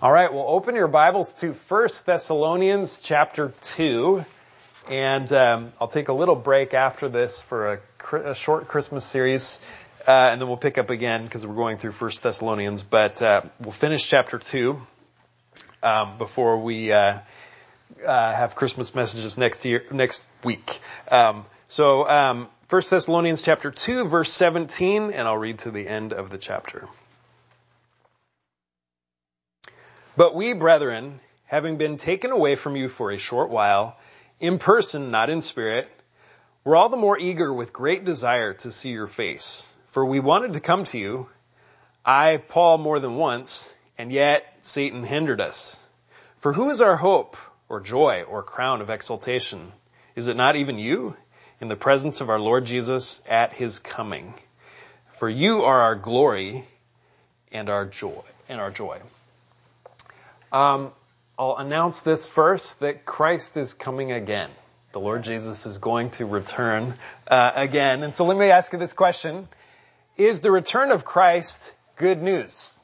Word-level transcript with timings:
All 0.00 0.12
right, 0.12 0.32
well, 0.32 0.44
open 0.46 0.76
your 0.76 0.86
Bibles 0.86 1.32
to 1.40 1.54
1 1.54 1.88
Thessalonians 2.06 3.00
chapter 3.00 3.52
2. 3.62 4.24
And 4.88 5.32
um, 5.32 5.72
I'll 5.80 5.88
take 5.88 6.06
a 6.06 6.12
little 6.12 6.36
break 6.36 6.72
after 6.72 7.08
this 7.08 7.42
for 7.42 7.80
a, 8.12 8.16
a 8.30 8.34
short 8.36 8.68
Christmas 8.68 9.04
series. 9.04 9.60
Uh, 10.06 10.12
and 10.30 10.40
then 10.40 10.46
we'll 10.46 10.56
pick 10.56 10.78
up 10.78 10.90
again 10.90 11.24
because 11.24 11.44
we're 11.44 11.56
going 11.56 11.78
through 11.78 11.90
1 11.90 12.12
Thessalonians. 12.22 12.84
But 12.84 13.20
uh, 13.20 13.42
we'll 13.60 13.72
finish 13.72 14.08
chapter 14.08 14.38
2 14.38 14.80
um, 15.82 16.16
before 16.16 16.58
we 16.58 16.92
uh, 16.92 17.18
uh 18.06 18.32
have 18.32 18.54
Christmas 18.54 18.94
messages 18.94 19.36
next 19.36 19.64
year, 19.64 19.82
next 19.90 20.30
week. 20.44 20.78
Um, 21.10 21.44
so 21.66 22.08
um, 22.08 22.46
1 22.70 22.82
Thessalonians 22.88 23.42
chapter 23.42 23.72
2, 23.72 24.04
verse 24.04 24.32
17, 24.32 25.10
and 25.10 25.26
I'll 25.26 25.36
read 25.36 25.58
to 25.60 25.72
the 25.72 25.88
end 25.88 26.12
of 26.12 26.30
the 26.30 26.38
chapter. 26.38 26.88
But 30.18 30.34
we, 30.34 30.52
brethren, 30.52 31.20
having 31.44 31.76
been 31.76 31.96
taken 31.96 32.32
away 32.32 32.56
from 32.56 32.74
you 32.74 32.88
for 32.88 33.12
a 33.12 33.18
short 33.18 33.50
while, 33.50 33.96
in 34.40 34.58
person, 34.58 35.12
not 35.12 35.30
in 35.30 35.42
spirit, 35.42 35.88
were 36.64 36.74
all 36.74 36.88
the 36.88 36.96
more 36.96 37.16
eager 37.16 37.52
with 37.52 37.72
great 37.72 38.04
desire 38.04 38.52
to 38.54 38.72
see 38.72 38.90
your 38.90 39.06
face. 39.06 39.72
For 39.90 40.04
we 40.04 40.18
wanted 40.18 40.54
to 40.54 40.60
come 40.60 40.82
to 40.86 40.98
you, 40.98 41.28
I, 42.04 42.38
Paul, 42.38 42.78
more 42.78 42.98
than 42.98 43.14
once, 43.14 43.72
and 43.96 44.10
yet 44.10 44.44
Satan 44.62 45.04
hindered 45.04 45.40
us. 45.40 45.78
For 46.38 46.52
who 46.52 46.70
is 46.70 46.82
our 46.82 46.96
hope, 46.96 47.36
or 47.68 47.78
joy, 47.78 48.24
or 48.24 48.42
crown 48.42 48.80
of 48.80 48.90
exaltation? 48.90 49.70
Is 50.16 50.26
it 50.26 50.36
not 50.36 50.56
even 50.56 50.80
you, 50.80 51.16
in 51.60 51.68
the 51.68 51.76
presence 51.76 52.20
of 52.20 52.28
our 52.28 52.40
Lord 52.40 52.64
Jesus 52.64 53.22
at 53.28 53.52
his 53.52 53.78
coming? 53.78 54.34
For 55.10 55.28
you 55.28 55.62
are 55.62 55.80
our 55.82 55.94
glory 55.94 56.64
and 57.52 57.68
our 57.68 57.86
joy, 57.86 58.24
and 58.48 58.60
our 58.60 58.72
joy. 58.72 59.00
Um, 60.52 60.92
I'll 61.38 61.56
announce 61.56 62.00
this 62.00 62.26
first 62.26 62.80
that 62.80 63.04
Christ 63.04 63.56
is 63.56 63.74
coming 63.74 64.12
again. 64.12 64.50
The 64.92 65.00
Lord 65.00 65.22
Jesus 65.22 65.66
is 65.66 65.78
going 65.78 66.10
to 66.12 66.26
return 66.26 66.94
uh, 67.26 67.52
again. 67.54 68.02
And 68.02 68.14
so 68.14 68.24
let 68.24 68.36
me 68.36 68.50
ask 68.50 68.72
you 68.72 68.78
this 68.78 68.94
question. 68.94 69.48
Is 70.16 70.40
the 70.40 70.50
return 70.50 70.90
of 70.90 71.04
Christ 71.04 71.74
good 71.96 72.22
news? 72.22 72.80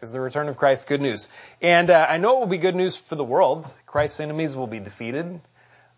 Is 0.00 0.12
the 0.12 0.20
return 0.20 0.48
of 0.48 0.56
Christ 0.56 0.88
good 0.88 1.00
news? 1.00 1.28
And 1.60 1.90
uh, 1.90 2.06
I 2.08 2.16
know 2.16 2.38
it 2.38 2.40
will 2.40 2.46
be 2.46 2.58
good 2.58 2.74
news 2.74 2.96
for 2.96 3.14
the 3.14 3.24
world. 3.24 3.66
Christ's 3.86 4.20
enemies 4.20 4.56
will 4.56 4.66
be 4.66 4.80
defeated 4.80 5.40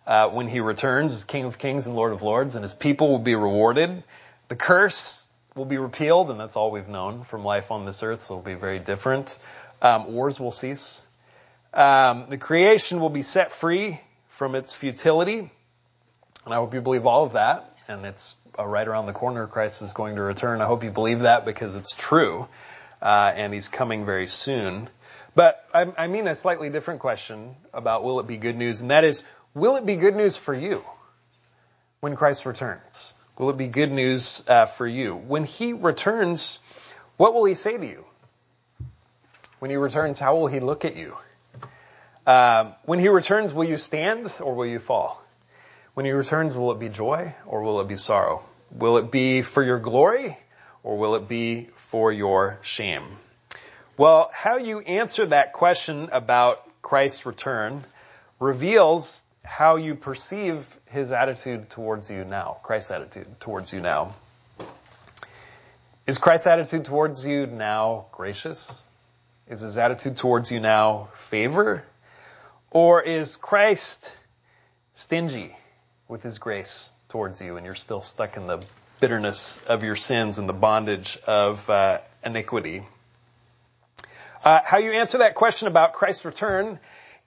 uh, 0.06 0.28
when 0.28 0.48
he 0.48 0.60
returns 0.60 1.14
as 1.14 1.24
King 1.24 1.44
of 1.44 1.56
Kings 1.56 1.86
and 1.86 1.96
Lord 1.96 2.12
of 2.12 2.22
Lords, 2.22 2.56
and 2.56 2.62
his 2.62 2.74
people 2.74 3.10
will 3.10 3.18
be 3.20 3.34
rewarded. 3.34 4.02
The 4.48 4.56
curse 4.56 5.28
will 5.54 5.64
be 5.64 5.78
repealed, 5.78 6.30
and 6.30 6.38
that's 6.38 6.56
all 6.56 6.70
we've 6.70 6.88
known 6.88 7.24
from 7.24 7.44
life 7.44 7.70
on 7.70 7.86
this 7.86 8.02
earth, 8.02 8.22
so 8.22 8.34
it'll 8.34 8.44
be 8.44 8.54
very 8.54 8.80
different. 8.80 9.38
Um, 9.84 10.14
wars 10.14 10.40
will 10.40 10.50
cease. 10.50 11.04
Um, 11.74 12.24
the 12.30 12.38
creation 12.38 13.00
will 13.00 13.10
be 13.10 13.20
set 13.20 13.52
free 13.52 14.00
from 14.30 14.54
its 14.54 14.72
futility. 14.72 15.38
And 15.40 16.54
I 16.54 16.56
hope 16.56 16.72
you 16.72 16.80
believe 16.80 17.04
all 17.04 17.24
of 17.24 17.34
that. 17.34 17.76
And 17.86 18.06
it's 18.06 18.34
uh, 18.58 18.64
right 18.64 18.88
around 18.88 19.04
the 19.04 19.12
corner. 19.12 19.46
Christ 19.46 19.82
is 19.82 19.92
going 19.92 20.16
to 20.16 20.22
return. 20.22 20.62
I 20.62 20.64
hope 20.64 20.84
you 20.84 20.90
believe 20.90 21.20
that 21.20 21.44
because 21.44 21.76
it's 21.76 21.94
true. 21.94 22.48
Uh, 23.02 23.30
and 23.36 23.52
he's 23.52 23.68
coming 23.68 24.06
very 24.06 24.26
soon. 24.26 24.88
But 25.34 25.62
I, 25.74 25.92
I 25.98 26.06
mean 26.06 26.28
a 26.28 26.34
slightly 26.34 26.70
different 26.70 27.00
question 27.00 27.54
about 27.74 28.04
will 28.04 28.20
it 28.20 28.26
be 28.26 28.38
good 28.38 28.56
news? 28.56 28.80
And 28.80 28.90
that 28.90 29.04
is, 29.04 29.22
will 29.52 29.76
it 29.76 29.84
be 29.84 29.96
good 29.96 30.16
news 30.16 30.38
for 30.38 30.54
you 30.54 30.82
when 32.00 32.16
Christ 32.16 32.46
returns? 32.46 33.12
Will 33.36 33.50
it 33.50 33.58
be 33.58 33.68
good 33.68 33.92
news 33.92 34.44
uh, 34.48 34.64
for 34.64 34.86
you? 34.86 35.14
When 35.14 35.44
he 35.44 35.74
returns, 35.74 36.60
what 37.18 37.34
will 37.34 37.44
he 37.44 37.54
say 37.54 37.76
to 37.76 37.86
you? 37.86 38.06
When 39.64 39.70
he 39.70 39.78
returns, 39.78 40.18
how 40.20 40.36
will 40.36 40.48
he 40.48 40.60
look 40.60 40.84
at 40.84 40.94
you? 40.94 41.16
Uh, 42.26 42.72
when 42.84 42.98
he 42.98 43.08
returns, 43.08 43.54
will 43.54 43.64
you 43.64 43.78
stand 43.78 44.30
or 44.42 44.54
will 44.54 44.66
you 44.66 44.78
fall? 44.78 45.24
When 45.94 46.04
he 46.04 46.12
returns, 46.12 46.54
will 46.54 46.70
it 46.72 46.78
be 46.78 46.90
joy 46.90 47.34
or 47.46 47.62
will 47.62 47.80
it 47.80 47.88
be 47.88 47.96
sorrow? 47.96 48.42
Will 48.70 48.98
it 48.98 49.10
be 49.10 49.40
for 49.40 49.62
your 49.62 49.78
glory 49.78 50.36
or 50.82 50.98
will 50.98 51.14
it 51.14 51.28
be 51.28 51.70
for 51.76 52.12
your 52.12 52.58
shame? 52.60 53.04
Well, 53.96 54.28
how 54.34 54.58
you 54.58 54.80
answer 54.80 55.24
that 55.24 55.54
question 55.54 56.10
about 56.12 56.62
Christ's 56.82 57.24
return 57.24 57.84
reveals 58.40 59.24
how 59.42 59.76
you 59.76 59.94
perceive 59.94 60.66
his 60.90 61.10
attitude 61.10 61.70
towards 61.70 62.10
you 62.10 62.26
now, 62.26 62.58
Christ's 62.62 62.90
attitude 62.90 63.40
towards 63.40 63.72
you 63.72 63.80
now. 63.80 64.14
Is 66.06 66.18
Christ's 66.18 66.48
attitude 66.48 66.84
towards 66.84 67.26
you 67.26 67.46
now 67.46 68.08
gracious? 68.12 68.86
Is 69.48 69.60
his 69.60 69.76
attitude 69.76 70.16
towards 70.16 70.50
you 70.50 70.58
now 70.58 71.10
favor? 71.16 71.84
Or 72.70 73.02
is 73.02 73.36
Christ 73.36 74.16
stingy 74.94 75.54
with 76.08 76.22
his 76.22 76.38
grace 76.38 76.90
towards 77.08 77.42
you 77.42 77.56
and 77.58 77.66
you're 77.66 77.74
still 77.74 78.00
stuck 78.00 78.38
in 78.38 78.46
the 78.46 78.64
bitterness 79.00 79.62
of 79.66 79.84
your 79.84 79.96
sins 79.96 80.38
and 80.38 80.48
the 80.48 80.54
bondage 80.54 81.18
of 81.26 81.68
uh, 81.68 81.98
iniquity? 82.24 82.84
Uh, 84.42 84.60
how 84.64 84.78
you 84.78 84.92
answer 84.92 85.18
that 85.18 85.34
question 85.34 85.68
about 85.68 85.92
Christ's 85.92 86.24
return 86.24 86.78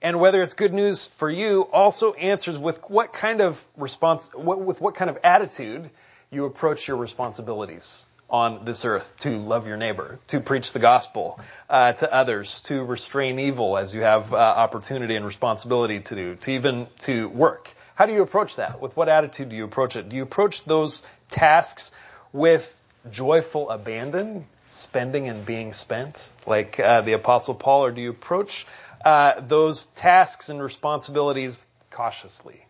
and 0.02 0.18
whether 0.18 0.42
it's 0.42 0.54
good 0.54 0.74
news 0.74 1.08
for 1.08 1.30
you 1.30 1.68
also 1.72 2.14
answers 2.14 2.58
with 2.58 2.78
what 2.90 3.12
kind 3.12 3.40
of 3.40 3.64
response, 3.76 4.32
with 4.34 4.80
what 4.80 4.96
kind 4.96 5.08
of 5.08 5.18
attitude 5.22 5.88
you 6.32 6.46
approach 6.46 6.88
your 6.88 6.96
responsibilities 6.96 8.06
on 8.30 8.64
this 8.64 8.84
earth 8.84 9.14
to 9.20 9.38
love 9.38 9.66
your 9.66 9.76
neighbor, 9.76 10.18
to 10.28 10.40
preach 10.40 10.72
the 10.72 10.78
gospel 10.78 11.40
uh, 11.70 11.92
to 11.94 12.12
others, 12.12 12.60
to 12.62 12.84
restrain 12.84 13.38
evil 13.38 13.78
as 13.78 13.94
you 13.94 14.02
have 14.02 14.34
uh, 14.34 14.36
opportunity 14.36 15.16
and 15.16 15.24
responsibility 15.24 16.00
to 16.00 16.14
do, 16.14 16.34
to 16.36 16.50
even 16.50 16.86
to 17.00 17.28
work. 17.28 17.72
How 17.94 18.06
do 18.06 18.12
you 18.12 18.22
approach 18.22 18.56
that? 18.56 18.80
With 18.80 18.96
what 18.96 19.08
attitude 19.08 19.48
do 19.48 19.56
you 19.56 19.64
approach 19.64 19.96
it? 19.96 20.08
Do 20.08 20.16
you 20.16 20.22
approach 20.22 20.64
those 20.64 21.02
tasks 21.30 21.90
with 22.32 22.74
joyful 23.10 23.70
abandon, 23.70 24.44
spending 24.68 25.28
and 25.28 25.44
being 25.46 25.72
spent, 25.72 26.30
like 26.46 26.78
uh, 26.78 27.00
the 27.00 27.14
apostle 27.14 27.54
Paul, 27.54 27.86
or 27.86 27.90
do 27.90 28.00
you 28.02 28.10
approach 28.10 28.66
uh, 29.04 29.40
those 29.40 29.86
tasks 29.86 30.50
and 30.50 30.62
responsibilities 30.62 31.66
cautiously? 31.90 32.64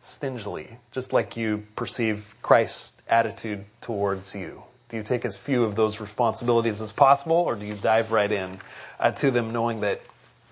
Stingily, 0.00 0.78
just 0.92 1.12
like 1.12 1.36
you 1.36 1.66
perceive 1.74 2.24
Christ's 2.40 2.94
attitude 3.08 3.64
towards 3.80 4.34
you. 4.34 4.62
Do 4.96 5.00
you 5.00 5.04
take 5.04 5.26
as 5.26 5.36
few 5.36 5.64
of 5.64 5.74
those 5.74 6.00
responsibilities 6.00 6.80
as 6.80 6.90
possible, 6.90 7.36
or 7.36 7.54
do 7.54 7.66
you 7.66 7.74
dive 7.74 8.12
right 8.12 8.32
in 8.32 8.58
uh, 8.98 9.10
to 9.10 9.30
them 9.30 9.52
knowing 9.52 9.80
that 9.80 10.00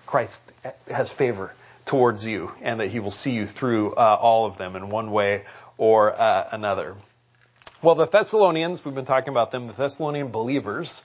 Christ 0.05 0.43
has 0.87 1.09
favor 1.09 1.51
towards 1.83 2.27
you 2.27 2.51
and 2.61 2.79
that 2.79 2.89
he 2.89 2.99
will 2.99 3.09
see 3.09 3.31
you 3.31 3.47
through 3.47 3.95
uh, 3.95 4.19
all 4.21 4.45
of 4.45 4.59
them 4.59 4.75
in 4.75 4.89
one 4.89 5.09
way 5.09 5.45
or 5.79 6.13
uh, 6.13 6.47
another? 6.51 6.95
Well, 7.81 7.95
the 7.95 8.05
Thessalonians, 8.05 8.85
we've 8.85 8.93
been 8.93 9.05
talking 9.05 9.29
about 9.29 9.49
them, 9.49 9.65
the 9.65 9.73
Thessalonian 9.73 10.27
believers, 10.27 11.03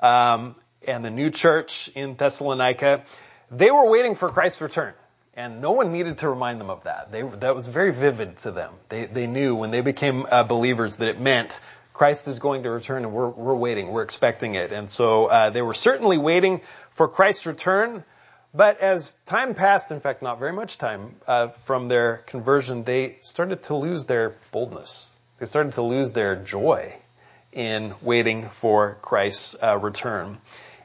um, 0.00 0.54
and 0.86 1.04
the 1.04 1.10
new 1.10 1.28
church 1.28 1.90
in 1.94 2.14
Thessalonica, 2.14 3.04
they 3.50 3.70
were 3.70 3.90
waiting 3.90 4.14
for 4.14 4.30
Christ's 4.30 4.62
return. 4.62 4.94
And 5.34 5.60
no 5.60 5.72
one 5.72 5.92
needed 5.92 6.18
to 6.18 6.30
remind 6.30 6.58
them 6.58 6.70
of 6.70 6.84
that. 6.84 7.12
They, 7.12 7.20
that 7.20 7.54
was 7.54 7.66
very 7.66 7.92
vivid 7.92 8.38
to 8.38 8.50
them. 8.50 8.72
They, 8.88 9.04
they 9.04 9.26
knew 9.26 9.54
when 9.54 9.70
they 9.70 9.82
became 9.82 10.26
uh, 10.28 10.42
believers 10.42 10.96
that 10.96 11.08
it 11.08 11.20
meant 11.20 11.60
Christ 11.98 12.28
is 12.28 12.38
going 12.38 12.62
to 12.62 12.70
return 12.70 13.04
and 13.04 13.12
we're, 13.12 13.28
we're 13.28 13.56
waiting. 13.56 13.88
We're 13.88 14.04
expecting 14.04 14.54
it. 14.54 14.70
And 14.70 14.88
so 14.88 15.26
uh, 15.26 15.50
they 15.50 15.62
were 15.62 15.74
certainly 15.74 16.16
waiting 16.16 16.60
for 16.92 17.08
Christ's 17.08 17.44
return. 17.44 18.04
But 18.54 18.78
as 18.80 19.16
time 19.26 19.54
passed, 19.54 19.90
in 19.90 19.98
fact, 19.98 20.22
not 20.22 20.38
very 20.38 20.52
much 20.52 20.78
time 20.78 21.16
uh, 21.26 21.48
from 21.64 21.88
their 21.88 22.18
conversion, 22.18 22.84
they 22.84 23.16
started 23.22 23.64
to 23.64 23.74
lose 23.74 24.06
their 24.06 24.36
boldness. 24.52 25.12
They 25.40 25.46
started 25.46 25.72
to 25.72 25.82
lose 25.82 26.12
their 26.12 26.36
joy 26.36 26.94
in 27.52 27.92
waiting 28.00 28.48
for 28.48 28.96
Christ's 29.02 29.56
uh, 29.60 29.76
return. 29.76 30.38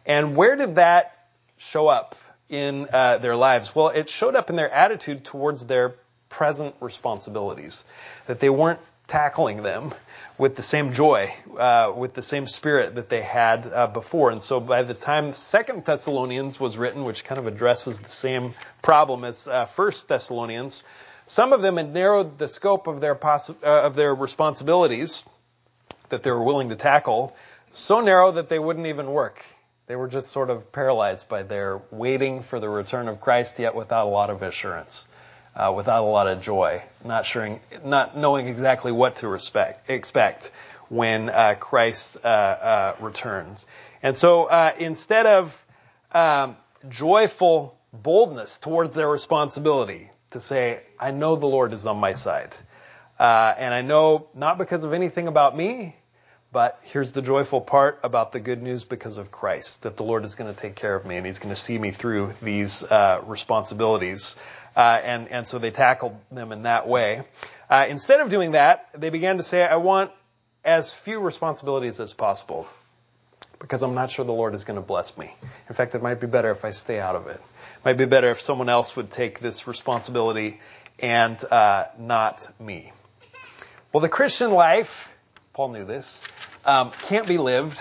And 0.07 0.35
where 0.35 0.55
did 0.55 0.75
that 0.75 1.27
show 1.57 1.89
up 1.89 2.15
in 2.49 2.87
uh, 2.91 3.19
their 3.19 3.35
lives? 3.35 3.75
Well, 3.75 3.89
it 3.89 4.09
showed 4.09 4.35
up 4.35 4.49
in 4.49 4.55
their 4.55 4.71
attitude 4.71 5.25
towards 5.25 5.67
their 5.67 5.93
present 6.29 6.73
responsibilities. 6.79 7.85
That 8.25 8.39
they 8.39 8.49
weren't 8.49 8.79
tackling 9.07 9.63
them 9.63 9.93
with 10.37 10.55
the 10.55 10.61
same 10.61 10.91
joy, 10.91 11.33
uh, 11.57 11.91
with 11.95 12.13
the 12.13 12.21
same 12.21 12.47
spirit 12.47 12.95
that 12.95 13.09
they 13.09 13.21
had 13.21 13.67
uh, 13.67 13.87
before. 13.87 14.31
And 14.31 14.41
so 14.41 14.59
by 14.59 14.83
the 14.83 14.93
time 14.93 15.33
Second 15.33 15.85
Thessalonians 15.85 16.59
was 16.59 16.77
written, 16.77 17.03
which 17.03 17.23
kind 17.23 17.39
of 17.39 17.47
addresses 17.47 17.99
the 17.99 18.09
same 18.09 18.53
problem 18.81 19.23
as 19.23 19.47
uh, 19.47 19.65
First 19.65 20.07
Thessalonians, 20.07 20.83
some 21.25 21.53
of 21.53 21.61
them 21.61 21.77
had 21.77 21.93
narrowed 21.93 22.37
the 22.37 22.47
scope 22.47 22.87
of 22.87 23.01
their 23.01 23.15
possi- 23.15 23.55
uh, 23.63 23.83
of 23.83 23.95
their 23.95 24.13
responsibilities 24.13 25.23
that 26.09 26.23
they 26.23 26.31
were 26.31 26.43
willing 26.43 26.69
to 26.69 26.75
tackle 26.75 27.35
so 27.71 28.01
narrow 28.01 28.31
that 28.31 28.49
they 28.49 28.59
wouldn't 28.59 28.87
even 28.87 29.07
work. 29.07 29.43
They 29.87 29.95
were 29.95 30.07
just 30.07 30.29
sort 30.29 30.49
of 30.49 30.71
paralyzed 30.71 31.27
by 31.27 31.43
their 31.43 31.81
waiting 31.91 32.43
for 32.43 32.59
the 32.59 32.69
return 32.69 33.07
of 33.07 33.19
Christ, 33.19 33.59
yet 33.59 33.75
without 33.75 34.05
a 34.05 34.09
lot 34.09 34.29
of 34.29 34.41
assurance 34.43 35.07
uh, 35.55 35.73
without 35.75 36.03
a 36.03 36.07
lot 36.07 36.27
of 36.27 36.41
joy, 36.41 36.81
not 37.03 37.25
sure, 37.25 37.59
not 37.83 38.17
knowing 38.17 38.47
exactly 38.47 38.91
what 38.91 39.17
to 39.17 39.27
respect, 39.27 39.89
expect 39.89 40.51
when 40.89 41.29
uh, 41.29 41.55
Christ 41.59 42.17
uh, 42.23 42.27
uh, 42.27 42.95
returns. 42.99 43.65
And 44.01 44.15
so 44.15 44.45
uh, 44.45 44.73
instead 44.77 45.25
of 45.25 45.65
um, 46.11 46.57
joyful 46.89 47.77
boldness 47.91 48.59
towards 48.59 48.95
their 48.95 49.07
responsibility 49.07 50.09
to 50.31 50.39
say, 50.39 50.81
I 50.99 51.11
know 51.11 51.35
the 51.35 51.47
Lord 51.47 51.73
is 51.73 51.85
on 51.85 51.97
my 51.97 52.13
side. 52.13 52.55
Uh, 53.19 53.53
and 53.57 53.73
I 53.73 53.81
know 53.81 54.27
not 54.33 54.57
because 54.57 54.83
of 54.83 54.93
anything 54.93 55.27
about 55.27 55.55
me, 55.55 55.95
but 56.53 56.79
here's 56.83 57.11
the 57.11 57.23
joyful 57.23 57.61
part 57.61 57.99
about 58.03 58.31
the 58.31 58.39
good 58.39 58.61
news 58.61 58.83
because 58.83 59.17
of 59.17 59.31
Christ, 59.31 59.81
that 59.83 59.97
the 59.97 60.03
Lord 60.03 60.23
is 60.23 60.35
going 60.35 60.53
to 60.53 60.59
take 60.59 60.75
care 60.75 60.95
of 60.95 61.03
me 61.03 61.17
and 61.17 61.25
He's 61.25 61.39
going 61.39 61.53
to 61.53 61.59
see 61.59 61.77
me 61.77 61.89
through 61.89 62.35
these 62.43 62.83
uh, 62.83 63.21
responsibilities. 63.25 64.37
Uh, 64.75 64.99
and, 65.03 65.27
and 65.29 65.47
so 65.47 65.57
they 65.57 65.71
tackled 65.71 66.15
them 66.31 66.51
in 66.51 66.63
that 66.63 66.87
way. 66.87 67.23
Uh, 67.69 67.87
instead 67.89 68.19
of 68.19 68.29
doing 68.29 68.51
that, 68.51 68.87
they 68.95 69.09
began 69.09 69.37
to 69.37 69.43
say, 69.43 69.65
I 69.65 69.77
want 69.77 70.11
as 70.63 70.93
few 70.93 71.19
responsibilities 71.19 71.99
as 71.99 72.13
possible 72.13 72.67
because 73.57 73.81
I'm 73.81 73.95
not 73.95 74.11
sure 74.11 74.23
the 74.23 74.31
Lord 74.31 74.53
is 74.53 74.63
going 74.63 74.79
to 74.79 74.85
bless 74.85 75.17
me. 75.17 75.33
In 75.69 75.75
fact, 75.75 75.95
it 75.95 76.03
might 76.03 76.21
be 76.21 76.27
better 76.27 76.51
if 76.51 76.63
I 76.65 76.71
stay 76.71 76.99
out 76.99 77.15
of 77.15 77.27
it. 77.27 77.37
It 77.37 77.85
might 77.85 77.97
be 77.97 78.05
better 78.05 78.29
if 78.29 78.41
someone 78.41 78.69
else 78.69 78.95
would 78.95 79.09
take 79.09 79.39
this 79.39 79.67
responsibility 79.67 80.59
and 80.99 81.43
uh, 81.45 81.85
not 81.97 82.47
me. 82.59 82.91
Well, 83.91 84.01
the 84.01 84.09
Christian 84.09 84.51
life, 84.51 85.09
Paul 85.53 85.69
knew 85.69 85.85
this, 85.85 86.23
um, 86.65 86.91
can't 87.03 87.27
be 87.27 87.37
lived, 87.37 87.79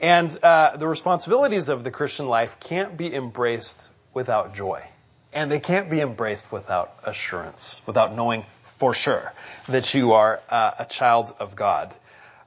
and 0.00 0.30
uh, 0.44 0.76
the 0.76 0.86
responsibilities 0.86 1.68
of 1.68 1.82
the 1.82 1.90
Christian 1.90 2.28
life 2.28 2.60
can't 2.60 2.96
be 2.96 3.12
embraced 3.12 3.90
without 4.14 4.54
joy, 4.54 4.84
and 5.32 5.50
they 5.50 5.58
can't 5.58 5.90
be 5.90 6.00
embraced 6.00 6.52
without 6.52 6.94
assurance, 7.04 7.82
without 7.84 8.14
knowing 8.14 8.44
for 8.76 8.94
sure 8.94 9.32
that 9.68 9.92
you 9.94 10.12
are 10.12 10.40
uh, 10.48 10.72
a 10.78 10.84
child 10.84 11.34
of 11.40 11.56
God. 11.56 11.92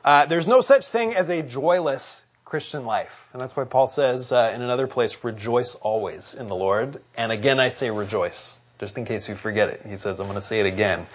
Uh, 0.04 0.26
there's 0.28 0.48
no 0.48 0.62
such 0.62 0.88
thing 0.88 1.14
as 1.14 1.30
a 1.30 1.42
joyless 1.42 2.26
Christian 2.46 2.86
life. 2.86 3.28
And 3.34 3.42
that's 3.42 3.56
why 3.56 3.66
Paul 3.66 3.88
says 3.88 4.32
uh, 4.32 4.52
in 4.54 4.62
another 4.62 4.88
place, 4.88 5.24
rejoice 5.24 5.76
always 5.76 6.36
in 6.36 6.48
the 6.48 6.56
Lord. 6.56 7.02
And 7.18 7.32
again, 7.32 7.60
I 7.60 7.70
say 7.70 7.90
rejoice, 7.90 8.62
just 8.80 8.98
in 8.98 9.04
case 9.04 9.28
you 9.28 9.36
forget 9.36 9.70
it. 9.70 9.82
He 9.86 9.98
says, 9.98 10.20
I'm 10.20 10.28
going 10.28 10.36
to 10.36 10.42
say 10.42 10.62
it 10.62 10.68
again, 10.68 11.06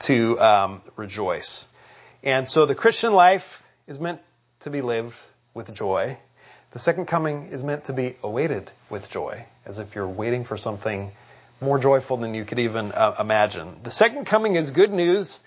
to 0.00 0.40
um, 0.40 0.82
rejoice. 0.96 1.68
And 2.22 2.46
so 2.46 2.66
the 2.66 2.74
Christian 2.74 3.12
life 3.12 3.62
is 3.86 4.00
meant 4.00 4.20
to 4.60 4.70
be 4.70 4.82
lived 4.82 5.16
with 5.54 5.72
joy. 5.72 6.18
The 6.72 6.78
second 6.78 7.06
coming 7.06 7.48
is 7.52 7.62
meant 7.62 7.86
to 7.86 7.92
be 7.92 8.16
awaited 8.22 8.70
with 8.90 9.10
joy, 9.10 9.46
as 9.64 9.78
if 9.78 9.94
you're 9.94 10.08
waiting 10.08 10.44
for 10.44 10.56
something 10.56 11.12
more 11.60 11.78
joyful 11.78 12.16
than 12.18 12.34
you 12.34 12.44
could 12.44 12.58
even 12.58 12.92
uh, 12.92 13.14
imagine. 13.18 13.76
The 13.82 13.90
second 13.90 14.26
coming 14.26 14.56
is 14.56 14.72
good 14.72 14.92
news 14.92 15.44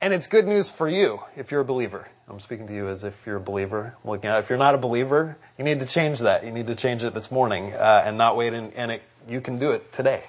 and 0.00 0.12
it's 0.12 0.26
good 0.26 0.46
news 0.46 0.68
for 0.68 0.88
you 0.88 1.20
if 1.36 1.50
you're 1.50 1.60
a 1.60 1.64
believer. 1.64 2.06
I'm 2.28 2.40
speaking 2.40 2.66
to 2.66 2.74
you 2.74 2.88
as 2.88 3.04
if 3.04 3.26
you're 3.26 3.36
a 3.36 3.40
believer. 3.40 3.94
looking 4.04 4.28
at 4.28 4.40
if 4.40 4.50
you're 4.50 4.58
not 4.58 4.74
a 4.74 4.78
believer, 4.78 5.36
you 5.56 5.64
need 5.64 5.80
to 5.80 5.86
change 5.86 6.20
that. 6.20 6.44
You 6.44 6.50
need 6.50 6.66
to 6.66 6.74
change 6.74 7.04
it 7.04 7.14
this 7.14 7.30
morning 7.30 7.72
uh, 7.72 8.02
and 8.04 8.18
not 8.18 8.36
wait. 8.36 8.52
In, 8.52 8.72
and 8.72 8.90
it, 8.90 9.02
you 9.28 9.40
can 9.40 9.58
do 9.58 9.72
it 9.72 9.92
today. 9.92 10.22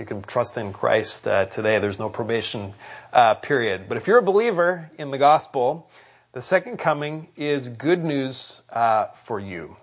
You 0.00 0.06
can 0.06 0.22
trust 0.22 0.56
in 0.56 0.72
Christ 0.72 1.28
uh, 1.28 1.44
today. 1.44 1.78
There's 1.78 1.98
no 1.98 2.08
probation 2.08 2.72
uh, 3.12 3.34
period. 3.34 3.86
But 3.86 3.98
if 3.98 4.06
you're 4.06 4.16
a 4.16 4.22
believer 4.22 4.90
in 4.96 5.10
the 5.10 5.18
gospel, 5.18 5.90
the 6.32 6.40
second 6.40 6.78
coming 6.78 7.28
is 7.36 7.68
good 7.68 8.02
news 8.02 8.62
uh, 8.70 9.08
for 9.24 9.38
you. 9.38 9.76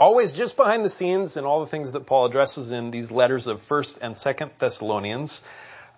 Always 0.00 0.32
just 0.32 0.56
behind 0.56 0.82
the 0.82 0.88
scenes 0.88 1.36
and 1.36 1.46
all 1.46 1.60
the 1.60 1.66
things 1.66 1.92
that 1.92 2.06
Paul 2.06 2.24
addresses 2.24 2.72
in 2.72 2.90
these 2.90 3.12
letters 3.12 3.48
of 3.48 3.60
First 3.60 3.98
and 4.00 4.16
Second 4.16 4.52
Thessalonians 4.58 5.44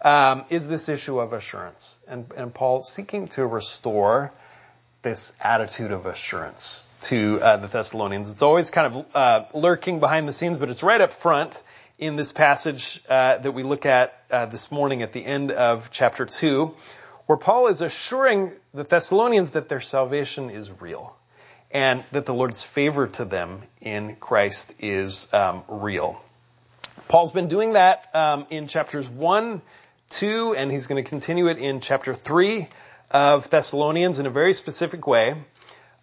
um, 0.02 0.42
is 0.50 0.66
this 0.66 0.88
issue 0.88 1.20
of 1.20 1.32
assurance. 1.32 2.00
And, 2.08 2.26
and 2.36 2.52
Paul 2.52 2.82
seeking 2.82 3.28
to 3.28 3.46
restore 3.46 4.32
this 5.02 5.32
attitude 5.40 5.92
of 5.92 6.06
assurance 6.06 6.88
to 7.02 7.38
uh, 7.40 7.58
the 7.58 7.68
Thessalonians. 7.68 8.32
It's 8.32 8.42
always 8.42 8.72
kind 8.72 8.92
of 8.92 9.06
uh, 9.14 9.44
lurking 9.54 10.00
behind 10.00 10.26
the 10.26 10.32
scenes, 10.32 10.58
but 10.58 10.68
it's 10.68 10.82
right 10.82 11.00
up 11.00 11.12
front 11.12 11.62
in 12.00 12.16
this 12.16 12.32
passage 12.32 13.02
uh, 13.10 13.36
that 13.36 13.52
we 13.52 13.62
look 13.62 13.84
at 13.84 14.18
uh, 14.30 14.46
this 14.46 14.72
morning 14.72 15.02
at 15.02 15.12
the 15.12 15.24
end 15.24 15.52
of 15.52 15.90
chapter 15.90 16.24
2, 16.24 16.74
where 17.26 17.36
Paul 17.36 17.66
is 17.66 17.82
assuring 17.82 18.52
the 18.72 18.84
Thessalonians 18.84 19.50
that 19.50 19.68
their 19.68 19.80
salvation 19.80 20.48
is 20.48 20.72
real 20.80 21.14
and 21.70 22.02
that 22.12 22.24
the 22.24 22.32
Lord's 22.32 22.64
favor 22.64 23.06
to 23.06 23.26
them 23.26 23.62
in 23.82 24.16
Christ 24.16 24.74
is 24.80 25.32
um, 25.34 25.62
real. 25.68 26.18
Paul's 27.06 27.32
been 27.32 27.48
doing 27.48 27.74
that 27.74 28.08
um, 28.14 28.46
in 28.48 28.66
chapters 28.66 29.08
1 29.08 29.60
2, 30.08 30.54
and 30.56 30.72
he's 30.72 30.86
going 30.86 31.04
to 31.04 31.08
continue 31.08 31.48
it 31.48 31.58
in 31.58 31.80
chapter 31.80 32.14
3 32.14 32.66
of 33.10 33.50
Thessalonians 33.50 34.18
in 34.18 34.26
a 34.26 34.30
very 34.30 34.54
specific 34.54 35.06
way. 35.06 35.36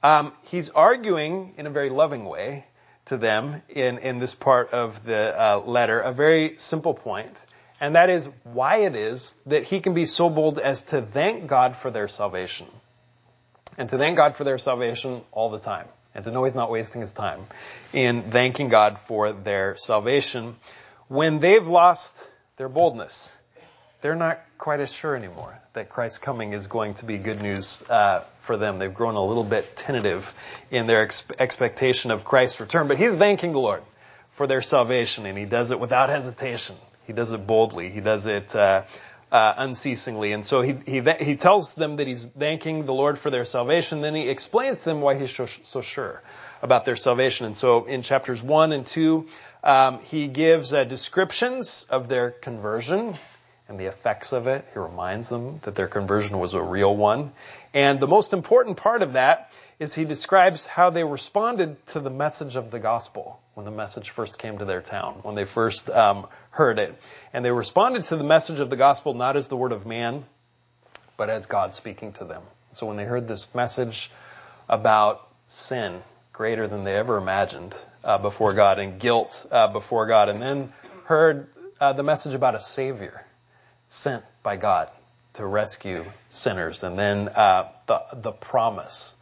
Um, 0.03 0.31
he's 0.43 0.69
arguing 0.69 1.55
in 1.57 1.65
a 1.65 1.71
very 1.71 1.89
loving 1.89 2.23
way 2.23 2.65
to 3.07 3.17
them 3.17 3.61
in, 3.69 3.99
in 3.99 4.19
this 4.19 4.35
part 4.35 4.73
of 4.73 5.03
the 5.03 5.39
uh, 5.39 5.59
letter 5.59 5.99
a 5.99 6.11
very 6.11 6.55
simple 6.57 6.93
point, 6.93 7.35
and 7.79 7.95
that 7.95 8.09
is 8.09 8.29
why 8.43 8.77
it 8.77 8.95
is 8.95 9.37
that 9.45 9.63
he 9.63 9.79
can 9.79 9.93
be 9.93 10.05
so 10.05 10.29
bold 10.29 10.59
as 10.59 10.83
to 10.83 11.01
thank 11.01 11.47
God 11.47 11.75
for 11.75 11.91
their 11.91 12.07
salvation. 12.07 12.67
And 13.77 13.87
to 13.89 13.97
thank 13.97 14.17
God 14.17 14.35
for 14.35 14.43
their 14.43 14.57
salvation 14.57 15.21
all 15.31 15.49
the 15.49 15.59
time. 15.59 15.87
And 16.15 16.23
to 16.23 16.31
know 16.31 16.43
he's 16.45 16.55
not 16.55 16.71
wasting 16.71 17.01
his 17.01 17.11
time 17.11 17.45
in 17.93 18.23
thanking 18.23 18.69
God 18.69 18.97
for 18.97 19.31
their 19.31 19.75
salvation 19.75 20.55
when 21.07 21.37
they've 21.37 21.67
lost 21.67 22.31
their 22.57 22.69
boldness 22.69 23.36
they're 24.01 24.15
not 24.15 24.39
quite 24.57 24.79
as 24.79 24.91
sure 24.91 25.15
anymore 25.15 25.59
that 25.73 25.89
Christ's 25.89 26.19
coming 26.19 26.53
is 26.53 26.67
going 26.67 26.95
to 26.95 27.05
be 27.05 27.17
good 27.17 27.41
news 27.41 27.83
uh, 27.89 28.23
for 28.41 28.57
them. 28.57 28.79
They've 28.79 28.93
grown 28.93 29.15
a 29.15 29.23
little 29.23 29.43
bit 29.43 29.75
tentative 29.75 30.33
in 30.71 30.87
their 30.87 31.03
ex- 31.03 31.25
expectation 31.39 32.11
of 32.11 32.23
Christ's 32.23 32.59
return, 32.59 32.87
but 32.87 32.97
he's 32.97 33.15
thanking 33.15 33.51
the 33.51 33.59
Lord 33.59 33.83
for 34.31 34.47
their 34.47 34.61
salvation, 34.61 35.25
and 35.25 35.37
he 35.37 35.45
does 35.45 35.71
it 35.71 35.79
without 35.79 36.09
hesitation. 36.09 36.75
He 37.05 37.13
does 37.13 37.31
it 37.31 37.47
boldly. 37.47 37.89
He 37.89 38.01
does 38.01 38.25
it 38.27 38.55
uh, 38.55 38.83
uh, 39.31 39.53
unceasingly, 39.57 40.31
and 40.31 40.45
so 40.45 40.61
he 40.61 40.75
he 40.85 41.01
he 41.19 41.35
tells 41.35 41.73
them 41.73 41.97
that 41.97 42.07
he's 42.07 42.23
thanking 42.23 42.85
the 42.85 42.93
Lord 42.93 43.17
for 43.17 43.29
their 43.29 43.45
salvation. 43.45 44.01
Then 44.01 44.13
he 44.13 44.29
explains 44.29 44.79
to 44.79 44.85
them 44.85 45.01
why 45.01 45.15
he's 45.15 45.33
so, 45.33 45.45
so 45.45 45.81
sure 45.81 46.21
about 46.61 46.85
their 46.85 46.95
salvation. 46.95 47.45
And 47.45 47.57
so 47.57 47.85
in 47.85 48.01
chapters 48.01 48.43
one 48.43 48.71
and 48.71 48.85
two, 48.85 49.27
um, 49.63 49.99
he 49.99 50.27
gives 50.27 50.73
uh, 50.73 50.83
descriptions 50.83 51.87
of 51.89 52.07
their 52.07 52.31
conversion 52.31 53.15
and 53.69 53.79
the 53.79 53.85
effects 53.85 54.31
of 54.31 54.47
it. 54.47 54.65
He 54.73 54.79
reminds 54.79 55.29
them 55.29 55.59
that 55.63 55.75
their 55.75 55.87
conversion 55.87 56.39
was 56.39 56.53
a 56.53 56.61
real 56.61 56.95
one. 56.95 57.31
And 57.73 57.99
the 57.99 58.07
most 58.07 58.33
important 58.33 58.77
part 58.77 59.01
of 59.01 59.13
that 59.13 59.51
is 59.79 59.93
he 59.93 60.05
describes 60.05 60.65
how 60.65 60.89
they 60.89 61.03
responded 61.03 61.85
to 61.87 61.99
the 61.99 62.09
message 62.09 62.55
of 62.55 62.71
the 62.71 62.79
gospel 62.79 63.39
when 63.53 63.65
the 63.65 63.71
message 63.71 64.09
first 64.09 64.39
came 64.39 64.57
to 64.57 64.65
their 64.65 64.81
town, 64.81 65.19
when 65.23 65.35
they 65.35 65.45
first 65.45 65.89
um, 65.89 66.27
heard 66.51 66.79
it. 66.79 66.95
And 67.33 67.43
they 67.43 67.51
responded 67.51 68.05
to 68.05 68.15
the 68.15 68.23
message 68.23 68.59
of 68.59 68.69
the 68.69 68.75
gospel 68.75 69.13
not 69.13 69.37
as 69.37 69.47
the 69.47 69.57
word 69.57 69.71
of 69.71 69.85
man, 69.85 70.25
but 71.17 71.29
as 71.29 71.45
God 71.45 71.75
speaking 71.75 72.13
to 72.13 72.25
them. 72.25 72.41
So 72.71 72.85
when 72.87 72.97
they 72.97 73.05
heard 73.05 73.27
this 73.27 73.53
message 73.53 74.11
about 74.69 75.27
sin 75.47 76.01
greater 76.33 76.67
than 76.67 76.83
they 76.83 76.95
ever 76.95 77.17
imagined 77.17 77.75
uh, 78.03 78.17
before 78.17 78.53
God 78.53 78.79
and 78.79 78.99
guilt 78.99 79.45
uh, 79.51 79.67
before 79.67 80.05
God, 80.05 80.29
and 80.29 80.41
then 80.41 80.71
heard 81.05 81.47
uh, 81.79 81.93
the 81.93 82.03
message 82.03 82.33
about 82.33 82.55
a 82.55 82.59
Savior 82.59 83.23
sent 83.89 84.23
by 84.43 84.57
God 84.57 84.89
to 85.33 85.45
rescue 85.45 86.05
sinners. 86.29 86.83
And 86.83 86.97
then 86.97 87.29
uh, 87.29 87.69
the, 87.85 88.01
the 88.13 88.31
promise 88.31 89.15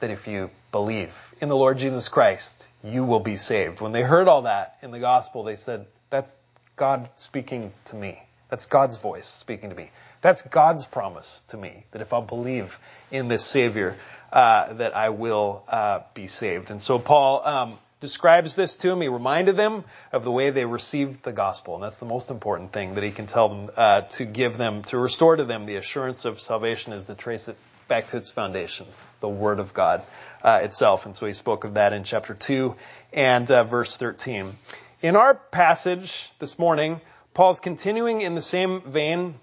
that 0.00 0.10
if 0.10 0.26
you 0.26 0.50
believe 0.72 1.14
in 1.40 1.48
the 1.48 1.56
Lord 1.56 1.78
Jesus 1.78 2.08
Christ, 2.08 2.66
you 2.82 3.04
will 3.04 3.20
be 3.20 3.36
saved. 3.36 3.80
When 3.80 3.92
they 3.92 4.02
heard 4.02 4.28
all 4.28 4.42
that 4.42 4.78
in 4.82 4.90
the 4.90 4.98
gospel, 4.98 5.44
they 5.44 5.56
said, 5.56 5.86
that's 6.10 6.30
God 6.76 7.08
speaking 7.16 7.72
to 7.86 7.96
me. 7.96 8.22
That's 8.48 8.66
God's 8.66 8.96
voice 8.96 9.26
speaking 9.26 9.70
to 9.70 9.76
me. 9.76 9.90
That's 10.20 10.42
God's 10.42 10.84
promise 10.84 11.44
to 11.48 11.56
me 11.56 11.84
that 11.92 12.02
if 12.02 12.12
I'll 12.12 12.22
believe 12.22 12.78
in 13.10 13.28
this 13.28 13.44
Savior, 13.44 13.96
uh, 14.32 14.72
that 14.74 14.96
I 14.96 15.10
will 15.10 15.62
uh, 15.68 16.00
be 16.14 16.26
saved. 16.26 16.70
And 16.70 16.82
so 16.82 16.98
Paul 16.98 17.46
um, 17.46 17.78
describes 18.02 18.54
this 18.54 18.76
to 18.78 18.88
them. 18.88 19.00
He 19.00 19.08
reminded 19.08 19.56
them 19.56 19.84
of 20.12 20.24
the 20.24 20.30
way 20.30 20.50
they 20.50 20.66
received 20.66 21.22
the 21.22 21.32
gospel. 21.32 21.76
And 21.76 21.84
that's 21.84 21.96
the 21.96 22.04
most 22.04 22.30
important 22.30 22.72
thing 22.72 22.96
that 22.96 23.04
he 23.04 23.12
can 23.12 23.26
tell 23.26 23.48
them 23.48 23.70
uh, 23.74 24.00
to 24.02 24.26
give 24.26 24.58
them, 24.58 24.82
to 24.84 24.98
restore 24.98 25.36
to 25.36 25.44
them 25.44 25.64
the 25.64 25.76
assurance 25.76 26.26
of 26.26 26.40
salvation 26.40 26.92
is 26.92 27.06
to 27.06 27.14
trace 27.14 27.48
it 27.48 27.56
back 27.88 28.08
to 28.08 28.16
its 28.16 28.30
foundation, 28.30 28.86
the 29.20 29.28
Word 29.28 29.60
of 29.60 29.72
God 29.72 30.02
uh, 30.42 30.60
itself. 30.62 31.06
And 31.06 31.16
so 31.16 31.26
he 31.26 31.32
spoke 31.32 31.64
of 31.64 31.74
that 31.74 31.92
in 31.92 32.04
chapter 32.04 32.34
2 32.34 32.74
and 33.12 33.50
uh, 33.50 33.64
verse 33.64 33.96
13. 33.96 34.58
In 35.00 35.16
our 35.16 35.34
passage 35.34 36.30
this 36.38 36.58
morning, 36.58 37.00
Paul's 37.34 37.60
continuing 37.60 38.20
in 38.20 38.34
the 38.34 38.42
same 38.42 38.82
vein 38.82 39.36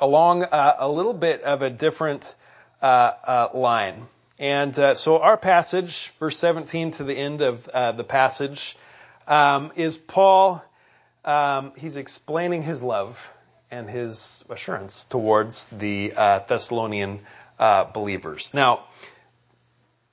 along 0.00 0.44
uh, 0.44 0.76
a 0.78 0.88
little 0.88 1.14
bit 1.14 1.42
of 1.42 1.62
a 1.62 1.70
different 1.70 2.34
uh, 2.82 2.84
uh, 2.84 3.48
line. 3.54 4.08
And 4.38 4.78
uh, 4.78 4.94
so 4.94 5.18
our 5.18 5.36
passage, 5.36 6.12
verse 6.20 6.38
17 6.38 6.92
to 6.92 7.04
the 7.04 7.14
end 7.14 7.42
of 7.42 7.68
uh, 7.68 7.92
the 7.92 8.04
passage, 8.04 8.76
um, 9.26 9.72
is 9.74 9.96
Paul. 9.96 10.62
Um, 11.24 11.72
he's 11.76 11.96
explaining 11.96 12.62
his 12.62 12.80
love 12.80 13.18
and 13.70 13.90
his 13.90 14.44
assurance 14.48 15.06
towards 15.06 15.66
the 15.66 16.12
uh, 16.16 16.38
Thessalonian 16.46 17.20
uh, 17.58 17.84
believers. 17.84 18.54
Now, 18.54 18.84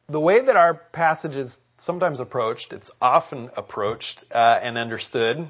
the 0.08 0.20
way 0.20 0.42
that 0.42 0.56
our 0.56 0.74
passage 0.74 1.36
is 1.36 1.62
sometimes 1.78 2.20
approached, 2.20 2.74
it's 2.74 2.90
often 3.00 3.52
approached 3.56 4.24
uh, 4.34 4.60
and 4.62 4.78
understood 4.78 5.48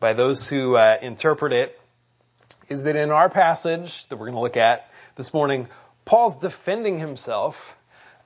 by 0.00 0.12
those 0.12 0.48
who 0.48 0.76
uh, 0.76 0.98
interpret 1.00 1.54
it, 1.54 1.80
is 2.68 2.82
that 2.82 2.94
in 2.94 3.10
our 3.10 3.30
passage 3.30 4.06
that 4.08 4.16
we're 4.16 4.26
going 4.26 4.34
to 4.34 4.40
look 4.40 4.58
at 4.58 4.90
this 5.16 5.32
morning, 5.32 5.68
Paul's 6.04 6.36
defending 6.36 6.98
himself 6.98 7.77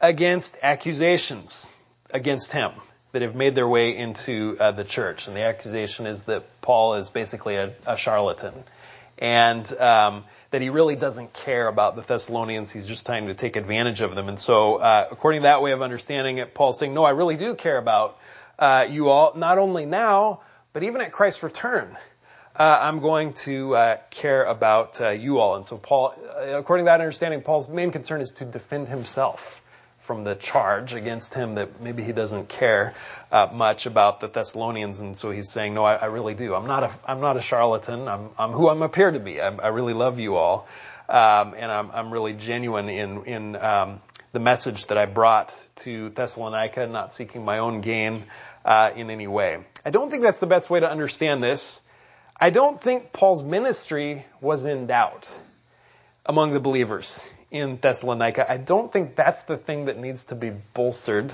against 0.03 0.57
accusations 0.63 1.75
against 2.11 2.53
him 2.53 2.73
that 3.13 3.23
have 3.23 3.35
made 3.35 3.55
their 3.55 3.69
way 3.69 3.97
into 3.97 4.57
uh, 4.59 4.73
the 4.73 4.85
church. 4.85 5.29
And 5.29 5.37
the 5.37 5.43
accusation 5.43 6.07
is 6.07 6.25
that 6.25 6.45
Paul 6.61 6.95
is 6.95 7.09
basically 7.09 7.55
a, 7.55 7.73
a 7.87 7.97
charlatan. 7.97 8.65
And 9.19 9.73
um, 9.79 10.25
that 10.51 10.61
he 10.61 10.71
really 10.71 10.97
doesn't 10.97 11.33
care 11.33 11.69
about 11.69 11.95
the 11.95 12.03
Thessalonians. 12.03 12.73
He's 12.73 12.87
just 12.87 13.07
trying 13.07 13.29
to 13.29 13.35
take 13.35 13.57
advantage 13.57 14.01
of 14.01 14.15
them. 14.15 14.29
And 14.29 14.39
so, 14.39 14.77
uh, 14.77 15.07
according 15.11 15.43
to 15.43 15.45
that 15.45 15.63
way 15.63 15.73
of 15.73 15.83
understanding 15.83 16.39
it, 16.39 16.55
Paul's 16.55 16.79
saying, 16.79 16.93
no, 16.93 17.05
I 17.05 17.11
really 17.11 17.37
do 17.37 17.55
care 17.55 17.79
about 17.79 18.19
uh, 18.59 18.87
you 18.91 19.09
all, 19.09 19.35
not 19.37 19.59
only 19.59 19.87
now, 19.87 20.41
but 20.73 20.83
even 20.83 21.01
at 21.01 21.13
Christ's 21.13 21.43
return. 21.43 21.97
Uh, 22.55 22.79
I'm 22.83 23.01
going 23.01 23.33
to 23.33 23.75
uh, 23.75 23.97
care 24.11 24.45
about 24.45 25.01
uh, 25.01 25.11
you 25.11 25.39
all. 25.39 25.57
And 25.57 25.67
so 25.67 25.79
Paul, 25.79 26.15
uh, 26.37 26.59
according 26.59 26.85
to 26.85 26.89
that 26.89 27.01
understanding, 27.01 27.43
Paul's 27.43 27.69
main 27.69 27.93
concern 27.93 28.21
is 28.21 28.33
to 28.33 28.45
defend 28.45 28.89
himself 28.89 29.62
from 30.03 30.25
the 30.25 30.35
charge 30.35 30.95
against 30.95 31.33
him 31.33 31.55
that 31.55 31.81
maybe 31.81 32.03
he 32.03 32.13
doesn't 32.13 32.49
care 32.49 32.95
uh, 33.31 33.49
much 33.53 33.87
about 33.87 34.21
the 34.21 34.29
Thessalonians, 34.29 35.01
and 35.01 35.17
so 35.17 35.31
he's 35.31 35.49
saying, 35.49 35.75
"No, 35.75 35.85
I, 35.85 35.95
I, 35.95 36.07
really 36.07 36.35
do. 36.35 36.55
I'm 36.55 36.67
not 36.67 36.83
a 36.83 36.91
I'm 37.07 37.21
not 37.21 37.37
a 37.37 37.41
charlatan. 37.41 38.09
I'm 38.09 38.31
I'm 38.37 38.51
who 38.51 38.69
I'm 38.69 38.83
appear 38.83 39.11
to 39.11 39.21
be. 39.21 39.41
I, 39.41 39.49
I 39.49 39.69
really 39.69 39.95
love 39.95 40.19
you 40.19 40.37
all, 40.37 40.67
um, 41.09 41.55
and 41.57 41.71
I'm 41.71 41.91
I'm 41.93 42.13
really 42.13 42.33
genuine 42.33 42.89
in 42.89 43.25
in 43.25 43.57
um, 43.57 44.01
the 44.33 44.41
message 44.41 44.89
that 44.89 44.99
I 44.99 45.07
brought 45.07 45.59
to 45.77 46.11
Thessalonica, 46.11 46.87
not 46.89 47.15
seeking 47.15 47.45
my 47.45 47.59
own 47.59 47.81
gain 47.81 48.25
uh, 48.65 48.91
in 48.95 49.09
any 49.09 49.29
way. 49.29 49.65
I 49.85 49.91
don't 49.91 50.11
think 50.11 50.23
that's 50.23 50.41
the 50.41 50.47
best 50.47 50.69
way 50.69 50.81
to 50.81 50.91
understand 50.91 51.43
this. 51.43 51.83
I 52.41 52.51
don't 52.51 52.81
think 52.81 53.13
Paul's 53.13 53.45
ministry 53.45 54.25
was 54.41 54.67
in 54.67 54.89
doubt 54.89 55.33
among 56.27 56.53
the 56.53 56.61
believers 56.61 57.25
in 57.53 57.77
Thessalonica. 57.77 58.51
I 58.51 58.57
don't 58.57 58.91
think 58.91 59.15
that's 59.15 59.43
the 59.43 59.57
thing 59.57 59.85
that 59.85 59.99
needs 59.99 60.25
to 60.25 60.35
be 60.35 60.51
bolstered 60.51 61.33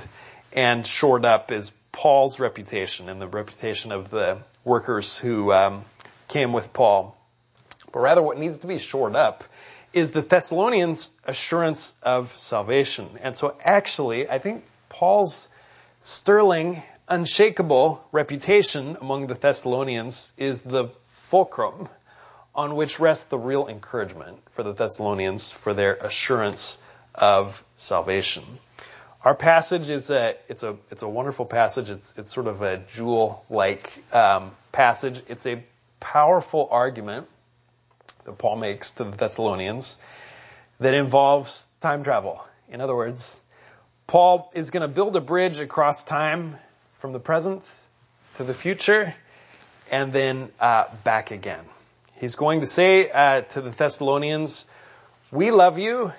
and 0.53 0.87
shored 0.87 1.25
up 1.25 1.53
is 1.53 1.71
Paul's 1.93 2.41
reputation 2.41 3.09
and 3.09 3.21
the 3.21 3.29
reputation 3.29 3.93
of 3.93 4.11
the 4.11 4.39
workers 4.65 5.17
who 5.17 5.53
um, 5.53 5.85
came 6.27 6.53
with 6.53 6.73
Paul. 6.73 7.17
But 7.93 8.01
rather 8.01 8.23
what 8.23 8.37
needs 8.37 8.59
to 8.59 8.67
be 8.67 8.79
shored 8.79 9.17
up 9.17 9.45
is 9.93 10.11
the 10.11 10.21
Thessalonians' 10.21 11.13
assurance 11.25 11.95
of 12.03 12.37
salvation. 12.37 13.09
And 13.23 13.35
so 13.35 13.57
actually, 13.65 14.29
I 14.29 14.39
think 14.39 14.65
Paul's 14.89 15.51
sterling, 16.01 16.83
unshakable 17.09 18.05
reputation 18.13 18.97
among 19.01 19.29
the 19.29 19.35
Thessalonians 19.35 20.33
is 20.37 20.63
the 20.63 20.89
fulcrum 21.07 21.89
on 22.59 22.75
which 22.75 22.99
rests 22.99 23.27
the 23.27 23.39
real 23.39 23.69
encouragement 23.69 24.37
for 24.51 24.65
the 24.65 24.73
Thessalonians 24.73 25.53
for 25.53 25.75
their 25.75 25.95
assurance 25.95 26.81
of 27.15 27.65
salvation. 27.77 28.43
Our 29.25 29.37
passage 29.37 29.89
is 29.91 30.11
a 30.11 30.35
it's 30.49 30.65
a 30.65 30.77
it's 30.91 31.03
a 31.03 31.09
wonderful 31.09 31.47
passage. 31.47 31.89
It's 31.89 32.19
it's 32.19 32.35
sort 32.35 32.49
of 32.49 32.61
a 32.63 32.79
jewel 32.79 33.45
like 33.49 34.03
um, 34.13 34.51
passage. 34.73 35.23
It's 35.29 35.47
a 35.47 35.63
powerful 36.01 36.67
argument 36.73 37.29
that 38.25 38.39
Paul 38.39 38.57
makes 38.57 38.91
to 38.95 39.05
the 39.05 39.13
Thessalonians 39.13 39.97
that 40.81 40.95
involves 40.95 41.69
time 41.81 42.03
travel. 42.03 42.45
In 42.69 42.81
other 42.81 42.97
words, 42.97 43.41
Paul 44.09 44.51
is 44.53 44.73
going 44.73 44.83
to 44.83 44.89
build 44.89 45.15
a 45.15 45.21
bridge 45.21 45.61
across 45.61 46.03
time 46.03 46.57
from 46.99 47.13
the 47.13 47.21
present 47.21 47.63
to 48.35 48.43
the 48.43 48.55
future 48.55 49.15
and 49.93 50.13
then 50.13 50.51
uh, 50.59 50.87
back 51.05 51.31
again. 51.31 51.65
He's 52.21 52.35
going 52.35 52.63
to 52.63 52.67
say 52.67 53.09
uh, 53.09 53.43
to 53.43 53.61
the 53.61 53.71
Thessalonians, 53.71 54.67
We 55.31 55.53
love 55.53 55.79
you 55.79 56.13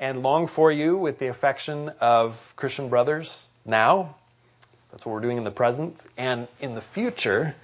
and 0.00 0.24
long 0.24 0.48
for 0.48 0.72
you 0.72 0.96
with 0.96 1.20
the 1.20 1.28
affection 1.28 1.88
of 2.00 2.54
Christian 2.56 2.88
brothers 2.88 3.52
now. 3.64 4.16
That's 4.90 5.06
what 5.06 5.12
we're 5.12 5.20
doing 5.20 5.36
in 5.36 5.44
the 5.44 5.52
present. 5.52 5.96
And 6.18 6.48
in 6.58 6.74
the 6.74 6.80
future, 6.80 7.54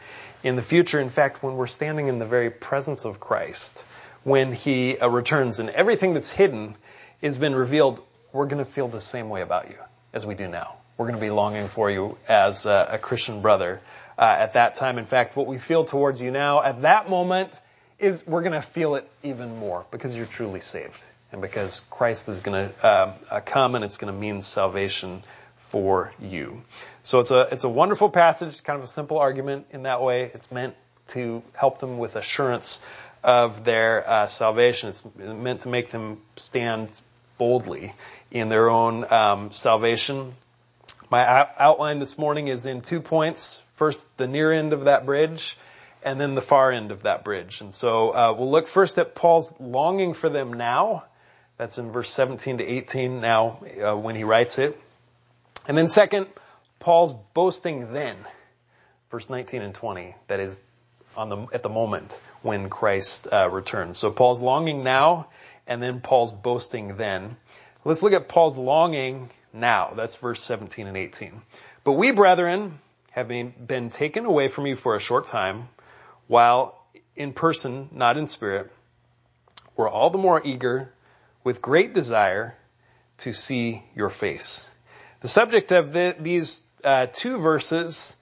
in 0.45 0.55
the 0.55 0.63
future, 0.63 1.01
in 1.01 1.11
fact, 1.11 1.43
when 1.43 1.57
we're 1.57 1.67
standing 1.67 2.07
in 2.07 2.21
the 2.21 2.25
very 2.25 2.51
presence 2.51 3.05
of 3.05 3.19
Christ, 3.19 3.85
when 4.23 4.53
He 4.53 4.97
uh, 4.97 5.09
returns 5.09 5.59
and 5.59 5.69
everything 5.69 6.15
that's 6.15 6.31
hidden 6.31 6.77
has 7.21 7.37
been 7.37 7.57
revealed, 7.57 8.01
we're 8.33 8.47
going 8.47 8.65
to 8.65 8.71
feel 8.71 8.87
the 8.87 9.01
same 9.01 9.29
way 9.29 9.43
about 9.43 9.71
you 9.71 9.79
as 10.13 10.25
we 10.25 10.37
do 10.37 10.47
now. 10.47 10.77
We're 10.97 11.07
going 11.07 11.19
to 11.19 11.27
be 11.27 11.31
longing 11.31 11.67
for 11.67 11.91
you 11.91 12.17
as 12.29 12.65
a, 12.65 12.91
a 12.93 12.99
Christian 12.99 13.43
brother 13.43 13.81
uh, 14.19 14.23
at 14.23 14.55
that 14.55 14.75
time. 14.75 14.99
In 14.99 15.07
fact, 15.07 15.37
what 15.37 15.47
we 15.47 15.59
feel 15.59 15.85
towards 15.85 16.23
you 16.23 16.31
now 16.31 16.63
at 16.63 16.83
that 16.83 17.11
moment 17.11 17.51
is 17.99 18.27
we're 18.27 18.43
going 18.43 18.53
to 18.53 18.63
feel 18.63 18.95
it 18.97 19.09
even 19.23 19.59
more 19.59 19.87
because 19.91 20.15
you're 20.15 20.27
truly 20.27 20.61
saved 20.61 21.03
and 21.33 21.41
because 21.41 21.85
Christ 21.91 22.29
is 22.29 22.41
going 22.41 22.69
to 22.69 22.89
um, 22.89 23.13
uh, 23.31 23.41
come 23.45 23.75
and 23.75 23.85
it's 23.85 23.99
going 23.99 24.13
to 24.13 24.19
mean 24.19 24.43
salvation 24.43 25.23
for 25.69 26.13
you. 26.21 26.63
So 27.03 27.21
it's 27.21 27.31
a 27.31 27.49
it's 27.53 27.65
a 27.65 27.69
wonderful 27.69 28.11
passage, 28.11 28.63
kind 28.63 28.79
of 28.79 28.85
a 28.85 28.89
simple 28.89 29.19
argument 29.19 29.67
in 29.71 29.85
that 29.85 30.03
way. 30.03 30.31
It's 30.35 30.51
meant 30.51 30.75
to 31.09 31.43
help 31.55 31.79
them 31.79 31.99
with 31.99 32.17
assurance 32.17 32.83
of 33.23 33.65
their 33.65 34.09
uh, 34.09 34.27
salvation. 34.27 34.91
It's 34.91 35.07
meant 35.17 35.61
to 35.63 35.69
make 35.69 35.91
them 35.91 36.21
stand 36.37 36.89
boldly 37.39 37.95
in 38.31 38.49
their 38.49 38.71
own 38.71 39.11
um, 39.13 39.53
salvation. 39.53 40.35
My 41.09 41.47
outline 41.57 42.01
this 42.01 42.19
morning 42.19 42.49
is 42.49 42.67
in 42.67 42.81
two 42.81 43.01
points. 43.01 43.63
First, 43.75 44.09
the 44.17 44.27
near 44.27 44.51
end 44.51 44.73
of 44.73 44.87
that 44.87 45.07
bridge, 45.07 45.57
and 46.03 46.21
then 46.21 46.35
the 46.35 46.41
far 46.41 46.73
end 46.73 46.91
of 46.91 47.05
that 47.05 47.23
bridge. 47.23 47.61
And 47.61 47.73
so 47.73 48.11
uh, 48.11 48.35
we'll 48.37 48.51
look 48.51 48.67
first 48.67 48.99
at 48.99 49.15
Paul's 49.15 49.55
longing 49.61 50.15
for 50.15 50.29
them 50.29 50.55
now. 50.55 51.05
That's 51.59 51.79
in 51.79 51.93
verse 51.93 52.11
17 52.11 52.59
to 52.59 52.65
18 52.65 53.21
now 53.21 53.61
uh, 53.85 53.97
when 53.97 54.17
he 54.17 54.25
writes 54.25 54.59
it. 54.59 54.81
And 55.69 55.79
then 55.79 55.89
second, 55.89 56.27
Paul's 56.81 57.15
boasting 57.35 57.93
then, 57.93 58.17
verse 59.11 59.31
19 59.31 59.63
and 59.63 59.75
20. 59.75 60.17
That 60.27 60.41
is 60.41 60.61
on 61.17 61.29
the 61.29 61.47
at 61.53 61.63
the 61.63 61.69
moment 61.69 62.21
when 62.43 62.69
Christ 62.69 63.29
uh, 63.33 63.49
returns. 63.49 63.97
So 63.97 64.11
Paul's 64.11 64.43
longing 64.43 64.83
now, 64.83 65.29
and 65.69 65.81
then 65.81 66.01
Paul's 66.01 66.33
boasting 66.33 66.97
then. 66.97 67.37
Let's 67.85 68.03
look 68.03 68.13
at 68.13 68.29
Paul's 68.29 68.59
longing 68.59 69.31
now. 69.57 69.93
That's 69.95 70.17
verse 70.17 70.43
17 70.43 70.87
and 70.87 70.97
18. 70.97 71.43
But 71.85 71.93
we, 71.93 72.11
brethren, 72.11 72.79
have 73.11 73.29
been 73.29 73.91
taken 73.91 74.27
away 74.27 74.49
from 74.49 74.67
you 74.67 74.77
for 74.77 74.97
a 74.97 75.01
short 75.01 75.27
time, 75.27 75.69
while 76.27 76.87
in 77.15 77.33
person, 77.33 77.89
not 77.93 78.17
in 78.17 78.27
spirit, 78.27 78.71
we're 79.77 79.89
all 79.89 80.11
the 80.11 80.19
more 80.19 80.41
eager 80.45 80.93
with 81.45 81.63
great 81.63 81.95
desire 81.95 82.57
to 83.19 83.33
see 83.33 83.83
your 83.95 84.11
face. 84.11 84.67
The 85.21 85.29
subject 85.29 85.73
of 85.73 85.93
the, 85.93 86.15
these 86.19 86.63
uh, 86.85 87.07
two 87.13 87.39
verses 87.39 88.17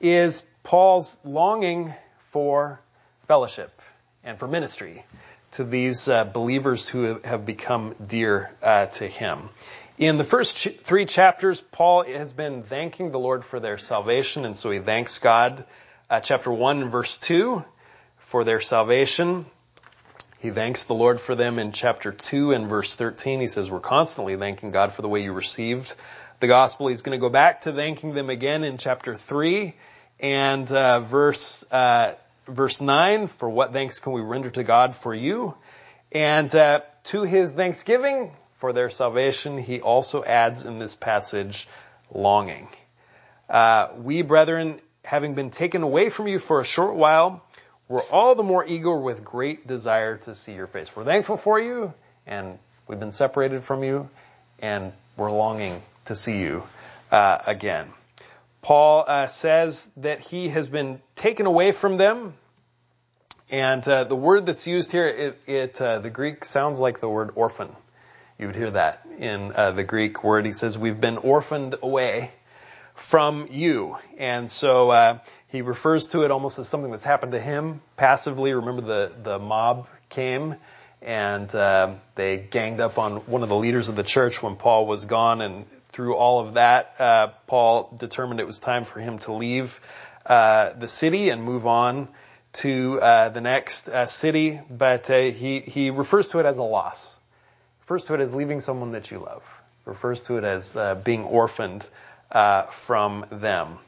is 0.00 0.42
Paul's 0.62 1.20
longing 1.24 1.92
for 2.30 2.80
fellowship 3.26 3.80
and 4.24 4.38
for 4.38 4.48
ministry 4.48 5.04
to 5.52 5.64
these 5.64 6.08
uh, 6.08 6.24
believers 6.24 6.88
who 6.88 7.20
have 7.24 7.44
become 7.46 7.94
dear 8.06 8.50
uh, 8.62 8.86
to 8.86 9.06
him. 9.06 9.50
In 9.98 10.16
the 10.16 10.22
first 10.22 10.56
three 10.56 11.06
chapters, 11.06 11.60
Paul 11.60 12.04
has 12.04 12.32
been 12.32 12.62
thanking 12.62 13.10
the 13.10 13.18
Lord 13.18 13.44
for 13.44 13.58
their 13.58 13.78
salvation, 13.78 14.44
and 14.44 14.56
so 14.56 14.70
he 14.70 14.78
thanks 14.78 15.18
God. 15.18 15.64
Uh, 16.08 16.20
chapter 16.20 16.52
1, 16.52 16.88
verse 16.88 17.18
2, 17.18 17.64
for 18.18 18.44
their 18.44 18.60
salvation. 18.60 19.44
He 20.38 20.50
thanks 20.50 20.84
the 20.84 20.94
Lord 20.94 21.20
for 21.20 21.34
them 21.34 21.58
in 21.58 21.72
chapter 21.72 22.12
2 22.12 22.52
and 22.52 22.68
verse 22.68 22.94
13. 22.94 23.40
He 23.40 23.48
says, 23.48 23.72
We're 23.72 23.80
constantly 23.80 24.36
thanking 24.36 24.70
God 24.70 24.92
for 24.92 25.02
the 25.02 25.08
way 25.08 25.24
you 25.24 25.32
received 25.32 25.92
the 26.38 26.46
gospel. 26.46 26.86
He's 26.86 27.02
going 27.02 27.18
to 27.18 27.20
go 27.20 27.28
back 27.28 27.62
to 27.62 27.72
thanking 27.72 28.14
them 28.14 28.30
again 28.30 28.62
in 28.62 28.78
chapter 28.78 29.16
3 29.16 29.74
and 30.20 30.70
uh, 30.70 31.00
verse, 31.00 31.64
uh, 31.72 32.14
verse 32.46 32.80
9 32.80 33.26
for 33.26 33.50
what 33.50 33.72
thanks 33.72 33.98
can 33.98 34.12
we 34.12 34.20
render 34.20 34.50
to 34.50 34.62
God 34.62 34.94
for 34.94 35.12
you. 35.12 35.56
And 36.12 36.54
uh, 36.54 36.82
to 37.06 37.22
his 37.22 37.50
thanksgiving, 37.50 38.30
for 38.58 38.72
their 38.72 38.90
salvation, 38.90 39.56
he 39.58 39.80
also 39.80 40.24
adds 40.24 40.66
in 40.66 40.78
this 40.78 40.94
passage 40.94 41.68
longing. 42.12 42.68
Uh, 43.48 43.88
we, 44.02 44.22
brethren, 44.22 44.80
having 45.04 45.34
been 45.34 45.50
taken 45.50 45.82
away 45.82 46.10
from 46.10 46.28
you 46.28 46.38
for 46.38 46.60
a 46.60 46.64
short 46.64 46.94
while, 46.94 47.42
we're 47.88 48.02
all 48.02 48.34
the 48.34 48.42
more 48.42 48.64
eager 48.66 48.94
with 48.96 49.24
great 49.24 49.66
desire 49.66 50.18
to 50.18 50.34
see 50.34 50.54
your 50.54 50.66
face. 50.66 50.94
We're 50.94 51.04
thankful 51.04 51.36
for 51.36 51.58
you, 51.58 51.94
and 52.26 52.58
we've 52.86 53.00
been 53.00 53.12
separated 53.12 53.62
from 53.62 53.84
you, 53.84 54.10
and 54.58 54.92
we're 55.16 55.30
longing 55.30 55.80
to 56.06 56.14
see 56.14 56.40
you 56.40 56.64
uh, 57.10 57.38
again. 57.46 57.88
Paul 58.60 59.04
uh, 59.06 59.28
says 59.28 59.90
that 59.98 60.20
he 60.20 60.48
has 60.48 60.68
been 60.68 61.00
taken 61.14 61.46
away 61.46 61.72
from 61.72 61.96
them, 61.96 62.34
and 63.50 63.86
uh, 63.86 64.04
the 64.04 64.16
word 64.16 64.46
that's 64.46 64.66
used 64.66 64.90
here, 64.90 65.06
it, 65.06 65.40
it 65.46 65.80
uh, 65.80 66.00
the 66.00 66.10
Greek 66.10 66.44
sounds 66.44 66.80
like 66.80 67.00
the 67.00 67.08
word 67.08 67.30
orphan 67.36 67.74
You 68.38 68.46
would 68.46 68.56
hear 68.56 68.70
that 68.70 69.06
in 69.18 69.52
uh, 69.54 69.72
the 69.72 69.84
Greek 69.84 70.22
word. 70.22 70.46
He 70.46 70.52
says, 70.52 70.78
we've 70.78 71.00
been 71.00 71.18
orphaned 71.18 71.74
away 71.82 72.30
from 72.94 73.48
you. 73.50 73.96
And 74.16 74.50
so, 74.50 74.90
uh, 74.90 75.18
he 75.48 75.62
refers 75.62 76.08
to 76.08 76.24
it 76.24 76.30
almost 76.30 76.58
as 76.58 76.68
something 76.68 76.90
that's 76.90 77.04
happened 77.04 77.32
to 77.32 77.40
him 77.40 77.80
passively. 77.96 78.52
Remember 78.52 78.82
the, 78.82 79.12
the 79.22 79.38
mob 79.38 79.88
came 80.08 80.56
and 81.00 81.52
uh, 81.54 81.94
they 82.14 82.36
ganged 82.36 82.80
up 82.80 82.98
on 82.98 83.16
one 83.26 83.42
of 83.42 83.48
the 83.48 83.56
leaders 83.56 83.88
of 83.88 83.96
the 83.96 84.02
church 84.02 84.42
when 84.42 84.56
Paul 84.56 84.86
was 84.86 85.06
gone. 85.06 85.40
And 85.40 85.64
through 85.88 86.16
all 86.16 86.40
of 86.40 86.54
that, 86.54 86.94
uh, 87.00 87.28
Paul 87.46 87.94
determined 87.96 88.40
it 88.40 88.46
was 88.46 88.60
time 88.60 88.84
for 88.84 89.00
him 89.00 89.18
to 89.20 89.32
leave 89.32 89.80
uh, 90.26 90.74
the 90.74 90.88
city 90.88 91.30
and 91.30 91.42
move 91.42 91.66
on 91.66 92.08
to 92.52 93.00
uh, 93.00 93.28
the 93.30 93.40
next 93.40 93.88
uh, 93.88 94.06
city. 94.06 94.60
But 94.68 95.10
uh, 95.10 95.18
he 95.18 95.60
he 95.60 95.90
refers 95.90 96.28
to 96.28 96.40
it 96.40 96.46
as 96.46 96.58
a 96.58 96.62
loss. 96.62 97.17
Refers 97.88 98.04
to 98.04 98.14
it 98.14 98.20
as 98.20 98.34
leaving 98.34 98.60
someone 98.60 98.92
that 98.92 99.10
you 99.10 99.18
love. 99.18 99.42
Refers 99.86 100.20
to 100.24 100.36
it 100.36 100.44
as 100.44 100.76
being 101.04 101.24
orphaned 101.24 101.88
from 102.70 103.24
them. 103.32 103.78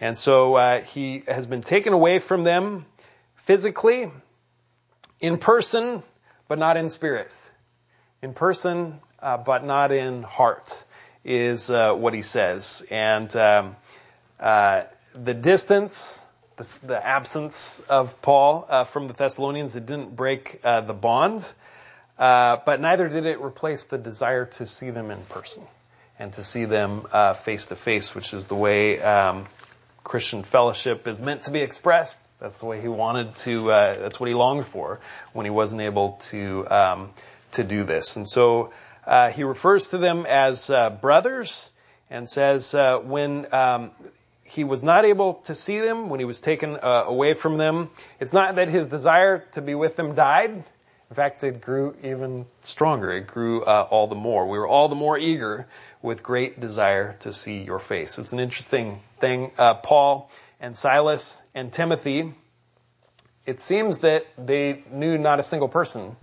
And 0.00 0.18
so 0.18 0.54
uh, 0.54 0.80
he 0.80 1.22
has 1.28 1.46
been 1.46 1.60
taken 1.60 1.92
away 1.92 2.18
from 2.18 2.44
them 2.44 2.86
physically, 3.44 4.10
in 5.20 5.36
person, 5.36 6.02
but 6.48 6.58
not 6.58 6.78
in 6.78 6.88
spirit. 6.88 7.32
In 8.22 8.34
person, 8.34 9.00
uh, 9.20 9.36
but 9.36 9.64
not 9.64 9.92
in 9.92 10.22
heart, 10.22 10.84
is 11.22 11.70
uh, 11.70 11.92
what 11.94 12.14
he 12.14 12.22
says. 12.22 12.84
And 12.90 13.36
um, 13.36 13.76
uh, 14.40 14.84
the 15.14 15.34
distance, 15.34 16.24
the, 16.56 16.78
the, 16.84 17.06
absence 17.06 17.80
of 17.88 18.22
Paul 18.22 18.66
uh, 18.68 18.84
from 18.84 19.08
the 19.08 19.14
Thessalonians, 19.14 19.76
it 19.76 19.86
didn't 19.86 20.16
break 20.16 20.58
uh, 20.64 20.80
the 20.80 20.94
bond, 20.94 21.46
but 22.64 22.80
neither 22.80 23.08
did 23.08 23.26
it 23.26 23.40
replace 23.40 23.84
the 23.84 23.98
desire 23.98 24.46
to 24.46 24.66
see 24.66 24.90
them 24.90 25.10
in 25.10 25.20
person 25.22 25.62
and 26.18 26.32
to 26.34 26.44
see 26.44 26.64
them 26.64 27.06
face 27.42 27.66
to 27.66 27.76
face, 27.76 28.14
which 28.14 28.32
is 28.32 28.46
the 28.46 28.54
way 28.54 29.00
um, 29.00 29.46
Christian 30.04 30.42
fellowship 30.42 31.06
is 31.06 31.18
meant 31.18 31.42
to 31.42 31.50
be 31.50 31.60
expressed. 31.60 32.20
That's 32.40 32.58
the 32.58 32.66
way 32.66 32.80
he 32.80 32.88
wanted 32.88 33.36
to. 33.36 33.70
Uh, 33.70 33.98
that's 34.00 34.18
what 34.18 34.28
he 34.28 34.34
longed 34.34 34.66
for 34.66 35.00
when 35.32 35.46
he 35.46 35.50
wasn't 35.50 35.80
able 35.80 36.18
to 36.30 36.66
um, 36.68 37.10
to 37.52 37.62
do 37.62 37.84
this. 37.84 38.16
And 38.16 38.28
so 38.28 38.72
uh, 39.06 39.30
he 39.30 39.44
refers 39.44 39.88
to 39.88 39.98
them 39.98 40.26
as 40.26 40.68
uh, 40.68 40.90
brothers, 40.90 41.70
and 42.10 42.28
says 42.28 42.74
uh, 42.74 42.98
when 42.98 43.46
um, 43.54 43.92
he 44.42 44.64
was 44.64 44.82
not 44.82 45.04
able 45.04 45.34
to 45.44 45.54
see 45.54 45.78
them, 45.78 46.08
when 46.08 46.18
he 46.18 46.26
was 46.26 46.40
taken 46.40 46.76
uh, 46.76 47.04
away 47.06 47.34
from 47.34 47.58
them, 47.58 47.90
it's 48.18 48.32
not 48.32 48.56
that 48.56 48.68
his 48.68 48.88
desire 48.88 49.44
to 49.52 49.62
be 49.62 49.76
with 49.76 49.94
them 49.94 50.16
died. 50.16 50.64
In 51.12 51.16
fact, 51.16 51.44
it 51.44 51.60
grew 51.60 51.94
even 52.02 52.46
stronger. 52.62 53.12
It 53.12 53.26
grew 53.26 53.62
uh, 53.64 53.86
all 53.90 54.06
the 54.06 54.14
more. 54.14 54.48
We 54.48 54.58
were 54.58 54.66
all 54.66 54.88
the 54.88 54.94
more 54.94 55.18
eager 55.18 55.66
with 56.00 56.22
great 56.22 56.58
desire 56.58 57.16
to 57.20 57.34
see 57.34 57.62
your 57.62 57.80
face. 57.80 58.18
It's 58.18 58.32
an 58.32 58.40
interesting 58.40 58.98
thing. 59.20 59.50
Uh, 59.58 59.74
Paul 59.74 60.30
and 60.58 60.74
Silas 60.74 61.44
and 61.54 61.70
Timothy, 61.70 62.32
it 63.44 63.60
seems 63.60 63.98
that 63.98 64.26
they 64.38 64.84
knew 64.90 65.18
not 65.18 65.38
a 65.38 65.42
single 65.42 65.68
person 65.68 66.16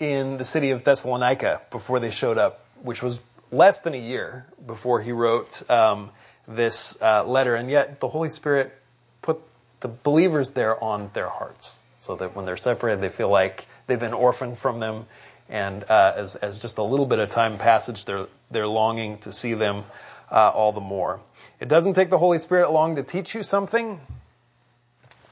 in 0.00 0.38
the 0.38 0.46
city 0.46 0.70
of 0.70 0.84
Thessalonica 0.84 1.60
before 1.70 2.00
they 2.00 2.10
showed 2.10 2.38
up, 2.38 2.64
which 2.80 3.02
was 3.02 3.20
less 3.52 3.80
than 3.80 3.92
a 3.92 4.00
year 4.00 4.46
before 4.66 5.02
he 5.02 5.12
wrote 5.12 5.68
um, 5.70 6.08
this 6.48 6.96
uh, 7.02 7.24
letter. 7.24 7.56
And 7.56 7.68
yet 7.68 8.00
the 8.00 8.08
Holy 8.08 8.30
Spirit 8.30 8.72
put 9.20 9.42
the 9.80 9.88
believers 9.88 10.54
there 10.54 10.82
on 10.82 11.10
their 11.12 11.28
hearts 11.28 11.82
so 11.98 12.16
that 12.16 12.34
when 12.34 12.46
they're 12.46 12.56
separated, 12.56 13.02
they 13.02 13.10
feel 13.10 13.28
like 13.28 13.66
they've 13.86 14.00
been 14.00 14.14
orphaned 14.14 14.58
from 14.58 14.78
them 14.78 15.06
and 15.48 15.84
uh, 15.84 16.12
as, 16.16 16.36
as 16.36 16.58
just 16.58 16.78
a 16.78 16.82
little 16.82 17.06
bit 17.06 17.18
of 17.18 17.28
time 17.28 17.58
passage, 17.58 18.04
they're 18.04 18.26
they're 18.50 18.66
longing 18.66 19.18
to 19.18 19.32
see 19.32 19.54
them 19.54 19.84
uh, 20.30 20.50
all 20.50 20.72
the 20.72 20.80
more. 20.80 21.20
It 21.60 21.68
doesn't 21.68 21.94
take 21.94 22.10
the 22.10 22.18
Holy 22.18 22.38
Spirit 22.38 22.70
long 22.70 22.96
to 22.96 23.02
teach 23.02 23.34
you 23.34 23.42
something. 23.42 24.00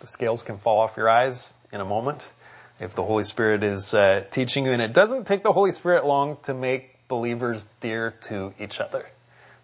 The 0.00 0.06
scales 0.06 0.42
can 0.42 0.58
fall 0.58 0.80
off 0.80 0.96
your 0.96 1.08
eyes 1.08 1.56
in 1.72 1.80
a 1.80 1.84
moment 1.84 2.30
if 2.80 2.94
the 2.94 3.02
Holy 3.02 3.24
Spirit 3.24 3.62
is 3.62 3.94
uh, 3.94 4.24
teaching 4.30 4.66
you, 4.66 4.72
and 4.72 4.82
it 4.82 4.92
doesn't 4.92 5.26
take 5.26 5.42
the 5.42 5.52
Holy 5.52 5.72
Spirit 5.72 6.04
long 6.04 6.36
to 6.42 6.54
make 6.54 6.96
believers 7.08 7.66
dear 7.80 8.12
to 8.22 8.52
each 8.58 8.80
other. 8.80 9.06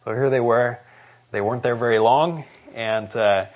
So 0.04 0.12
here 0.12 0.30
they 0.30 0.40
were; 0.40 0.78
they 1.30 1.40
weren't 1.40 1.62
there 1.62 1.76
very 1.76 1.98
long, 1.98 2.44
and 2.74 3.14
uh, 3.14 3.46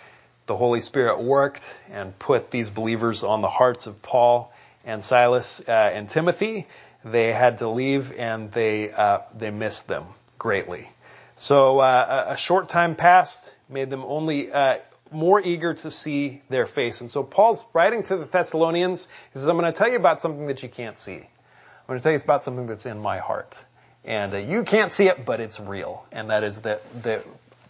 the 0.46 0.56
Holy 0.56 0.80
Spirit 0.82 1.22
worked 1.22 1.80
and 1.90 2.18
put 2.18 2.50
these 2.50 2.68
believers 2.68 3.24
on 3.24 3.40
the 3.40 3.48
hearts 3.48 3.86
of 3.86 4.02
Paul 4.02 4.51
and 4.84 5.02
Silas 5.04 5.60
uh, 5.66 5.72
and 5.72 6.08
Timothy, 6.08 6.66
they 7.04 7.32
had 7.32 7.58
to 7.58 7.68
leave 7.68 8.12
and 8.12 8.50
they 8.52 8.90
uh, 8.90 9.20
they 9.34 9.50
missed 9.50 9.88
them 9.88 10.06
greatly. 10.38 10.88
So 11.36 11.80
uh, 11.80 12.26
a 12.28 12.36
short 12.36 12.68
time 12.68 12.94
passed, 12.94 13.56
made 13.68 13.90
them 13.90 14.04
only 14.04 14.52
uh, 14.52 14.78
more 15.10 15.40
eager 15.40 15.74
to 15.74 15.90
see 15.90 16.42
their 16.48 16.66
face. 16.66 17.00
And 17.00 17.10
so 17.10 17.22
Paul's 17.22 17.64
writing 17.72 18.02
to 18.04 18.16
the 18.16 18.24
Thessalonians. 18.24 19.08
He 19.32 19.38
says, 19.38 19.48
"I'm 19.48 19.58
going 19.58 19.72
to 19.72 19.76
tell 19.76 19.88
you 19.88 19.96
about 19.96 20.22
something 20.22 20.46
that 20.46 20.62
you 20.62 20.68
can't 20.68 20.98
see. 20.98 21.16
I'm 21.16 21.86
going 21.88 21.98
to 21.98 22.02
tell 22.02 22.12
you 22.12 22.18
about 22.22 22.44
something 22.44 22.66
that's 22.66 22.86
in 22.86 22.98
my 22.98 23.18
heart." 23.18 23.64
And 24.04 24.34
uh, 24.34 24.38
you 24.38 24.64
can't 24.64 24.90
see 24.90 25.08
it, 25.08 25.24
but 25.24 25.40
it's 25.40 25.60
real. 25.60 26.04
And 26.10 26.30
that 26.30 26.42
is 26.42 26.62
that, 26.62 26.82
that 27.02 27.24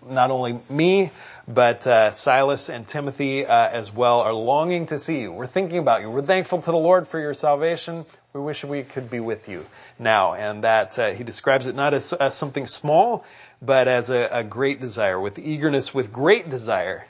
not 0.09 0.31
only 0.31 0.59
me, 0.69 1.11
but 1.49 1.87
uh, 1.87 2.13
Silas 2.13 2.69
and 2.69 2.87
Timothy 2.87 3.47
uh, 3.47 3.69
as 3.69 3.93
well 3.93 4.21
are 4.21 4.33
longing 4.33 4.87
to 4.87 4.99
see 4.99 5.21
you. 5.21 5.33
We're 5.33 5.47
thinking 5.47 5.79
about 5.79 6.01
you. 6.01 6.11
We're 6.11 6.23
thankful 6.23 6.63
to 6.63 6.71
the 6.71 6.77
Lord 6.77 7.09
for 7.09 7.19
your 7.19 7.35
salvation. 7.35 8.05
We 8.33 8.41
wish 8.41 8.65
we 8.65 8.83
could 8.83 9.11
be 9.11 9.21
with 9.21 9.49
you 9.49 9.67
now. 9.99 10.35
And 10.35 10.65
that 10.65 10.99
uh, 10.99 11.13
he 11.13 11.25
describes 11.25 11.67
it 11.67 11.75
not 11.75 11.95
as, 11.95 12.13
as 12.13 12.35
something 12.35 12.67
small, 12.67 13.25
but 13.61 13.89
as 13.89 14.11
a, 14.11 14.29
a, 14.33 14.45
great 14.45 14.81
desire, 14.81 15.21
with 15.21 15.39
eagerness, 15.39 15.93
with 15.93 16.13
great 16.13 16.49
desire 16.49 17.05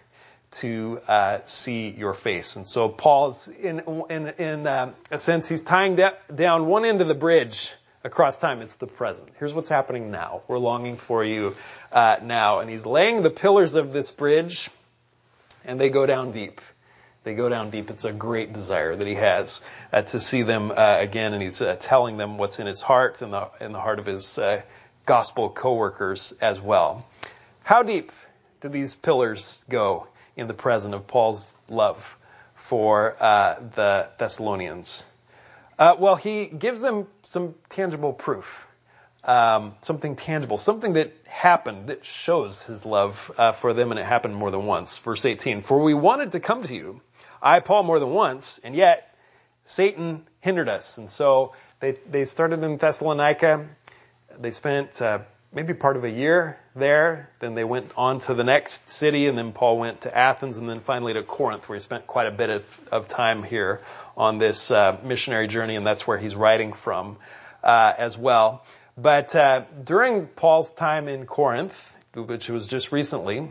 to 0.53 1.01
uh, 1.09 1.39
see 1.45 1.91
your 1.91 2.15
face. 2.15 2.57
And 2.57 2.67
so 2.67 2.89
Paul 2.89 3.31
is 3.31 3.49
in 3.49 3.81
in, 4.11 4.29
in 4.29 4.67
uh, 4.67 4.93
a 5.11 5.19
sense 5.19 5.49
he's 5.49 5.63
tying 5.63 5.99
down 6.35 6.67
one 6.67 6.85
end 6.85 7.01
of 7.01 7.09
the 7.09 7.15
bridge 7.15 7.73
across 8.05 8.39
time. 8.39 8.63
It's 8.63 8.77
the 8.77 8.87
present. 8.87 9.31
Here's 9.39 9.55
what's 9.55 9.69
happening 9.69 10.11
now. 10.11 10.43
We're 10.49 10.59
longing 10.59 10.97
for 10.97 11.25
you 11.25 11.57
uh, 11.93 12.17
now. 12.23 12.61
And 12.61 12.71
he's 12.71 12.87
laying 12.87 13.23
the 13.23 13.31
pillars 13.31 13.75
of 13.75 13.93
this 13.93 14.11
bridge, 14.11 14.71
and 15.65 15.81
they 15.81 15.91
go 15.91 16.07
down 16.07 16.33
deep. 16.33 16.61
They 17.25 17.35
go 17.35 17.49
down 17.49 17.71
deep. 17.71 17.91
It's 17.91 18.05
a 18.05 18.13
great 18.13 18.53
desire 18.53 18.97
that 18.97 19.07
he 19.07 19.15
has 19.15 19.63
uh, 19.93 20.03
to 20.03 20.19
see 20.19 20.43
them 20.43 20.73
uh, 20.73 20.97
again, 20.99 21.35
and 21.35 21.43
he's 21.43 21.63
uh, 21.63 21.77
telling 21.79 22.17
them 22.17 22.37
what's 22.37 22.59
in 22.59 22.67
his 22.67 22.81
heart 22.81 23.23
and 23.23 23.33
the 23.33 23.49
in 23.61 23.71
the 23.71 23.81
heart 23.81 24.01
of 24.01 24.07
his 24.07 24.39
uh, 24.39 24.63
gospel 25.07 25.49
co-workers 25.49 26.33
as 26.41 26.61
well. 26.61 27.07
How 27.63 27.85
deep 27.85 28.11
do 28.61 28.69
these 28.69 28.97
pillars 28.97 29.65
go 29.69 30.09
in 30.37 30.49
the 30.49 30.55
present 30.55 30.95
of 30.95 31.07
Paul's 31.07 31.57
love 31.69 32.17
for 32.57 33.17
uh, 33.23 33.61
the 33.75 34.09
Thessalonians? 34.19 35.07
well, 35.79 36.15
he 36.15 36.47
gives 36.47 36.81
them 36.81 37.09
some 37.33 37.55
tangible 37.71 38.13
proof, 38.13 38.67
um, 39.25 39.75
something 39.81 40.17
tangible, 40.17 40.59
something 40.59 40.93
that 40.93 41.15
happened 41.27 41.87
that 41.87 42.05
shows 42.05 42.63
his 42.65 42.85
love 42.85 43.33
uh, 43.39 43.53
for 43.53 43.73
them, 43.73 43.91
and 43.91 43.99
it 43.99 44.05
happened 44.05 44.37
more 44.37 44.51
than 44.51 44.67
once. 44.67 44.99
Verse 44.99 45.25
18: 45.25 45.63
For 45.63 45.81
we 45.81 45.95
wanted 45.95 46.33
to 46.33 46.41
come 46.41 46.63
to 46.65 46.75
you, 46.75 47.01
I 47.43 47.61
Paul 47.61 47.85
more 47.85 47.99
than 47.99 48.11
once, 48.11 48.61
and 48.63 48.75
yet 48.75 49.17
Satan 49.65 50.29
hindered 50.41 50.69
us. 50.69 50.99
And 50.99 51.11
so 51.11 51.55
they 51.81 51.93
they 52.11 52.27
started 52.27 52.63
in 52.65 52.77
Thessalonica. 52.77 53.67
They 54.39 54.51
spent 54.51 55.01
uh, 55.01 55.21
maybe 55.53 55.75
part 55.75 55.97
of 55.97 56.05
a 56.05 56.11
year 56.11 56.59
there. 56.75 57.31
Then 57.39 57.55
they 57.55 57.65
went 57.65 57.93
on 57.97 58.21
to 58.21 58.35
the 58.35 58.45
next 58.45 58.89
city, 58.91 59.27
and 59.27 59.37
then 59.37 59.53
Paul 59.53 59.79
went 59.79 60.03
to 60.03 60.17
Athens, 60.17 60.59
and 60.59 60.69
then 60.69 60.81
finally 60.81 61.13
to 61.15 61.23
Corinth, 61.23 61.69
where 61.69 61.77
he 61.77 61.81
spent 61.81 62.07
quite 62.07 62.27
a 62.27 62.31
bit 62.31 62.51
of, 62.51 62.81
of 62.91 63.09
time 63.09 63.43
here 63.43 63.81
on 64.17 64.39
this 64.39 64.71
uh, 64.71 64.99
missionary 65.05 65.49
journey, 65.49 65.77
and 65.77 65.87
that's 65.87 66.07
where 66.07 66.19
he's 66.19 66.35
writing 66.35 66.73
from 66.73 67.17
uh, 67.63 67.93
as 67.97 68.17
well. 68.17 68.65
But 68.97 69.35
uh, 69.35 69.65
during 69.83 70.27
Paul's 70.27 70.71
time 70.71 71.09
in 71.09 71.27
Corinth, 71.27 71.93
which 72.15 72.49
was 72.51 72.67
just 72.67 72.93
recently, 72.93 73.51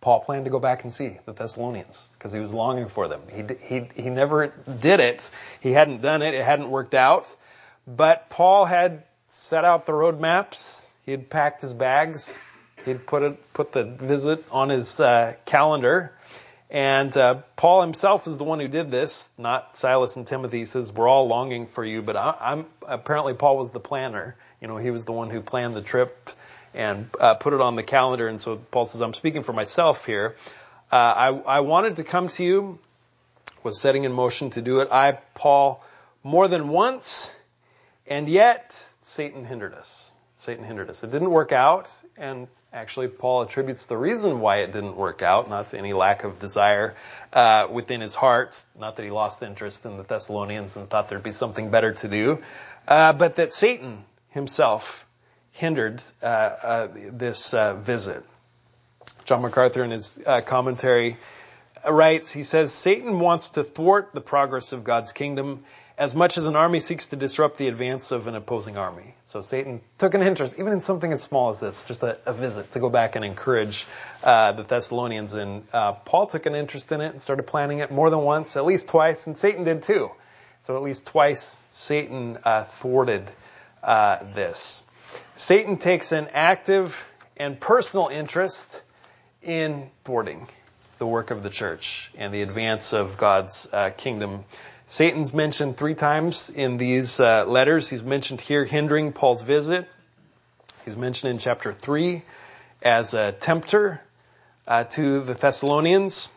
Paul 0.00 0.20
planned 0.20 0.44
to 0.44 0.50
go 0.50 0.58
back 0.58 0.84
and 0.84 0.92
see 0.92 1.18
the 1.24 1.32
Thessalonians 1.32 2.06
because 2.12 2.32
he 2.32 2.40
was 2.40 2.52
longing 2.52 2.88
for 2.88 3.08
them. 3.08 3.22
He, 3.32 3.42
he, 3.66 3.88
he 4.02 4.10
never 4.10 4.48
did 4.48 5.00
it. 5.00 5.30
He 5.60 5.72
hadn't 5.72 6.02
done 6.02 6.20
it. 6.20 6.34
It 6.34 6.44
hadn't 6.44 6.70
worked 6.70 6.94
out. 6.94 7.34
But 7.86 8.28
Paul 8.28 8.66
had 8.66 9.04
set 9.30 9.64
out 9.64 9.86
the 9.86 9.94
road 9.94 10.20
maps. 10.20 10.83
He 11.04 11.12
had 11.12 11.28
packed 11.28 11.60
his 11.62 11.74
bags. 11.74 12.44
He'd 12.84 13.06
put 13.06 13.22
it, 13.22 13.52
put 13.52 13.72
the 13.72 13.84
visit 13.84 14.44
on 14.50 14.68
his 14.68 15.00
uh, 15.00 15.34
calendar. 15.44 16.12
And 16.70 17.14
uh, 17.16 17.42
Paul 17.56 17.82
himself 17.82 18.26
is 18.26 18.36
the 18.36 18.44
one 18.44 18.58
who 18.58 18.68
did 18.68 18.90
this, 18.90 19.32
not 19.38 19.76
Silas 19.76 20.16
and 20.16 20.26
Timothy. 20.26 20.58
He 20.58 20.64
says, 20.64 20.92
"We're 20.92 21.08
all 21.08 21.28
longing 21.28 21.66
for 21.66 21.84
you," 21.84 22.02
but 22.02 22.16
I, 22.16 22.36
am 22.40 22.66
apparently 22.86 23.34
Paul 23.34 23.58
was 23.58 23.70
the 23.70 23.80
planner. 23.80 24.34
You 24.60 24.68
know, 24.68 24.76
he 24.76 24.90
was 24.90 25.04
the 25.04 25.12
one 25.12 25.30
who 25.30 25.40
planned 25.40 25.74
the 25.74 25.82
trip 25.82 26.30
and 26.72 27.08
uh, 27.20 27.34
put 27.34 27.52
it 27.52 27.60
on 27.60 27.76
the 27.76 27.82
calendar. 27.82 28.26
And 28.26 28.40
so 28.40 28.56
Paul 28.56 28.86
says, 28.86 29.02
"I'm 29.02 29.14
speaking 29.14 29.42
for 29.42 29.52
myself 29.52 30.06
here. 30.06 30.36
Uh, 30.90 30.96
I, 30.96 31.58
I 31.58 31.60
wanted 31.60 31.96
to 31.96 32.04
come 32.04 32.28
to 32.28 32.44
you, 32.44 32.78
was 33.62 33.80
setting 33.80 34.04
in 34.04 34.12
motion 34.12 34.50
to 34.50 34.62
do 34.62 34.80
it. 34.80 34.88
I, 34.90 35.12
Paul, 35.34 35.84
more 36.22 36.48
than 36.48 36.68
once, 36.68 37.36
and 38.06 38.28
yet 38.28 38.72
Satan 39.02 39.44
hindered 39.44 39.74
us. 39.74 40.13
Satan 40.44 40.64
hindered 40.64 40.90
us. 40.90 41.02
It 41.02 41.10
didn't 41.10 41.30
work 41.30 41.52
out, 41.52 41.90
and 42.16 42.46
actually 42.72 43.08
Paul 43.08 43.42
attributes 43.42 43.86
the 43.86 43.96
reason 43.96 44.40
why 44.40 44.58
it 44.58 44.72
didn't 44.72 44.96
work 44.96 45.22
out, 45.22 45.48
not 45.48 45.68
to 45.68 45.78
any 45.78 45.92
lack 45.92 46.24
of 46.24 46.38
desire 46.38 46.94
uh, 47.32 47.66
within 47.70 48.00
his 48.00 48.14
heart, 48.14 48.62
not 48.78 48.96
that 48.96 49.04
he 49.04 49.10
lost 49.10 49.42
interest 49.42 49.86
in 49.86 49.96
the 49.96 50.02
Thessalonians 50.02 50.76
and 50.76 50.88
thought 50.90 51.08
there'd 51.08 51.22
be 51.22 51.32
something 51.32 51.70
better 51.70 51.94
to 51.94 52.08
do, 52.08 52.42
uh, 52.86 53.14
but 53.14 53.36
that 53.36 53.52
Satan 53.52 54.04
himself 54.30 55.06
hindered 55.52 56.02
uh, 56.22 56.26
uh 56.26 56.88
this 56.92 57.54
uh, 57.54 57.74
visit. 57.74 58.24
John 59.24 59.40
MacArthur 59.40 59.82
in 59.82 59.92
his 59.92 60.20
uh, 60.26 60.42
commentary 60.42 61.16
writes, 61.88 62.30
he 62.32 62.42
says, 62.42 62.72
Satan 62.72 63.18
wants 63.20 63.50
to 63.50 63.64
thwart 63.64 64.12
the 64.12 64.20
progress 64.20 64.72
of 64.72 64.84
God's 64.84 65.12
kingdom 65.12 65.64
as 65.96 66.14
much 66.14 66.38
as 66.38 66.44
an 66.44 66.56
army 66.56 66.80
seeks 66.80 67.08
to 67.08 67.16
disrupt 67.16 67.56
the 67.56 67.68
advance 67.68 68.10
of 68.10 68.26
an 68.26 68.34
opposing 68.34 68.76
army. 68.76 69.14
So 69.26 69.42
Satan 69.42 69.80
took 69.98 70.14
an 70.14 70.22
interest, 70.22 70.54
even 70.58 70.72
in 70.72 70.80
something 70.80 71.12
as 71.12 71.22
small 71.22 71.50
as 71.50 71.60
this, 71.60 71.84
just 71.84 72.02
a, 72.02 72.18
a 72.26 72.32
visit 72.32 72.72
to 72.72 72.80
go 72.80 72.90
back 72.90 73.14
and 73.14 73.24
encourage 73.24 73.86
uh, 74.24 74.52
the 74.52 74.64
Thessalonians. 74.64 75.34
And 75.34 75.62
uh, 75.72 75.92
Paul 75.92 76.26
took 76.26 76.46
an 76.46 76.56
interest 76.56 76.90
in 76.90 77.00
it 77.00 77.12
and 77.12 77.22
started 77.22 77.44
planning 77.44 77.78
it 77.78 77.92
more 77.92 78.10
than 78.10 78.20
once, 78.20 78.56
at 78.56 78.64
least 78.64 78.88
twice, 78.88 79.28
and 79.28 79.38
Satan 79.38 79.62
did 79.62 79.84
too. 79.84 80.10
So 80.62 80.76
at 80.76 80.82
least 80.82 81.06
twice 81.06 81.64
Satan 81.70 82.38
uh, 82.44 82.64
thwarted 82.64 83.30
uh, 83.82 84.18
this. 84.34 84.82
Satan 85.36 85.76
takes 85.76 86.10
an 86.10 86.28
active 86.32 86.96
and 87.36 87.60
personal 87.60 88.08
interest 88.08 88.82
in 89.42 89.90
thwarting 90.04 90.48
the 90.98 91.06
work 91.06 91.30
of 91.30 91.42
the 91.42 91.50
church 91.50 92.10
and 92.16 92.32
the 92.32 92.42
advance 92.42 92.92
of 92.92 93.16
God's 93.16 93.68
uh, 93.72 93.90
kingdom 93.90 94.44
Satan's 94.86 95.32
mentioned 95.32 95.76
three 95.76 95.94
times 95.94 96.50
in 96.50 96.76
these 96.76 97.18
uh, 97.18 97.46
letters. 97.46 97.88
He's 97.88 98.02
mentioned 98.02 98.40
here 98.40 98.64
hindering 98.64 99.12
Paul's 99.12 99.42
visit. 99.42 99.88
He's 100.84 100.96
mentioned 100.96 101.32
in 101.32 101.38
chapter 101.38 101.72
3 101.72 102.22
as 102.82 103.14
a 103.14 103.32
tempter 103.32 104.00
uh, 104.66 104.84
to 104.84 105.20
the 105.22 105.32
Thessalonians, 105.32 106.28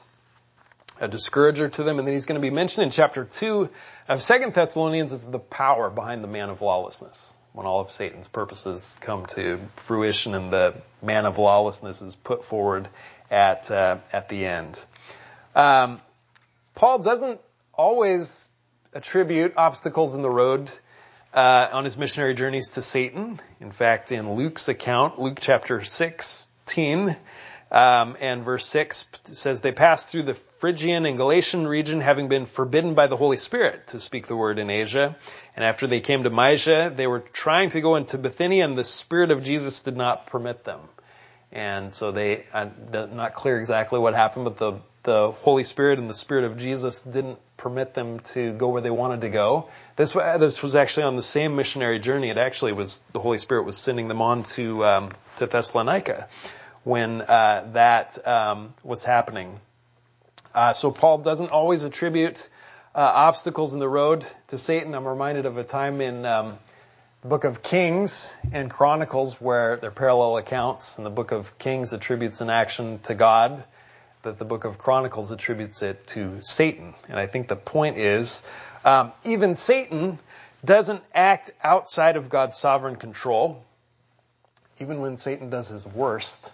a 1.01 1.09
discourager 1.09 1.67
to 1.67 1.83
them, 1.83 1.99
and 1.99 2.07
then 2.07 2.13
he's 2.13 2.25
going 2.25 2.39
to 2.39 2.45
be 2.45 2.53
mentioned 2.53 2.85
in 2.85 2.89
chapter 2.89 3.25
2 3.25 3.69
of 4.07 4.21
2 4.21 4.51
Thessalonians 4.51 5.11
as 5.11 5.23
the 5.23 5.39
power 5.39 5.89
behind 5.89 6.23
the 6.23 6.29
man 6.29 6.49
of 6.49 6.61
lawlessness. 6.61 7.37
When 7.51 7.65
all 7.65 7.81
of 7.81 7.91
Satan's 7.91 8.27
purposes 8.27 8.95
come 9.01 9.25
to 9.27 9.59
fruition 9.77 10.35
and 10.35 10.53
the 10.53 10.75
man 11.01 11.25
of 11.25 11.37
lawlessness 11.37 12.01
is 12.01 12.15
put 12.15 12.45
forward 12.45 12.87
at 13.31 13.71
uh, 13.71 13.97
at 14.13 14.29
the 14.29 14.45
end. 14.45 14.85
Um, 15.55 15.99
Paul 16.75 16.99
doesn't 16.99 17.41
always 17.77 18.51
attribute 18.93 19.53
obstacles 19.55 20.15
in 20.15 20.23
the 20.23 20.29
road 20.29 20.69
uh, 21.33 21.67
on 21.71 21.83
his 21.83 21.97
missionary 21.97 22.33
journeys 22.33 22.69
to 22.69 22.81
Satan. 22.81 23.39
In 23.61 23.71
fact, 23.71 24.11
in 24.11 24.33
Luke's 24.33 24.67
account, 24.67 25.19
Luke 25.19 25.37
chapter 25.39 25.83
16 25.83 27.15
um, 27.71 28.17
and 28.19 28.43
verse 28.43 28.65
6 28.65 29.05
says, 29.25 29.61
They 29.61 29.71
passed 29.71 30.09
through 30.09 30.23
the 30.23 30.33
Phrygian 30.33 31.05
and 31.05 31.17
Galatian 31.17 31.67
region, 31.67 32.01
having 32.01 32.29
been 32.29 32.47
forbidden 32.47 32.95
by 32.95 33.05
the 33.05 33.17
Holy 33.17 33.37
Spirit 33.37 33.87
to 33.87 33.99
speak 33.99 34.25
the 34.25 34.35
word 34.35 34.57
in 34.57 34.71
Asia. 34.71 35.15
And 35.55 35.63
after 35.63 35.85
they 35.85 35.99
came 35.99 36.23
to 36.23 36.31
Mysia, 36.31 36.91
they 36.95 37.05
were 37.05 37.19
trying 37.19 37.69
to 37.69 37.81
go 37.81 37.95
into 37.95 38.17
Bithynia, 38.17 38.65
and 38.65 38.77
the 38.77 38.83
Spirit 38.83 39.29
of 39.29 39.43
Jesus 39.43 39.83
did 39.83 39.95
not 39.95 40.25
permit 40.25 40.63
them. 40.63 40.79
And 41.51 41.93
so 41.93 42.11
they, 42.11 42.45
uh, 42.53 42.69
not 42.91 43.33
clear 43.33 43.59
exactly 43.59 43.99
what 43.99 44.13
happened, 44.13 44.45
but 44.45 44.57
the 44.57 44.79
the 45.07 45.31
Holy 45.31 45.63
Spirit 45.63 45.99
and 45.99 46.09
the 46.09 46.13
Spirit 46.13 46.43
of 46.43 46.57
Jesus 46.57 47.01
didn't 47.01 47.39
permit 47.55 47.93
them 47.93 48.19
to 48.19 48.51
go 48.51 48.67
where 48.67 48.81
they 48.81 48.89
wanted 48.89 49.21
to 49.21 49.29
go. 49.29 49.69
This, 49.95 50.11
this 50.11 50.61
was 50.61 50.75
actually 50.75 51.03
on 51.03 51.15
the 51.15 51.23
same 51.23 51.55
missionary 51.55 51.97
journey. 51.97 52.29
It 52.29 52.37
actually 52.37 52.73
was, 52.73 53.01
the 53.13 53.21
Holy 53.21 53.37
Spirit 53.37 53.63
was 53.63 53.77
sending 53.77 54.09
them 54.09 54.21
on 54.21 54.43
to, 54.43 54.83
um, 54.83 55.13
to 55.37 55.47
Thessalonica 55.47 56.27
when, 56.83 57.21
uh, 57.21 57.69
that, 57.71 58.27
um, 58.27 58.73
was 58.83 59.05
happening. 59.05 59.61
Uh, 60.53 60.73
so 60.73 60.91
Paul 60.91 61.19
doesn't 61.19 61.51
always 61.51 61.85
attribute, 61.85 62.49
uh, 62.93 62.99
obstacles 62.99 63.73
in 63.73 63.79
the 63.79 63.87
road 63.87 64.29
to 64.47 64.57
Satan. 64.57 64.93
I'm 64.93 65.07
reminded 65.07 65.45
of 65.45 65.57
a 65.57 65.63
time 65.63 66.01
in, 66.01 66.25
um, 66.25 66.59
book 67.27 67.43
of 67.43 67.61
Kings 67.61 68.33
and 68.53 68.71
Chronicles 68.71 69.41
where 69.41 69.75
they're 69.75 69.91
parallel 69.91 70.37
accounts 70.37 70.97
and 70.97 71.05
the 71.05 71.09
book 71.11 71.33
of 71.33 71.57
Kings 71.57 71.91
attributes 71.91 72.39
an 72.39 72.49
action 72.49 72.99
to 72.99 73.15
God 73.15 73.63
that 74.23 74.39
the 74.39 74.45
book 74.45 74.63
of 74.63 74.77
Chronicles 74.77 75.31
attributes 75.31 75.81
it 75.81 76.07
to 76.07 76.41
Satan. 76.41 76.93
And 77.09 77.19
I 77.19 77.27
think 77.27 77.49
the 77.49 77.57
point 77.57 77.97
is, 77.97 78.43
um, 78.85 79.11
even 79.25 79.55
Satan 79.55 80.19
doesn't 80.63 81.03
act 81.13 81.51
outside 81.61 82.15
of 82.15 82.29
God's 82.29 82.57
sovereign 82.57 82.95
control. 82.95 83.61
Even 84.79 85.01
when 85.01 85.17
Satan 85.17 85.49
does 85.49 85.67
his 85.67 85.85
worst 85.85 86.53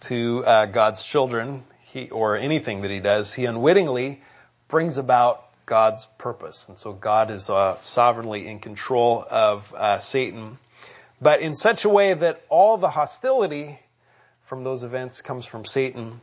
to 0.00 0.44
uh, 0.44 0.66
God's 0.66 1.02
children, 1.02 1.64
he 1.80 2.10
or 2.10 2.36
anything 2.36 2.82
that 2.82 2.90
he 2.90 3.00
does, 3.00 3.32
he 3.32 3.46
unwittingly 3.46 4.20
brings 4.68 4.98
about 4.98 5.49
God's 5.70 6.06
purpose. 6.18 6.68
And 6.68 6.76
so 6.76 6.92
God 6.92 7.30
is 7.30 7.48
uh, 7.48 7.78
sovereignly 7.78 8.48
in 8.48 8.58
control 8.58 9.24
of 9.30 9.72
uh, 9.72 10.00
Satan, 10.00 10.58
but 11.22 11.42
in 11.42 11.54
such 11.54 11.84
a 11.84 11.88
way 11.88 12.12
that 12.12 12.42
all 12.48 12.76
the 12.76 12.90
hostility 12.90 13.78
from 14.46 14.64
those 14.64 14.82
events 14.82 15.22
comes 15.22 15.46
from 15.46 15.64
Satan 15.64 16.20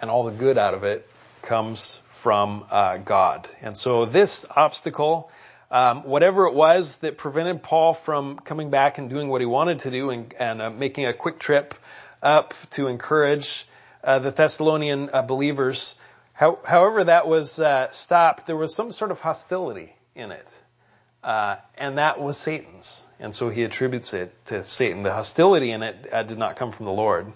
and 0.00 0.10
all 0.10 0.24
the 0.24 0.30
good 0.30 0.56
out 0.56 0.72
of 0.72 0.84
it 0.84 1.06
comes 1.42 2.00
from 2.22 2.64
uh, 2.70 2.96
God. 2.96 3.46
And 3.60 3.76
so 3.76 4.06
this 4.06 4.46
obstacle, 4.56 5.30
um, 5.70 6.04
whatever 6.04 6.46
it 6.46 6.54
was 6.54 6.96
that 6.98 7.18
prevented 7.18 7.62
Paul 7.62 7.92
from 7.92 8.38
coming 8.38 8.70
back 8.70 8.96
and 8.96 9.10
doing 9.10 9.28
what 9.28 9.42
he 9.42 9.46
wanted 9.46 9.80
to 9.80 9.90
do 9.90 10.08
and, 10.08 10.32
and 10.38 10.62
uh, 10.62 10.70
making 10.70 11.04
a 11.04 11.12
quick 11.12 11.38
trip 11.38 11.74
up 12.22 12.54
to 12.70 12.86
encourage 12.86 13.66
uh, 14.02 14.18
the 14.18 14.30
Thessalonian 14.30 15.10
uh, 15.12 15.20
believers, 15.20 15.96
how, 16.34 16.58
however 16.64 17.04
that 17.04 17.26
was 17.26 17.58
uh, 17.58 17.90
stopped, 17.90 18.46
there 18.46 18.56
was 18.56 18.74
some 18.74 18.92
sort 18.92 19.10
of 19.10 19.20
hostility 19.20 19.94
in 20.14 20.30
it. 20.30 20.62
Uh, 21.22 21.56
and 21.78 21.96
that 21.96 22.20
was 22.20 22.36
Satan's. 22.36 23.06
And 23.18 23.34
so 23.34 23.48
he 23.48 23.62
attributes 23.62 24.12
it 24.12 24.32
to 24.46 24.62
Satan. 24.62 25.02
The 25.02 25.12
hostility 25.12 25.70
in 25.70 25.82
it 25.82 26.10
did 26.28 26.36
not 26.36 26.56
come 26.56 26.70
from 26.70 26.84
the 26.84 26.92
Lord 26.92 27.32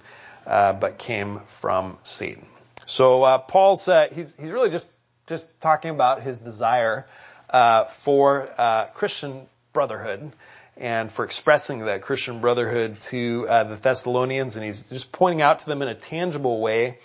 uh, 0.47 0.73
but 0.73 0.99
came 0.99 1.41
from 1.61 1.99
Satan. 2.03 2.47
So 2.87 3.23
uh, 3.23 3.39
Paul's 3.39 3.87
uh, 3.87 4.09
he's 4.13 4.37
he's 4.37 4.51
really 4.51 4.71
just 4.71 4.89
just 5.27 5.49
talking 5.61 5.91
about 5.91 6.23
his 6.23 6.39
desire 6.39 7.07
uh, 7.51 7.85
for 7.85 8.49
uh, 8.57 8.87
Christian 8.87 9.47
brotherhood 9.73 10.33
and 10.77 11.13
for 11.13 11.25
expressing 11.25 11.85
that 11.85 12.03
Christian 12.03 12.41
brotherhood 12.41 13.01
to 13.01 13.47
uh, 13.49 13.65
the 13.65 13.77
Thessalonians, 13.77 14.57
and 14.57 14.65
he's 14.65 14.89
just 14.89 15.13
pointing 15.13 15.43
out 15.43 15.61
to 15.61 15.67
them 15.67 15.83
in 15.83 15.89
a 15.89 15.95
tangible 15.95 16.61
way 16.61 16.99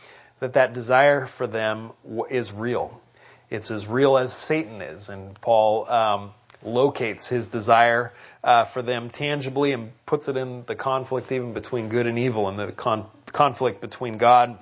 that 0.44 0.54
that 0.54 0.74
desire 0.74 1.26
for 1.26 1.48
them 1.48 1.92
is 2.30 2.54
real. 2.54 3.02
It's 3.50 3.72
as 3.72 3.88
real 3.88 4.18
as 4.18 4.34
Satan 4.34 4.82
is, 4.82 5.10
and 5.10 5.40
Paul. 5.42 5.90
Um, 5.90 6.32
locates 6.66 7.28
his 7.28 7.48
desire 7.48 8.14
uh, 8.44 8.64
for 8.64 8.82
them 8.82 9.10
tangibly 9.10 9.74
and 9.74 9.92
puts 10.06 10.30
it 10.30 10.38
in 10.38 10.64
the 10.66 10.76
conflict 10.76 11.32
even 11.32 11.54
between 11.54 11.90
good 11.90 12.08
and 12.08 12.18
evil 12.18 12.48
and 12.48 12.58
the 12.58 12.72
con- 12.72 13.06
conflict 13.28 13.82
between 13.82 14.18
God 14.18 14.58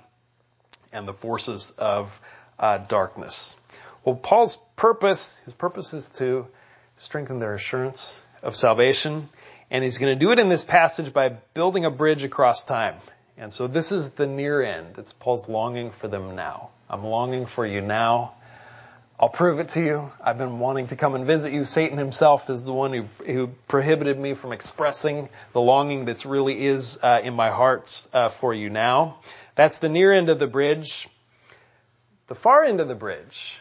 and 0.91 1.07
the 1.07 1.13
forces 1.13 1.73
of 1.77 2.19
uh, 2.59 2.79
darkness. 2.79 3.57
Well, 4.03 4.15
Paul's 4.15 4.59
purpose, 4.75 5.39
his 5.45 5.53
purpose 5.53 5.93
is 5.93 6.09
to 6.11 6.47
strengthen 6.95 7.39
their 7.39 7.53
assurance 7.53 8.23
of 8.41 8.55
salvation, 8.55 9.29
and 9.69 9.83
he's 9.83 9.97
going 9.99 10.17
to 10.17 10.19
do 10.19 10.31
it 10.31 10.39
in 10.39 10.49
this 10.49 10.63
passage 10.63 11.13
by 11.13 11.29
building 11.29 11.85
a 11.85 11.91
bridge 11.91 12.23
across 12.23 12.63
time. 12.63 12.95
And 13.41 13.51
so 13.51 13.65
this 13.65 13.91
is 13.91 14.11
the 14.11 14.27
near 14.27 14.61
end. 14.61 14.99
It's 14.99 15.13
Paul's 15.13 15.49
longing 15.49 15.89
for 15.89 16.07
them 16.07 16.35
now. 16.35 16.69
I'm 16.87 17.03
longing 17.03 17.47
for 17.47 17.65
you 17.65 17.81
now. 17.81 18.33
I'll 19.19 19.29
prove 19.29 19.59
it 19.59 19.69
to 19.69 19.83
you. 19.83 20.11
I've 20.23 20.37
been 20.37 20.59
wanting 20.59 20.87
to 20.87 20.95
come 20.95 21.15
and 21.15 21.25
visit 21.25 21.51
you. 21.51 21.65
Satan 21.65 21.97
himself 21.97 22.51
is 22.51 22.63
the 22.63 22.71
one 22.71 22.93
who, 22.93 23.05
who 23.25 23.47
prohibited 23.67 24.19
me 24.19 24.35
from 24.35 24.51
expressing 24.51 25.27
the 25.53 25.61
longing 25.61 26.05
that's 26.05 26.23
really 26.23 26.65
is 26.65 26.99
uh, 27.01 27.21
in 27.23 27.33
my 27.33 27.49
heart 27.49 28.07
uh, 28.13 28.29
for 28.29 28.53
you 28.53 28.69
now. 28.69 29.17
That's 29.55 29.79
the 29.79 29.89
near 29.89 30.13
end 30.13 30.29
of 30.29 30.37
the 30.37 30.45
bridge. 30.45 31.09
The 32.27 32.35
far 32.35 32.63
end 32.63 32.79
of 32.79 32.89
the 32.89 32.95
bridge 32.95 33.57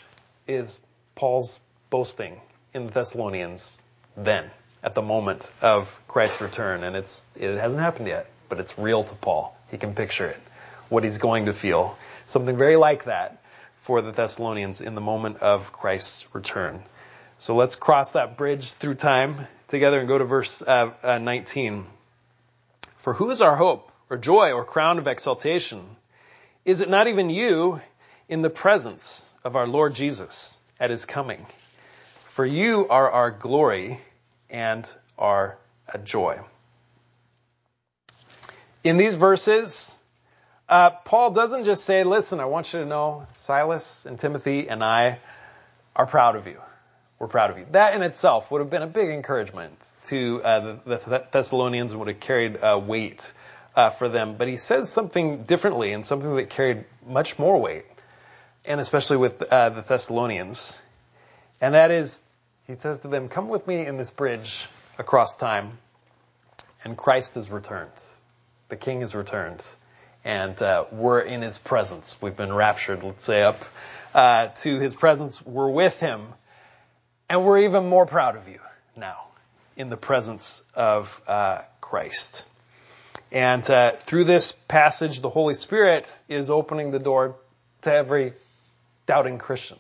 is 0.47 0.79
Paul's 1.15 1.59
boasting 1.89 2.39
in 2.75 2.85
the 2.85 2.93
Thessalonians 2.93 3.81
then, 4.15 4.51
at 4.83 4.95
the 4.95 5.03
moment 5.03 5.51
of 5.63 5.99
Christ's 6.07 6.43
return. 6.43 6.85
And 6.85 6.97
it's, 6.97 7.31
it 7.35 7.57
hasn't 7.57 7.81
happened 7.81 8.09
yet, 8.09 8.27
but 8.51 8.61
it's 8.61 8.79
real 8.79 9.05
to 9.05 9.15
Paul. 9.15 9.57
He 9.71 9.79
can 9.79 9.95
picture 9.95 10.27
it, 10.27 10.41
what 10.89 11.05
he's 11.05 11.19
going 11.19 11.47
to 11.47 11.53
feel. 11.53 11.97
Something 12.27 12.57
very 12.57 12.77
like 12.77 13.05
that 13.05 13.43
for 13.83 14.03
the 14.03 14.13
Thessalonians 14.13 14.81
in 14.81 14.95
the 14.95 15.01
moment 15.01 15.39
of 15.39 15.73
Christ's 15.73 16.27
return. 16.35 16.83
So 17.39 17.55
let's 17.57 17.77
cross 17.77 18.13
that 18.13 18.37
bridge 18.37 18.73
through 18.73 18.95
time 18.95 19.47
together 19.69 20.01
and 20.01 20.09
go 20.09 20.19
to 20.19 20.25
verse 20.25 20.63
uh, 20.63 20.93
uh, 21.03 21.19
19. 21.19 21.87
For 22.99 23.15
who 23.15 23.31
is 23.31 23.41
our 23.41 23.57
hope 23.57 23.91
or 24.11 24.19
joy 24.19 24.53
or 24.53 24.65
crown 24.65 24.99
of 24.99 25.07
exaltation? 25.07 25.83
Is 26.65 26.83
it 26.83 26.91
not 26.91 27.09
even 27.09 27.31
you 27.31 27.81
in 28.29 28.43
the 28.43 28.51
presence 28.51 29.29
of 29.43 29.57
our 29.57 29.67
Lord 29.67 29.95
Jesus 29.95 30.61
at 30.79 30.91
his 30.91 31.07
coming? 31.07 31.47
For 32.25 32.45
you 32.45 32.89
are 32.89 33.11
our 33.11 33.31
glory 33.31 34.01
and 34.51 34.87
our 35.19 35.57
joy. 36.05 36.41
In 38.83 38.97
these 38.97 39.15
verses, 39.15 39.99
uh, 40.69 40.91
Paul 40.91 41.33
doesn't 41.33 41.65
just 41.67 41.85
say, 41.85 42.05
listen, 42.05 42.41
I 42.41 42.47
want 42.47 42.73
you 42.73 42.81
to 42.81 42.87
know 42.87 43.27
Silas 43.35 44.07
and 44.07 44.19
Timothy 44.19 44.69
and 44.71 44.83
I 44.83 45.19
are 45.95 46.07
proud 46.07 46.37
of 46.37 46.47
you. 46.47 46.59
We're 47.19 47.29
proud 47.29 47.51
of 47.51 47.59
you. 47.59 47.67
That 47.73 47.95
in 47.95 48.03
itself 48.03 48.51
would 48.51 48.61
have 48.61 48.71
been 48.71 48.81
a 48.81 48.87
big 48.87 49.11
encouragement 49.11 49.73
to 50.07 50.41
uh, 50.43 50.61
the, 50.87 50.97
the, 50.97 51.27
Thessalonians 51.31 51.93
and 51.93 51.99
would 51.99 52.09
have 52.09 52.21
carried 52.21 52.57
uh, 52.63 52.81
weight 52.83 53.35
uh, 53.77 53.91
for 53.91 54.09
them. 54.09 54.37
But 54.39 54.49
he 54.49 54.57
says 54.57 54.91
something 54.91 55.43
differently 55.43 55.93
and 55.93 56.07
something 56.07 56.37
that 56.37 56.49
carried 56.49 56.87
much 57.07 57.39
more 57.39 57.61
weight, 57.61 57.85
and 58.65 58.81
especially 58.81 59.19
with 59.19 59.43
uh, 59.43 59.69
the 59.69 59.83
Thessalonians. 59.83 60.81
And 61.61 61.75
that 61.75 61.91
is, 61.91 62.23
he 62.67 62.75
says 62.75 63.01
to 63.01 63.09
them, 63.09 63.29
come 63.29 63.51
with 63.51 63.67
me 63.67 63.85
in 63.85 63.99
this 63.99 64.11
bridge 64.11 64.67
across 64.99 65.37
time, 65.37 65.73
and 66.83 66.97
Christ 66.97 67.35
has 67.35 67.51
returned. 67.51 67.91
The 68.71 68.77
King 68.77 69.01
has 69.01 69.15
returned. 69.15 69.65
And 70.25 70.61
uh, 70.63 70.85
we're 70.93 71.21
in 71.21 71.43
his 71.43 71.59
presence. 71.59 72.21
We've 72.23 72.37
been 72.37 72.53
raptured, 72.53 73.03
let's 73.03 73.25
say, 73.25 73.43
up 73.43 73.63
uh, 74.15 74.49
to 74.49 74.79
his 74.79 74.95
presence. 74.95 75.45
We're 75.45 75.71
with 75.71 75.99
him. 76.01 76.23
And 77.29 77.45
we're 77.45 77.61
even 77.61 77.89
more 77.89 78.07
proud 78.07 78.37
of 78.37 78.49
you 78.49 78.61
now 78.97 79.29
in 79.77 79.91
the 79.91 79.97
presence 79.97 80.63
of 80.75 81.21
uh, 81.27 81.63
Christ. 81.81 82.47
And 83.33 83.69
uh, 83.69 83.93
through 83.97 84.25
this 84.25 84.53
passage, 84.53 85.21
the 85.21 85.31
Holy 85.31 85.55
Spirit 85.55 86.13
is 86.29 86.51
opening 86.51 86.91
the 86.91 86.99
door 86.99 87.37
to 87.83 87.93
every 87.93 88.35
doubting 89.07 89.39
Christian 89.39 89.79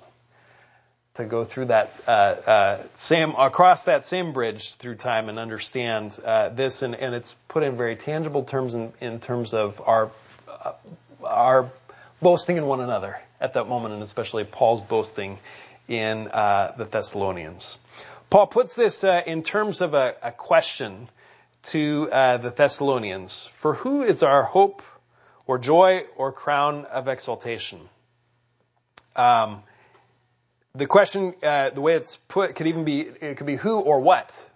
to 1.20 1.26
go 1.26 1.44
through 1.44 1.66
that 1.66 1.92
uh, 2.06 2.10
uh, 2.10 2.82
same 2.94 3.30
across 3.36 3.84
that 3.84 4.04
same 4.04 4.32
bridge 4.32 4.74
through 4.74 4.96
time 4.96 5.28
and 5.28 5.38
understand 5.38 6.18
uh, 6.24 6.48
this, 6.48 6.82
and, 6.82 6.94
and, 6.94 7.14
it's 7.14 7.34
put 7.48 7.62
in 7.62 7.76
very 7.76 7.96
tangible 7.96 8.42
terms 8.42 8.74
in, 8.74 8.92
in 9.00 9.20
terms 9.20 9.54
of 9.54 9.80
our 9.86 10.10
uh, 10.48 10.72
our 11.24 11.70
boasting 12.20 12.56
in 12.56 12.66
one 12.66 12.80
another 12.80 13.18
at 13.40 13.54
that 13.54 13.68
moment, 13.68 13.94
and 13.94 14.02
especially 14.02 14.44
Paul's 14.44 14.80
boasting 14.80 15.38
in 15.88 16.28
uh, 16.28 16.74
the 16.76 16.84
Thessalonians. 16.84 17.78
Paul 18.28 18.46
puts 18.46 18.74
this 18.74 19.04
in 19.04 19.42
terms 19.42 19.80
of 19.80 19.94
a, 19.94 20.14
a 20.22 20.32
question 20.32 21.08
to 21.62 22.06
the 22.06 22.52
Thessalonians: 22.54 23.46
For 23.54 23.74
who 23.74 24.02
is 24.02 24.22
our 24.22 24.42
hope, 24.42 24.82
or 25.46 25.58
joy, 25.58 26.04
or 26.16 26.32
crown 26.32 26.84
of 26.86 27.08
exaltation? 27.08 27.80
Um, 29.16 29.62
the 30.74 30.86
question, 30.86 31.34
uh, 31.42 31.70
the 31.70 31.80
way 31.80 31.94
it's 31.94 32.16
put, 32.16 32.54
could 32.54 32.66
even 32.66 32.84
be, 32.84 33.00
it 33.00 33.36
could 33.36 33.46
be 33.46 33.56
who 33.56 33.80
or 33.80 34.00
what. 34.00 34.50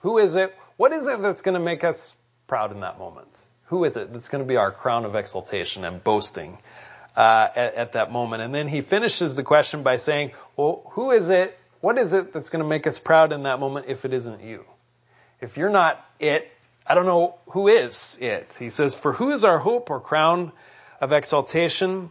Who 0.00 0.18
is 0.18 0.36
it? 0.36 0.54
What 0.76 0.92
is 0.92 1.06
it 1.06 1.20
that's 1.20 1.42
going 1.42 1.54
to 1.54 1.60
make 1.60 1.84
us 1.84 2.16
proud 2.46 2.72
in 2.72 2.80
that 2.80 2.98
moment? 2.98 3.28
Who 3.66 3.84
is 3.84 3.96
it 3.96 4.12
that's 4.12 4.28
going 4.28 4.42
to 4.42 4.48
be 4.48 4.56
our 4.56 4.70
crown 4.70 5.04
of 5.04 5.14
exaltation 5.14 5.84
and 5.84 6.02
boasting 6.02 6.58
uh, 7.16 7.48
at, 7.54 7.74
at, 7.74 7.92
that 7.92 8.10
moment? 8.10 8.42
And 8.42 8.54
then 8.54 8.68
he 8.68 8.80
finishes 8.80 9.34
the 9.34 9.42
question 9.42 9.82
by 9.82 9.96
saying, 9.96 10.32
well, 10.56 10.82
who 10.92 11.10
is 11.10 11.28
it? 11.28 11.58
What 11.80 11.98
is 11.98 12.12
it 12.12 12.32
that's 12.32 12.50
going 12.50 12.62
to 12.62 12.68
make 12.68 12.86
us 12.86 12.98
proud 12.98 13.32
in 13.32 13.42
that 13.42 13.60
moment 13.60 13.86
if 13.88 14.04
it 14.04 14.12
isn't 14.12 14.42
you? 14.42 14.64
If 15.40 15.56
you're 15.56 15.70
not 15.70 16.04
it, 16.18 16.50
I 16.86 16.94
don't 16.94 17.06
know 17.06 17.34
who 17.48 17.68
is 17.68 18.18
it. 18.20 18.56
He 18.58 18.70
says, 18.70 18.94
for 18.94 19.12
who 19.12 19.30
is 19.30 19.44
our 19.44 19.58
hope 19.58 19.90
or 19.90 20.00
crown 20.00 20.52
of 21.00 21.12
exaltation? 21.12 22.10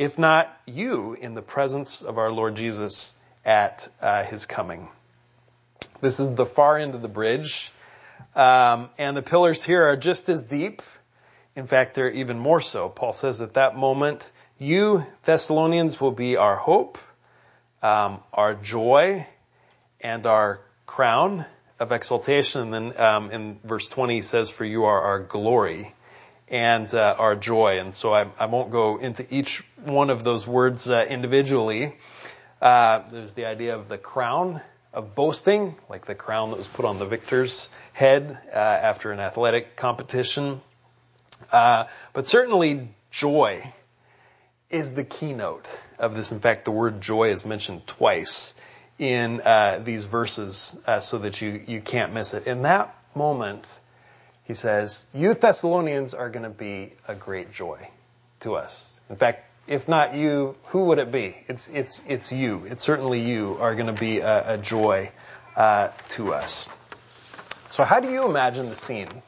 If 0.00 0.18
not 0.18 0.58
you 0.64 1.12
in 1.12 1.34
the 1.34 1.42
presence 1.42 2.00
of 2.00 2.16
our 2.16 2.30
Lord 2.30 2.54
Jesus 2.56 3.14
at 3.44 3.86
uh, 4.00 4.24
his 4.24 4.46
coming. 4.46 4.88
This 6.00 6.20
is 6.20 6.34
the 6.34 6.46
far 6.46 6.78
end 6.78 6.94
of 6.94 7.02
the 7.02 7.08
bridge, 7.08 7.70
um, 8.34 8.88
and 8.96 9.14
the 9.14 9.20
pillars 9.20 9.62
here 9.62 9.84
are 9.84 9.98
just 9.98 10.30
as 10.30 10.42
deep. 10.42 10.80
In 11.54 11.66
fact, 11.66 11.96
they're 11.96 12.10
even 12.10 12.38
more 12.38 12.62
so. 12.62 12.88
Paul 12.88 13.12
says 13.12 13.42
at 13.42 13.52
that 13.54 13.76
moment, 13.76 14.32
you 14.58 15.04
Thessalonians 15.24 16.00
will 16.00 16.12
be 16.12 16.36
our 16.38 16.56
hope, 16.56 16.96
um, 17.82 18.20
our 18.32 18.54
joy, 18.54 19.26
and 20.00 20.24
our 20.24 20.60
crown 20.86 21.44
of 21.78 21.92
exaltation. 21.92 22.62
And 22.62 22.72
then 22.72 22.98
um, 22.98 23.30
in 23.32 23.58
verse 23.64 23.86
20 23.88 24.14
he 24.14 24.22
says, 24.22 24.48
for 24.48 24.64
you 24.64 24.84
are 24.84 25.02
our 25.02 25.18
glory 25.20 25.92
and 26.50 26.92
uh, 26.92 27.14
our 27.18 27.36
joy. 27.36 27.78
And 27.78 27.94
so 27.94 28.12
I, 28.12 28.26
I, 28.38 28.46
won't 28.46 28.70
go 28.70 28.98
into 28.98 29.24
each 29.32 29.64
one 29.84 30.10
of 30.10 30.24
those 30.24 30.46
words 30.46 30.90
uh, 30.90 31.06
individually. 31.08 31.94
Uh, 32.60 33.02
there's 33.10 33.34
the 33.34 33.46
idea 33.46 33.76
of 33.76 33.88
the 33.88 33.96
crown 33.96 34.60
of 34.92 35.14
boasting, 35.14 35.76
like 35.88 36.06
the 36.06 36.16
crown 36.16 36.50
that 36.50 36.58
was 36.58 36.66
put 36.66 36.84
on 36.84 36.98
the 36.98 37.06
victor's 37.06 37.70
head 37.92 38.36
uh, 38.52 38.56
after 38.56 39.12
an 39.12 39.20
athletic 39.20 39.76
competition. 39.76 40.60
Uh, 41.52 41.84
but 42.12 42.26
certainly 42.26 42.88
joy 43.12 43.72
is 44.68 44.92
the 44.92 45.04
keynote 45.04 45.80
of 45.98 46.16
this. 46.16 46.32
In 46.32 46.40
fact, 46.40 46.64
the 46.64 46.72
word 46.72 47.00
joy 47.00 47.30
is 47.30 47.44
mentioned 47.44 47.86
twice 47.86 48.54
in 48.98 49.40
uh, 49.40 49.80
these 49.82 50.04
verses, 50.04 50.76
so 51.00 51.18
that 51.18 51.40
you 51.40 51.62
you 51.66 51.80
can't 51.80 52.12
miss 52.12 52.34
it. 52.34 52.46
In 52.46 52.62
that 52.62 52.94
moment, 53.14 53.66
he 54.50 54.54
says, 54.54 55.06
you 55.14 55.32
Thessalonians 55.32 56.12
are 56.12 56.28
going 56.28 56.42
to 56.42 56.50
be 56.50 56.92
a 57.06 57.14
great 57.14 57.52
joy 57.52 57.88
to 58.40 58.56
us. 58.56 59.00
In 59.08 59.14
fact, 59.14 59.44
if 59.68 59.86
not 59.86 60.16
you, 60.16 60.56
who 60.70 60.86
would 60.86 60.98
it 60.98 61.12
be? 61.12 61.36
It's, 61.46 61.68
it's, 61.68 62.04
it's 62.08 62.32
you. 62.32 62.66
It's 62.68 62.82
certainly 62.82 63.20
you 63.20 63.58
are 63.60 63.76
going 63.76 63.94
to 63.94 64.00
be 64.00 64.18
a, 64.18 64.54
a 64.54 64.58
joy 64.58 65.12
uh, 65.54 65.90
to 66.16 66.34
us. 66.34 66.68
So 67.70 67.84
how 67.84 68.00
do 68.00 68.10
you 68.10 68.28
imagine 68.28 68.68
the 68.68 68.74
scene 68.74 69.22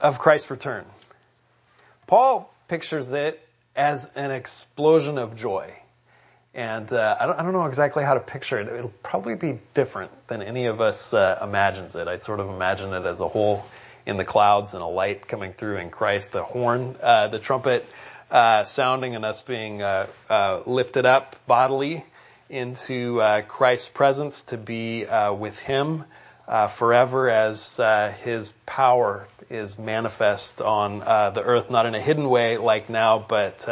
of 0.00 0.18
Christ's 0.18 0.50
return? 0.50 0.86
Paul 2.06 2.50
pictures 2.68 3.12
it 3.12 3.46
as 3.76 4.10
an 4.14 4.30
explosion 4.30 5.18
of 5.18 5.36
joy. 5.36 5.74
And 6.54 6.90
uh, 6.90 7.18
I, 7.20 7.26
don't, 7.26 7.38
I, 7.38 7.42
don't, 7.42 7.52
know 7.52 7.66
exactly 7.66 8.02
how 8.02 8.14
to 8.14 8.20
picture 8.20 8.58
it. 8.58 8.68
It'll 8.68 8.88
probably 9.02 9.34
be 9.34 9.58
different 9.74 10.10
than 10.26 10.40
any 10.40 10.64
of 10.64 10.80
us 10.80 11.12
uh, 11.12 11.38
imagines 11.42 11.96
it. 11.96 12.08
I 12.08 12.16
sort 12.16 12.40
of 12.40 12.48
imagine 12.48 12.94
it 12.94 13.04
as 13.04 13.20
a 13.20 13.28
whole 13.28 13.66
in 14.06 14.16
the 14.16 14.24
clouds 14.24 14.72
and 14.72 14.82
a 14.82 14.86
light 14.86 15.26
coming 15.26 15.52
through 15.52 15.78
in 15.78 15.90
Christ, 15.90 16.32
the 16.32 16.44
horn, 16.44 16.94
uh, 17.02 17.26
the 17.28 17.40
trumpet 17.40 17.84
uh, 18.30 18.64
sounding 18.64 19.14
and 19.14 19.24
us 19.24 19.42
being 19.42 19.82
uh, 19.82 20.06
uh 20.30 20.62
lifted 20.66 21.06
up 21.06 21.36
bodily 21.46 22.04
into 22.48 23.20
uh, 23.20 23.42
Christ's 23.42 23.88
presence 23.88 24.44
to 24.44 24.56
be 24.56 25.04
uh, 25.04 25.32
with 25.32 25.58
Him 25.58 26.04
forever 26.70 27.28
as 27.28 27.80
His 28.22 28.52
power 28.64 29.26
is 29.50 29.78
manifest 29.78 30.62
on 30.62 31.00
the 31.00 31.42
earth, 31.42 31.70
not 31.70 31.86
in 31.86 31.96
a 31.96 32.00
hidden 32.00 32.28
way 32.28 32.56
like 32.56 32.88
now, 32.88 33.18
but 33.18 33.68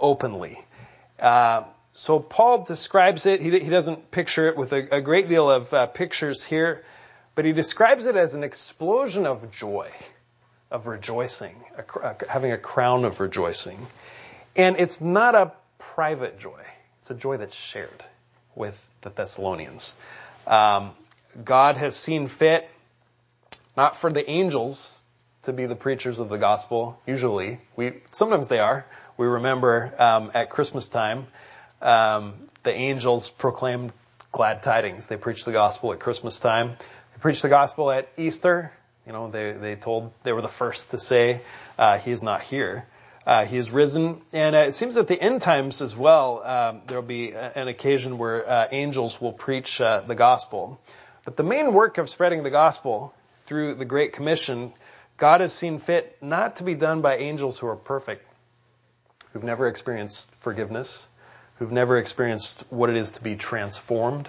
openly. 0.00 0.58
so 1.20 2.18
Paul 2.18 2.64
describes 2.64 3.26
it. 3.26 3.40
He, 3.40 3.50
he, 3.50 3.70
doesn't 3.70 4.10
picture 4.10 4.48
it 4.48 4.56
with 4.56 4.72
a, 4.72 4.96
a 4.96 5.00
great 5.00 5.28
deal 5.28 5.48
of 5.48 5.94
pictures 5.94 6.42
here 6.42 6.82
but 7.36 7.44
he 7.44 7.52
describes 7.52 8.06
it 8.06 8.16
as 8.16 8.34
an 8.34 8.42
explosion 8.42 9.26
of 9.26 9.52
joy, 9.52 9.90
of 10.70 10.88
rejoicing, 10.88 11.54
having 12.28 12.50
a 12.50 12.58
crown 12.58 13.04
of 13.04 13.20
rejoicing. 13.20 13.86
And 14.56 14.80
it's 14.80 15.00
not 15.00 15.34
a 15.36 15.52
private 15.78 16.40
joy. 16.40 16.60
It's 17.00 17.10
a 17.10 17.14
joy 17.14 17.36
that's 17.36 17.54
shared 17.54 18.04
with 18.56 18.82
the 19.02 19.10
Thessalonians. 19.10 19.96
Um, 20.46 20.92
God 21.44 21.76
has 21.76 21.94
seen 21.94 22.26
fit 22.26 22.68
not 23.76 23.98
for 23.98 24.10
the 24.10 24.28
angels 24.28 25.04
to 25.42 25.52
be 25.52 25.66
the 25.66 25.76
preachers 25.76 26.18
of 26.18 26.30
the 26.30 26.38
gospel. 26.38 26.98
Usually, 27.06 27.60
we 27.76 28.00
sometimes 28.12 28.48
they 28.48 28.58
are. 28.58 28.86
We 29.18 29.26
remember 29.26 29.94
um, 29.98 30.30
at 30.34 30.48
Christmas 30.48 30.88
time, 30.88 31.26
um, 31.82 32.34
the 32.62 32.72
angels 32.72 33.28
proclaimed 33.28 33.92
glad 34.32 34.62
tidings. 34.62 35.06
They 35.06 35.16
preached 35.16 35.44
the 35.44 35.52
gospel 35.52 35.92
at 35.92 36.00
Christmas 36.00 36.40
time. 36.40 36.76
They 37.16 37.20
preached 37.20 37.40
the 37.40 37.48
gospel 37.48 37.90
at 37.90 38.10
Easter. 38.18 38.70
You 39.06 39.12
know, 39.14 39.30
they, 39.30 39.52
they 39.52 39.74
told, 39.74 40.12
they 40.22 40.34
were 40.34 40.42
the 40.42 40.48
first 40.48 40.90
to 40.90 40.98
say, 40.98 41.40
uh, 41.78 41.96
he 41.96 42.10
is 42.10 42.22
not 42.22 42.42
here. 42.42 42.86
Uh, 43.26 43.46
he 43.46 43.56
is 43.56 43.70
risen. 43.70 44.20
And 44.34 44.54
uh, 44.54 44.58
it 44.58 44.72
seems 44.72 44.98
at 44.98 45.06
the 45.06 45.18
end 45.18 45.40
times 45.40 45.80
as 45.80 45.96
well, 45.96 46.42
um, 46.44 46.82
there'll 46.86 47.02
be 47.02 47.32
an 47.32 47.68
occasion 47.68 48.18
where 48.18 48.46
uh, 48.46 48.68
angels 48.70 49.18
will 49.18 49.32
preach 49.32 49.80
uh, 49.80 50.02
the 50.02 50.14
gospel. 50.14 50.78
But 51.24 51.38
the 51.38 51.42
main 51.42 51.72
work 51.72 51.96
of 51.96 52.10
spreading 52.10 52.42
the 52.42 52.50
gospel 52.50 53.14
through 53.44 53.76
the 53.76 53.86
Great 53.86 54.12
Commission, 54.12 54.74
God 55.16 55.40
has 55.40 55.54
seen 55.54 55.78
fit 55.78 56.18
not 56.20 56.56
to 56.56 56.64
be 56.64 56.74
done 56.74 57.00
by 57.00 57.16
angels 57.16 57.58
who 57.58 57.66
are 57.66 57.76
perfect, 57.76 58.26
who've 59.32 59.42
never 59.42 59.68
experienced 59.68 60.30
forgiveness, 60.40 61.08
who've 61.58 61.72
never 61.72 61.96
experienced 61.96 62.64
what 62.68 62.90
it 62.90 62.96
is 62.96 63.12
to 63.12 63.22
be 63.22 63.36
transformed, 63.36 64.28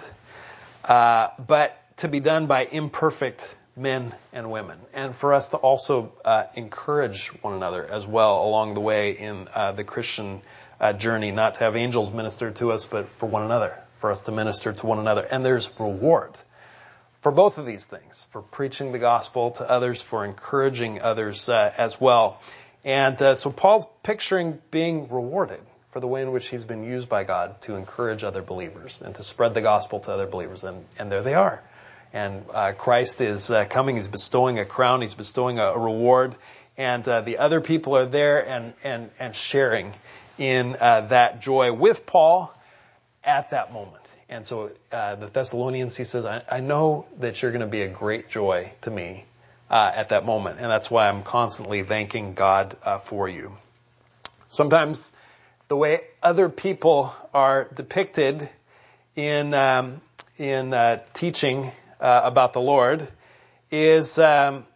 uh, 0.86 1.28
but 1.46 1.78
to 1.98 2.08
be 2.08 2.20
done 2.20 2.46
by 2.46 2.64
imperfect 2.64 3.56
men 3.76 4.14
and 4.32 4.50
women, 4.50 4.78
and 4.92 5.14
for 5.14 5.34
us 5.34 5.50
to 5.50 5.56
also 5.56 6.12
uh, 6.24 6.44
encourage 6.54 7.28
one 7.42 7.54
another 7.54 7.84
as 7.84 8.06
well 8.06 8.44
along 8.44 8.74
the 8.74 8.80
way 8.80 9.12
in 9.12 9.48
uh, 9.54 9.72
the 9.72 9.84
Christian 9.84 10.42
uh, 10.80 10.92
journey, 10.92 11.30
not 11.30 11.54
to 11.54 11.60
have 11.60 11.76
angels 11.76 12.12
minister 12.12 12.50
to 12.50 12.72
us, 12.72 12.86
but 12.86 13.08
for 13.08 13.26
one 13.26 13.42
another, 13.42 13.76
for 13.98 14.10
us 14.10 14.22
to 14.24 14.32
minister 14.32 14.72
to 14.72 14.86
one 14.86 14.98
another. 14.98 15.22
And 15.22 15.44
there's 15.44 15.72
reward 15.78 16.32
for 17.20 17.32
both 17.32 17.58
of 17.58 17.66
these 17.66 17.84
things, 17.84 18.26
for 18.30 18.42
preaching 18.42 18.92
the 18.92 18.98
gospel 18.98 19.50
to 19.52 19.68
others, 19.68 20.02
for 20.02 20.24
encouraging 20.24 21.02
others 21.02 21.48
uh, 21.48 21.72
as 21.76 22.00
well. 22.00 22.40
And 22.84 23.20
uh, 23.20 23.34
so 23.34 23.50
Paul's 23.50 23.86
picturing 24.02 24.58
being 24.70 25.08
rewarded 25.08 25.60
for 25.90 26.00
the 26.00 26.06
way 26.06 26.22
in 26.22 26.30
which 26.32 26.48
he's 26.48 26.64
been 26.64 26.84
used 26.84 27.08
by 27.08 27.24
God 27.24 27.60
to 27.62 27.74
encourage 27.74 28.22
other 28.22 28.42
believers 28.42 29.02
and 29.02 29.14
to 29.16 29.22
spread 29.22 29.54
the 29.54 29.60
gospel 29.60 30.00
to 30.00 30.12
other 30.12 30.26
believers. 30.26 30.62
And, 30.62 30.84
and 30.98 31.10
there 31.10 31.22
they 31.22 31.34
are. 31.34 31.62
And 32.12 32.44
uh, 32.52 32.72
Christ 32.72 33.20
is 33.20 33.50
uh, 33.50 33.64
coming. 33.66 33.96
He's 33.96 34.08
bestowing 34.08 34.58
a 34.58 34.64
crown. 34.64 35.02
He's 35.02 35.14
bestowing 35.14 35.58
a, 35.58 35.64
a 35.64 35.78
reward. 35.78 36.36
And 36.76 37.06
uh, 37.08 37.20
the 37.20 37.38
other 37.38 37.60
people 37.60 37.96
are 37.96 38.06
there 38.06 38.46
and, 38.48 38.72
and, 38.84 39.10
and 39.18 39.34
sharing 39.34 39.92
in 40.38 40.76
uh, 40.80 41.02
that 41.08 41.40
joy 41.40 41.72
with 41.72 42.06
Paul 42.06 42.54
at 43.24 43.50
that 43.50 43.72
moment. 43.72 44.02
And 44.28 44.46
so 44.46 44.70
uh, 44.92 45.16
the 45.16 45.26
Thessalonians, 45.26 45.96
he 45.96 46.04
says, 46.04 46.24
I, 46.24 46.42
I 46.50 46.60
know 46.60 47.06
that 47.18 47.40
you're 47.40 47.50
going 47.50 47.60
to 47.60 47.66
be 47.66 47.82
a 47.82 47.88
great 47.88 48.28
joy 48.28 48.72
to 48.82 48.90
me 48.90 49.24
uh, 49.70 49.90
at 49.94 50.10
that 50.10 50.24
moment. 50.24 50.60
And 50.60 50.70
that's 50.70 50.90
why 50.90 51.08
I'm 51.08 51.22
constantly 51.22 51.82
thanking 51.82 52.34
God 52.34 52.76
uh, 52.84 52.98
for 52.98 53.28
you. 53.28 53.52
Sometimes 54.48 55.12
the 55.68 55.76
way 55.76 56.02
other 56.22 56.48
people 56.48 57.14
are 57.34 57.68
depicted 57.74 58.48
in, 59.16 59.52
um, 59.54 60.00
in 60.38 60.72
uh, 60.72 61.00
teaching 61.12 61.70
uh, 62.00 62.20
about 62.24 62.52
the 62.52 62.60
Lord 62.60 63.06
is 63.70 64.18
um, 64.18 64.66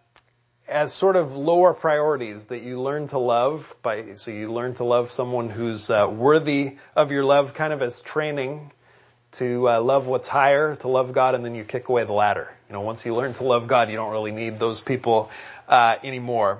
as 0.68 0.92
sort 0.92 1.16
of 1.16 1.36
lower 1.36 1.74
priorities 1.74 2.46
that 2.46 2.62
you 2.62 2.80
learn 2.80 3.08
to 3.08 3.18
love 3.18 3.74
by 3.82 4.14
so 4.14 4.30
you 4.30 4.52
learn 4.52 4.74
to 4.74 4.84
love 4.84 5.12
someone 5.12 5.50
who's 5.50 5.90
uh, 5.90 6.08
worthy 6.10 6.76
of 6.94 7.10
your 7.10 7.24
love 7.24 7.54
kind 7.54 7.72
of 7.72 7.82
as 7.82 8.00
training 8.00 8.70
to 9.32 9.68
uh, 9.68 9.80
love 9.80 10.06
what's 10.06 10.28
higher 10.28 10.76
to 10.76 10.88
love 10.88 11.12
god 11.12 11.34
and 11.34 11.44
then 11.44 11.54
you 11.54 11.64
kick 11.64 11.88
away 11.88 12.04
the 12.04 12.12
ladder. 12.12 12.52
You 12.68 12.74
know 12.74 12.80
once 12.80 13.04
you 13.04 13.14
learn 13.14 13.34
to 13.34 13.44
love 13.44 13.66
god 13.66 13.90
you 13.90 13.96
don't 13.96 14.12
really 14.12 14.32
need 14.32 14.58
those 14.58 14.80
people 14.80 15.30
uh, 15.68 15.96
anymore 16.04 16.58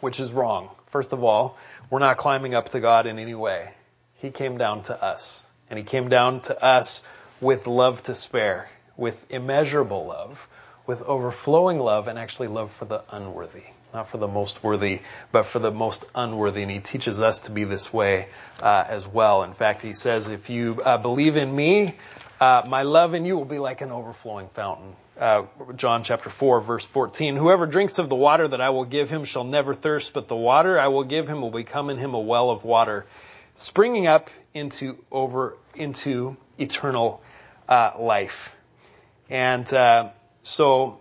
which 0.00 0.20
is 0.20 0.32
wrong. 0.32 0.70
First 0.86 1.12
of 1.12 1.24
all 1.24 1.56
we're 1.90 1.98
not 1.98 2.16
climbing 2.16 2.54
up 2.54 2.70
to 2.70 2.80
god 2.80 3.06
in 3.06 3.18
any 3.18 3.34
way. 3.34 3.72
He 4.16 4.30
came 4.30 4.58
down 4.58 4.82
to 4.82 5.02
us 5.02 5.46
and 5.70 5.78
he 5.78 5.84
came 5.84 6.08
down 6.08 6.40
to 6.42 6.62
us 6.62 7.02
with 7.40 7.66
love 7.66 8.02
to 8.04 8.14
spare 8.14 8.68
with 8.96 9.30
immeasurable 9.30 10.06
love 10.06 10.48
with 10.86 11.02
overflowing 11.02 11.78
love 11.78 12.08
and 12.08 12.18
actually 12.18 12.48
love 12.48 12.70
for 12.72 12.84
the 12.84 13.02
unworthy. 13.10 13.62
Not 13.94 14.08
for 14.08 14.18
the 14.18 14.28
most 14.28 14.62
worthy, 14.64 15.00
but 15.32 15.44
for 15.44 15.58
the 15.58 15.70
most 15.70 16.04
unworthy. 16.14 16.62
And 16.62 16.70
he 16.70 16.80
teaches 16.80 17.20
us 17.20 17.40
to 17.40 17.52
be 17.52 17.64
this 17.64 17.92
way 17.92 18.28
uh, 18.60 18.84
as 18.86 19.06
well. 19.06 19.42
In 19.42 19.52
fact, 19.52 19.82
he 19.82 19.92
says, 19.92 20.28
if 20.28 20.48
you 20.48 20.80
uh, 20.82 20.98
believe 20.98 21.36
in 21.36 21.54
me, 21.54 21.94
uh, 22.40 22.62
my 22.66 22.82
love 22.82 23.14
in 23.14 23.26
you 23.26 23.36
will 23.36 23.44
be 23.44 23.58
like 23.58 23.82
an 23.82 23.92
overflowing 23.92 24.48
fountain. 24.48 24.96
Uh, 25.18 25.44
John 25.76 26.02
chapter 26.02 26.30
4 26.30 26.62
verse 26.62 26.86
14. 26.86 27.36
Whoever 27.36 27.66
drinks 27.66 27.98
of 27.98 28.08
the 28.08 28.16
water 28.16 28.48
that 28.48 28.62
I 28.62 28.70
will 28.70 28.86
give 28.86 29.10
him 29.10 29.24
shall 29.24 29.44
never 29.44 29.74
thirst, 29.74 30.14
but 30.14 30.26
the 30.26 30.34
water 30.34 30.80
I 30.80 30.88
will 30.88 31.04
give 31.04 31.28
him 31.28 31.42
will 31.42 31.50
become 31.50 31.90
in 31.90 31.98
him 31.98 32.14
a 32.14 32.20
well 32.20 32.50
of 32.50 32.64
water, 32.64 33.06
springing 33.54 34.06
up 34.06 34.30
into 34.54 34.96
over, 35.12 35.56
into 35.74 36.36
eternal 36.58 37.22
uh, 37.68 37.92
life. 37.98 38.56
And, 39.30 39.72
uh, 39.72 40.10
so 40.42 41.00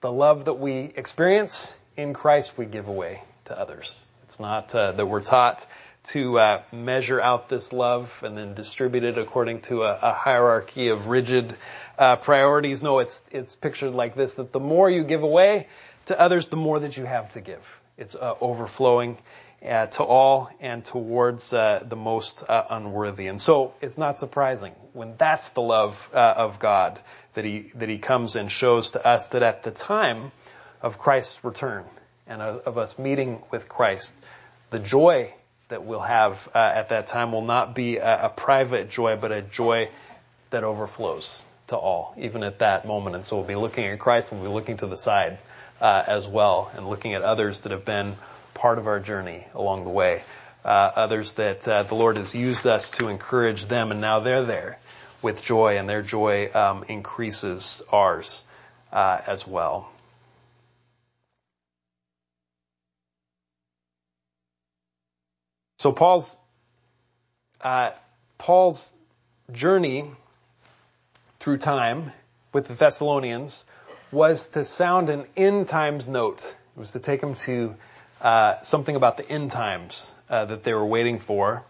the 0.00 0.12
love 0.12 0.46
that 0.46 0.54
we 0.54 0.92
experience 0.96 1.78
in 1.96 2.14
Christ, 2.14 2.58
we 2.58 2.66
give 2.66 2.88
away 2.88 3.22
to 3.46 3.58
others. 3.58 4.04
It's 4.24 4.40
not 4.40 4.74
uh, 4.74 4.92
that 4.92 5.06
we're 5.06 5.22
taught 5.22 5.66
to 6.04 6.38
uh, 6.38 6.62
measure 6.72 7.20
out 7.20 7.48
this 7.48 7.72
love 7.72 8.12
and 8.22 8.36
then 8.36 8.54
distribute 8.54 9.04
it 9.04 9.16
according 9.16 9.62
to 9.62 9.84
a, 9.84 9.98
a 10.02 10.12
hierarchy 10.12 10.88
of 10.88 11.06
rigid 11.06 11.56
uh, 11.98 12.16
priorities. 12.16 12.82
No, 12.82 12.98
it's 12.98 13.22
it's 13.30 13.54
pictured 13.54 13.92
like 13.92 14.14
this: 14.14 14.34
that 14.34 14.52
the 14.52 14.60
more 14.60 14.90
you 14.90 15.04
give 15.04 15.22
away 15.22 15.68
to 16.06 16.20
others, 16.20 16.48
the 16.48 16.56
more 16.56 16.80
that 16.80 16.96
you 16.96 17.04
have 17.04 17.32
to 17.32 17.40
give. 17.40 17.64
It's 17.96 18.14
uh, 18.14 18.34
overflowing 18.40 19.18
uh, 19.64 19.86
to 19.86 20.04
all 20.04 20.50
and 20.60 20.84
towards 20.84 21.52
uh, 21.52 21.82
the 21.86 21.96
most 21.96 22.44
unworthy. 22.48 23.26
And 23.26 23.40
so 23.40 23.74
it's 23.80 23.98
not 23.98 24.18
surprising 24.18 24.72
when 24.92 25.14
that's 25.16 25.50
the 25.50 25.62
love 25.62 26.08
of 26.12 26.58
God 26.58 27.00
that 27.34 27.44
he, 27.44 27.70
that 27.74 27.88
he 27.88 27.98
comes 27.98 28.36
and 28.36 28.50
shows 28.50 28.90
to 28.90 29.06
us 29.06 29.28
that 29.28 29.42
at 29.42 29.62
the 29.62 29.70
time 29.70 30.32
of 30.80 30.98
Christ's 30.98 31.44
return 31.44 31.84
and 32.26 32.40
of, 32.40 32.78
us 32.78 32.98
meeting 32.98 33.42
with 33.50 33.68
Christ, 33.68 34.16
the 34.70 34.78
joy 34.78 35.32
that 35.68 35.84
we'll 35.84 36.00
have 36.00 36.48
uh, 36.54 36.58
at 36.58 36.90
that 36.90 37.08
time 37.08 37.32
will 37.32 37.44
not 37.44 37.74
be 37.74 37.96
a, 37.96 38.26
a, 38.26 38.28
private 38.28 38.90
joy, 38.90 39.16
but 39.16 39.32
a 39.32 39.42
joy 39.42 39.88
that 40.50 40.62
overflows 40.62 41.46
to 41.68 41.76
all, 41.76 42.14
even 42.18 42.42
at 42.42 42.60
that 42.60 42.86
moment. 42.86 43.16
And 43.16 43.24
so 43.24 43.36
we'll 43.36 43.46
be 43.46 43.56
looking 43.56 43.84
at 43.86 43.98
Christ 43.98 44.32
and 44.32 44.40
we'll 44.40 44.50
be 44.50 44.54
looking 44.54 44.76
to 44.78 44.86
the 44.86 44.96
side 44.96 45.38
uh, 45.80 46.04
as 46.06 46.28
well 46.28 46.70
and 46.76 46.88
looking 46.88 47.14
at 47.14 47.22
others 47.22 47.60
that 47.60 47.72
have 47.72 47.84
been 47.84 48.14
part 48.54 48.78
of 48.78 48.86
our 48.86 49.00
journey 49.00 49.46
along 49.54 49.84
the 49.84 49.90
way. 49.90 50.22
Uh, 50.64 50.90
others 50.94 51.34
that 51.34 51.68
uh, 51.68 51.82
the 51.82 51.94
Lord 51.94 52.16
has 52.16 52.34
used 52.34 52.66
us 52.66 52.92
to 52.92 53.08
encourage 53.08 53.66
them 53.66 53.90
and 53.90 54.00
now 54.00 54.20
they're 54.20 54.44
there 54.44 54.78
with 55.24 55.42
joy, 55.42 55.78
and 55.78 55.88
their 55.88 56.02
joy 56.02 56.50
um, 56.54 56.84
increases 56.86 57.82
ours 57.90 58.44
uh, 58.92 59.18
as 59.26 59.46
well. 59.46 59.90
So 65.78 65.92
Paul's 65.92 66.38
uh, 67.60 67.90
Paul's 68.36 68.92
journey 69.50 70.10
through 71.40 71.56
time 71.56 72.12
with 72.52 72.68
the 72.68 72.74
Thessalonians 72.74 73.64
was 74.12 74.48
to 74.50 74.64
sound 74.64 75.08
an 75.08 75.24
end 75.36 75.68
times 75.68 76.06
note. 76.06 76.44
It 76.76 76.80
was 76.80 76.92
to 76.92 77.00
take 77.00 77.20
them 77.22 77.34
to 77.46 77.74
uh, 78.20 78.60
something 78.62 78.96
about 78.96 79.16
the 79.16 79.28
end 79.28 79.50
times 79.50 80.14
uh, 80.30 80.44
that 80.46 80.62
they 80.62 80.72
were 80.72 80.84
waiting 80.84 81.18
for. 81.18 81.64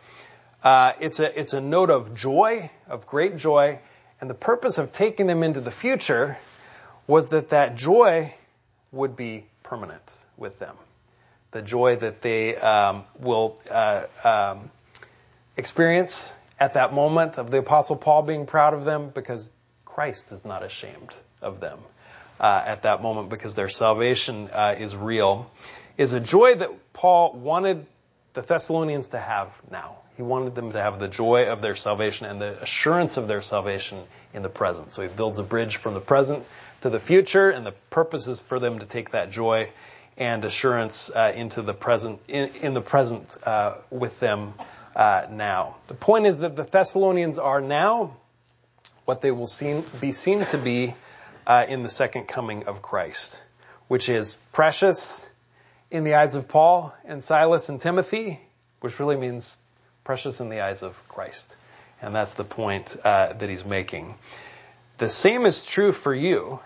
Uh, 0.62 0.92
it's 1.00 1.20
a 1.20 1.38
it's 1.38 1.52
a 1.52 1.61
note 1.61 1.90
of 1.90 2.14
joy, 2.14 2.70
of 2.88 3.07
great 3.07 3.37
joy, 3.37 3.78
and 4.20 4.30
the 4.30 4.35
purpose 4.35 4.78
of 4.78 4.92
taking 4.92 5.26
them 5.26 5.42
into 5.42 5.61
the 5.61 5.70
future 5.70 6.38
was 7.07 7.28
that 7.28 7.50
that 7.50 7.76
joy 7.76 8.33
would 8.92 9.16
be 9.16 9.44
permanent 9.62 10.02
with 10.37 10.59
them. 10.59 10.76
The 11.50 11.62
joy 11.62 11.96
that 11.96 12.22
they 12.22 12.57
um, 12.57 13.04
will 13.18 13.59
uh, 13.70 14.04
um, 14.24 14.70
experience 15.57 16.35
at 16.59 16.74
that 16.74 16.92
moment 16.94 17.38
of 17.38 17.50
the 17.50 17.59
Apostle 17.59 17.96
Paul 17.96 18.22
being 18.22 18.46
proud 18.46 18.74
of 18.74 18.85
them 18.85 19.11
because 19.14 19.52
Christ 19.85 20.33
is 20.33 20.44
not 20.44 20.62
ashamed 20.62 21.14
of 21.42 21.61
them 21.61 21.78
uh, 22.40 22.62
at 22.64 22.83
that 22.83 23.02
moment 23.02 23.28
because 23.28 23.54
their 23.54 23.68
salvation 23.68 24.48
uh, 24.52 24.74
is 24.78 24.96
real, 24.96 25.50
is 25.96 26.12
a 26.12 26.20
joy 26.20 26.54
that 26.57 26.70
Paul 26.92 27.33
wanted 27.33 27.87
the 28.33 28.42
Thessalonians 28.42 29.09
to 29.09 29.18
have 29.18 29.50
now. 29.70 29.96
He 30.16 30.22
wanted 30.22 30.54
them 30.54 30.72
to 30.72 30.80
have 30.80 30.98
the 30.98 31.09
joy 31.09 31.46
of 31.46 31.61
their 31.61 31.74
salvation 31.74 32.26
and 32.26 32.40
the 32.40 32.62
assurance 32.62 33.16
of 33.16 33.26
their 33.26 33.42
salvation 33.42 34.02
in 34.33 34.42
the 34.42 34.48
present. 34.48 34.94
So 34.94 35.02
he 35.02 35.09
builds 35.09 35.38
a 35.38 35.42
bridge 35.42 35.76
from 35.76 35.94
the 35.94 36.00
present 36.00 36.44
to 36.83 36.90
the 36.90 37.00
future, 37.00 37.50
and 37.50 37.66
the 37.66 37.74
purpose 37.90 38.28
is 38.28 38.40
for 38.40 38.59
them 38.59 38.78
to 38.78 38.87
take 38.87 39.11
that 39.11 39.30
joy 39.30 39.70
and 40.16 40.44
assurance 40.44 41.11
uh, 41.11 41.33
into 41.35 41.62
the 41.62 41.74
present, 41.74 42.20
in, 42.28 42.50
in 42.62 42.74
the 42.74 42.80
present 42.80 43.37
uh, 43.44 43.74
with 43.90 44.20
them 44.20 44.54
uh, 44.94 45.26
now. 45.30 45.76
The 45.88 45.94
point 45.94 46.26
is 46.26 46.38
that 46.38 46.54
the 46.54 46.62
Thessalonians 46.62 47.38
are 47.38 47.61
now 47.61 48.16
what 49.04 49.20
they 49.20 49.33
will 49.33 49.50
be 50.00 50.12
seen 50.12 50.44
to 50.46 50.59
be 50.59 50.94
uh, 51.46 51.66
in 51.68 51.83
the 51.83 51.88
second 51.88 52.28
coming 52.28 52.66
of 52.66 52.83
Christ, 52.83 53.42
which 53.88 54.09
is 54.09 54.37
precious 54.52 55.28
in 55.94 56.02
the 56.02 56.16
eyes 56.16 56.35
of 56.35 56.48
Paul 56.48 56.92
and 57.04 57.22
Silas 57.22 57.68
and 57.68 57.80
Timothy, 57.80 58.40
which 58.80 58.98
really 58.98 59.16
means 59.16 59.61
precious 60.02 60.40
in 60.40 60.48
the 60.48 60.61
eyes 60.61 60.83
of 60.83 61.00
Christ. 61.09 61.57
And 62.02 62.12
that's 62.12 62.35
the 62.35 62.42
point 62.42 62.96
uh, 63.04 63.35
that 63.35 63.48
he's 63.48 63.64
making. 63.64 64.16
The 64.98 65.09
same 65.09 65.46
is 65.46 65.64
true 65.64 65.92
for 65.92 66.12
you 66.12 66.59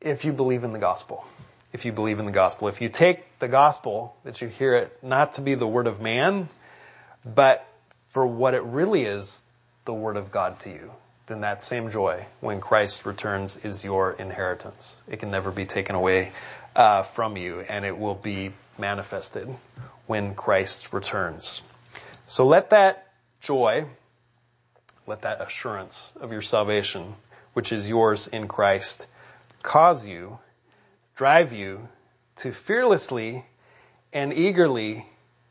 if 0.00 0.24
you 0.24 0.32
believe 0.32 0.64
in 0.64 0.72
the 0.72 0.80
gospel. 0.80 1.24
If 1.72 1.84
you 1.84 1.92
believe 1.92 2.18
in 2.18 2.26
the 2.26 2.32
gospel. 2.32 2.66
If 2.66 2.80
you 2.80 2.88
take 2.88 3.38
the 3.38 3.46
gospel, 3.46 4.16
that 4.24 4.42
you 4.42 4.48
hear 4.48 4.74
it 4.74 4.98
not 5.00 5.34
to 5.34 5.40
be 5.40 5.54
the 5.54 5.68
word 5.68 5.86
of 5.86 6.00
man, 6.00 6.48
but 7.24 7.64
for 8.08 8.26
what 8.26 8.54
it 8.54 8.64
really 8.64 9.04
is, 9.04 9.44
the 9.84 9.94
word 9.94 10.16
of 10.16 10.32
God 10.32 10.58
to 10.60 10.70
you, 10.70 10.90
then 11.28 11.42
that 11.42 11.62
same 11.62 11.92
joy 11.92 12.26
when 12.40 12.60
Christ 12.60 13.06
returns 13.06 13.58
is 13.58 13.84
your 13.84 14.10
inheritance. 14.10 15.00
It 15.06 15.20
can 15.20 15.30
never 15.30 15.52
be 15.52 15.66
taken 15.66 15.94
away 15.94 16.32
Uh, 16.78 17.02
from 17.02 17.36
you, 17.36 17.58
and 17.68 17.84
it 17.84 17.98
will 17.98 18.14
be 18.14 18.52
manifested 18.78 19.48
when 20.06 20.36
Christ 20.36 20.92
returns. 20.92 21.60
So 22.28 22.46
let 22.46 22.70
that 22.70 23.08
joy, 23.40 23.84
let 25.04 25.22
that 25.22 25.40
assurance 25.40 26.16
of 26.20 26.30
your 26.30 26.40
salvation, 26.40 27.14
which 27.52 27.72
is 27.72 27.88
yours 27.88 28.28
in 28.28 28.46
Christ, 28.46 29.08
cause 29.60 30.06
you, 30.06 30.38
drive 31.16 31.52
you 31.52 31.88
to 32.36 32.52
fearlessly 32.52 33.44
and 34.12 34.32
eagerly 34.32 35.04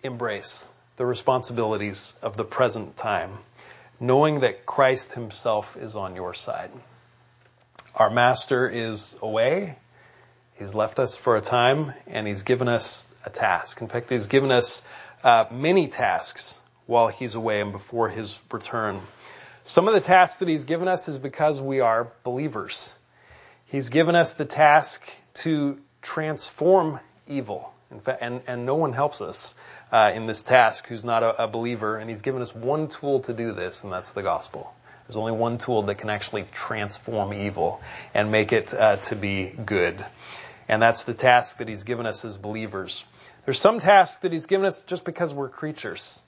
embrace 0.04 0.72
the 0.96 1.06
responsibilities 1.06 2.16
of 2.22 2.38
the 2.38 2.46
present 2.46 2.96
time, 2.96 3.32
knowing 4.00 4.40
that 4.40 4.66
Christ 4.66 5.14
himself 5.14 5.76
is 5.76 5.98
on 5.98 6.16
your 6.16 6.34
side. 6.34 6.72
Our 7.94 8.10
master 8.10 8.70
is 8.70 9.18
away. 9.22 9.76
He's 10.60 10.74
left 10.74 10.98
us 11.00 11.16
for 11.16 11.38
a 11.38 11.42
time 11.42 11.94
and 12.08 12.28
he's 12.28 12.42
given 12.42 12.68
us 12.68 13.14
a 13.26 13.30
task. 13.30 13.82
In 13.82 13.88
fact, 13.88 14.10
he's 14.10 14.28
given 14.28 14.52
us 14.52 14.82
uh, 15.24 15.46
many 15.52 15.88
tasks 15.88 16.60
while 16.88 17.10
he's 17.10 17.36
away 17.36 17.62
and 17.62 17.72
before 17.72 18.10
his 18.10 18.42
return. 18.52 19.02
Some 19.66 19.88
of 19.88 19.94
the 19.94 20.02
tasks 20.02 20.38
that 20.38 20.48
he's 20.48 20.66
given 20.66 20.88
us 20.88 21.10
is 21.10 21.18
because 21.18 21.62
we 21.62 21.82
are 21.82 22.08
believers. 22.24 22.94
He's 23.66 23.90
given 23.90 24.16
us 24.16 24.34
the 24.34 24.46
task 24.46 25.08
to 25.36 25.78
transform 26.02 27.00
evil. 27.28 27.74
In 27.92 28.00
fact, 28.00 28.22
and, 28.22 28.42
and 28.48 28.66
no 28.66 28.76
one 28.76 28.94
helps 28.94 29.22
us 29.22 29.56
uh, 29.92 30.12
in 30.16 30.26
this 30.26 30.42
task 30.42 30.88
who's 30.88 31.04
not 31.04 31.22
a, 31.24 31.44
a 31.44 31.48
believer, 31.48 31.98
and 31.98 32.10
he's 32.10 32.22
given 32.22 32.42
us 32.42 32.56
one 32.56 32.88
tool 32.88 33.20
to 33.22 33.34
do 33.34 33.52
this, 33.52 33.84
and 33.84 33.94
that's 33.94 34.14
the 34.14 34.24
gospel. 34.24 34.74
There's 35.08 35.18
only 35.18 35.32
one 35.32 35.58
tool 35.58 35.84
that 35.84 35.96
can 35.96 36.10
actually 36.10 36.46
transform 36.52 37.34
evil 37.34 37.82
and 38.14 38.32
make 38.32 38.52
it 38.52 38.74
uh, 38.74 38.98
to 38.98 39.16
be 39.16 39.48
good. 39.50 40.04
And 40.68 40.82
that's 40.82 41.06
the 41.06 41.14
task 41.14 41.58
that 41.58 41.68
he's 41.70 41.84
given 41.84 42.06
us 42.06 42.26
as 42.26 42.38
believers. 42.38 43.06
There's 43.46 43.60
some 43.60 43.80
tasks 43.80 44.20
that 44.20 44.34
he's 44.34 44.46
given 44.46 44.66
us 44.66 44.84
just 44.84 45.06
because 45.06 45.34
we're 45.34 45.50
creatures 45.50 46.22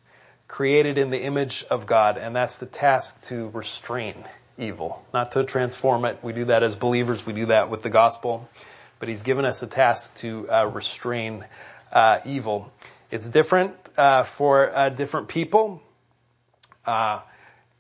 created 0.49 0.97
in 0.97 1.11
the 1.11 1.21
image 1.21 1.63
of 1.69 1.85
God, 1.85 2.17
and 2.17 2.35
that's 2.35 2.57
the 2.57 2.65
task 2.65 3.21
to 3.27 3.49
restrain 3.49 4.15
evil, 4.57 5.05
not 5.13 5.31
to 5.31 5.43
transform 5.45 6.03
it. 6.03 6.19
We 6.21 6.33
do 6.33 6.45
that 6.45 6.63
as 6.63 6.75
believers. 6.75 7.25
We 7.25 7.33
do 7.33 7.45
that 7.45 7.69
with 7.69 7.83
the 7.83 7.89
gospel. 7.89 8.49
But 8.99 9.07
he's 9.07 9.21
given 9.21 9.45
us 9.45 9.63
a 9.63 9.67
task 9.67 10.15
to 10.15 10.49
uh, 10.49 10.65
restrain 10.65 11.45
uh, 11.93 12.19
evil. 12.25 12.73
It's 13.11 13.29
different 13.29 13.73
uh, 13.95 14.23
for 14.23 14.75
uh, 14.75 14.89
different 14.89 15.29
people. 15.29 15.81
Uh, 16.85 17.21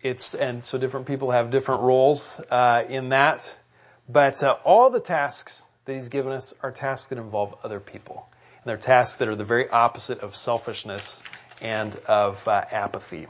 it's 0.01 0.33
and 0.33 0.63
so 0.63 0.77
different 0.77 1.07
people 1.07 1.31
have 1.31 1.49
different 1.49 1.81
roles 1.81 2.39
uh, 2.51 2.85
in 2.87 3.09
that. 3.09 3.59
But 4.07 4.41
all 4.63 4.91
the 4.91 5.01
tasks 5.01 5.65
that 5.89 5.95
he's 5.95 6.09
given 6.09 6.31
us 6.31 6.53
are 6.61 6.71
tasks 6.71 7.07
that 7.07 7.17
involve 7.17 7.55
other 7.63 7.79
people. 7.79 8.29
And 8.57 8.69
they're 8.69 8.77
tasks 8.77 9.15
that 9.15 9.27
are 9.27 9.35
the 9.35 9.43
very 9.43 9.67
opposite 9.67 10.19
of 10.19 10.35
selfishness 10.35 11.23
and 11.63 11.95
of 12.07 12.47
uh, 12.47 12.63
apathy. 12.71 13.25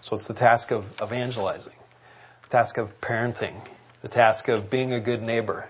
So 0.00 0.14
it's 0.14 0.28
the 0.28 0.34
task 0.34 0.70
of 0.70 0.84
evangelizing, 1.02 1.74
the 2.44 2.48
task 2.50 2.78
of 2.78 3.00
parenting, 3.00 3.56
the 4.02 4.08
task 4.08 4.46
of 4.48 4.70
being 4.70 4.92
a 4.92 5.00
good 5.00 5.22
neighbor, 5.22 5.68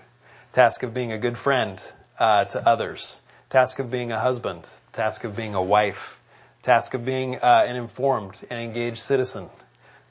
task 0.53 0.83
of 0.83 0.93
being 0.93 1.13
a 1.13 1.17
good 1.17 1.35
friend 1.35 1.83
uh, 2.19 2.45
to 2.45 2.67
others, 2.67 3.19
task 3.49 3.79
of 3.79 3.89
being 3.89 4.11
a 4.11 4.19
husband, 4.19 4.69
task 4.93 5.23
of 5.23 5.35
being 5.35 5.55
a 5.55 5.63
wife, 5.63 6.19
task 6.61 6.93
of 6.93 7.05
being 7.05 7.37
uh, 7.37 7.65
an 7.67 7.75
informed 7.75 8.39
and 8.51 8.61
engaged 8.61 8.99
citizen, 8.99 9.49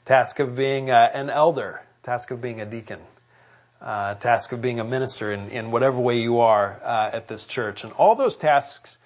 task 0.03 0.39
of 0.39 0.53
being 0.53 0.91
uh, 0.91 1.09
an 1.13 1.29
elder, 1.29 1.81
task 2.03 2.31
of 2.31 2.41
being 2.41 2.59
a 2.59 2.65
deacon 2.65 2.99
uh, 3.81 4.15
task 4.15 4.51
of 4.51 4.61
being 4.61 4.79
a 4.79 4.83
minister 4.83 5.31
in, 5.31 5.49
in 5.49 5.71
whatever 5.71 5.99
way 5.99 6.19
you 6.19 6.39
are 6.39 6.79
uh, 6.83 7.09
at 7.13 7.27
this 7.27 7.45
church. 7.45 7.83
And 7.83 7.93
all 7.93 8.15
those 8.15 8.37
tasks 8.37 8.97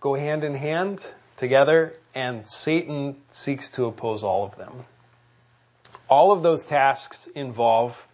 go 0.00 0.14
hand 0.14 0.44
in 0.44 0.54
hand 0.54 1.04
together, 1.36 1.94
and 2.14 2.48
Satan 2.48 3.16
seeks 3.30 3.70
to 3.70 3.86
oppose 3.86 4.22
all 4.22 4.44
of 4.44 4.56
them. 4.56 4.84
All 6.08 6.32
of 6.32 6.42
those 6.42 6.64
tasks 6.64 7.26
involve 7.34 8.06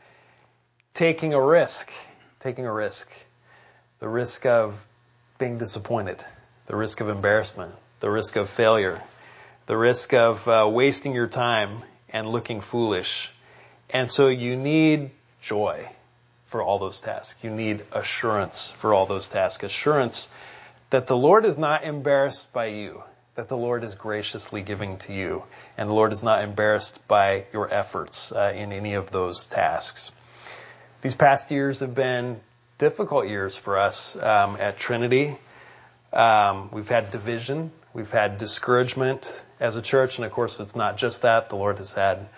taking 0.94 1.34
a 1.34 1.40
risk, 1.40 1.92
taking 2.40 2.66
a 2.66 2.72
risk, 2.72 3.10
the 3.98 4.08
risk 4.08 4.46
of 4.46 4.74
being 5.38 5.58
disappointed, 5.58 6.22
the 6.66 6.76
risk 6.76 7.00
of 7.00 7.08
embarrassment, 7.08 7.74
the 8.00 8.10
risk 8.10 8.36
of 8.36 8.48
failure, 8.48 9.00
the 9.66 9.76
risk 9.76 10.12
of 10.14 10.46
uh, 10.46 10.68
wasting 10.70 11.14
your 11.14 11.26
time 11.26 11.78
and 12.08 12.26
looking 12.26 12.60
foolish. 12.60 13.32
And 13.90 14.10
so 14.10 14.28
you 14.28 14.56
need 14.56 15.10
joy 15.40 15.88
for 16.54 16.62
all 16.62 16.78
those 16.78 17.00
tasks. 17.00 17.42
You 17.42 17.50
need 17.50 17.82
assurance 17.90 18.70
for 18.70 18.94
all 18.94 19.06
those 19.06 19.26
tasks. 19.26 19.64
Assurance 19.64 20.30
that 20.90 21.08
the 21.08 21.16
Lord 21.16 21.44
is 21.44 21.58
not 21.58 21.82
embarrassed 21.82 22.52
by 22.52 22.66
you, 22.66 23.02
that 23.34 23.48
the 23.48 23.56
Lord 23.56 23.82
is 23.82 23.96
graciously 23.96 24.62
giving 24.62 24.98
to 24.98 25.12
you, 25.12 25.42
and 25.76 25.90
the 25.90 25.92
Lord 25.92 26.12
is 26.12 26.22
not 26.22 26.44
embarrassed 26.44 27.08
by 27.08 27.46
your 27.52 27.74
efforts 27.74 28.30
uh, 28.30 28.52
in 28.54 28.70
any 28.70 28.94
of 28.94 29.10
those 29.10 29.48
tasks. 29.48 30.12
These 31.02 31.16
past 31.16 31.50
years 31.50 31.80
have 31.80 31.96
been 31.96 32.38
difficult 32.78 33.26
years 33.26 33.56
for 33.56 33.76
us 33.76 34.14
um, 34.14 34.56
at 34.60 34.78
Trinity. 34.78 35.36
Um, 36.12 36.68
we've 36.70 36.88
had 36.88 37.10
division, 37.10 37.72
we've 37.92 38.12
had 38.12 38.38
discouragement 38.38 39.44
as 39.58 39.74
a 39.74 39.82
church, 39.82 40.18
and 40.18 40.24
of 40.24 40.30
course, 40.30 40.60
it's 40.60 40.76
not 40.76 40.98
just 40.98 41.22
that. 41.22 41.48
The 41.48 41.56
Lord 41.56 41.78
has 41.78 41.94
had 41.94 42.28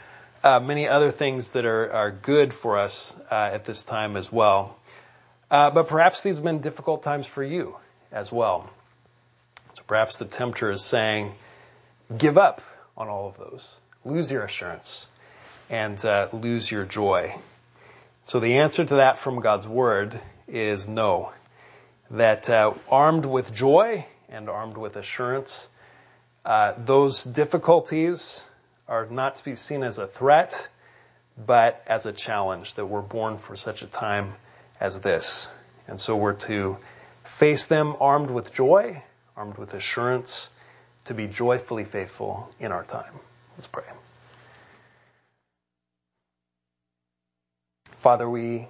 uh, 0.46 0.60
many 0.60 0.86
other 0.86 1.10
things 1.10 1.50
that 1.52 1.64
are, 1.64 1.92
are 1.92 2.10
good 2.12 2.54
for 2.54 2.78
us 2.78 3.18
uh, 3.32 3.50
at 3.52 3.64
this 3.64 3.82
time 3.82 4.16
as 4.16 4.30
well. 4.30 4.78
Uh, 5.50 5.70
but 5.70 5.88
perhaps 5.88 6.22
these 6.22 6.36
have 6.36 6.44
been 6.44 6.60
difficult 6.60 7.02
times 7.02 7.26
for 7.26 7.42
you 7.42 7.76
as 8.12 8.30
well. 8.30 8.70
So 9.74 9.82
perhaps 9.88 10.18
the 10.18 10.24
tempter 10.24 10.70
is 10.70 10.84
saying, 10.84 11.32
give 12.16 12.38
up 12.38 12.62
on 12.96 13.08
all 13.08 13.26
of 13.28 13.36
those. 13.38 13.80
Lose 14.04 14.30
your 14.30 14.44
assurance 14.44 15.08
and 15.68 16.02
uh, 16.04 16.28
lose 16.32 16.70
your 16.70 16.84
joy. 16.84 17.34
So 18.22 18.38
the 18.38 18.58
answer 18.58 18.84
to 18.84 18.94
that 18.96 19.18
from 19.18 19.40
God's 19.40 19.66
word 19.66 20.20
is 20.46 20.86
no. 20.86 21.32
That 22.12 22.48
uh, 22.48 22.74
armed 22.88 23.26
with 23.26 23.52
joy 23.52 24.06
and 24.28 24.48
armed 24.48 24.76
with 24.76 24.94
assurance, 24.94 25.68
uh, 26.44 26.74
those 26.78 27.24
difficulties 27.24 28.44
are 28.88 29.06
not 29.06 29.36
to 29.36 29.44
be 29.44 29.54
seen 29.54 29.82
as 29.82 29.98
a 29.98 30.06
threat, 30.06 30.68
but 31.36 31.82
as 31.86 32.06
a 32.06 32.12
challenge 32.12 32.74
that 32.74 32.86
we're 32.86 33.02
born 33.02 33.38
for 33.38 33.56
such 33.56 33.82
a 33.82 33.86
time 33.86 34.34
as 34.80 35.00
this. 35.00 35.52
And 35.88 35.98
so 35.98 36.16
we're 36.16 36.34
to 36.34 36.78
face 37.24 37.66
them 37.66 37.96
armed 38.00 38.30
with 38.30 38.54
joy, 38.54 39.02
armed 39.36 39.58
with 39.58 39.74
assurance, 39.74 40.50
to 41.04 41.14
be 41.14 41.26
joyfully 41.26 41.84
faithful 41.84 42.50
in 42.58 42.72
our 42.72 42.84
time. 42.84 43.12
Let's 43.56 43.66
pray. 43.66 43.84
Father, 48.00 48.28
we 48.28 48.68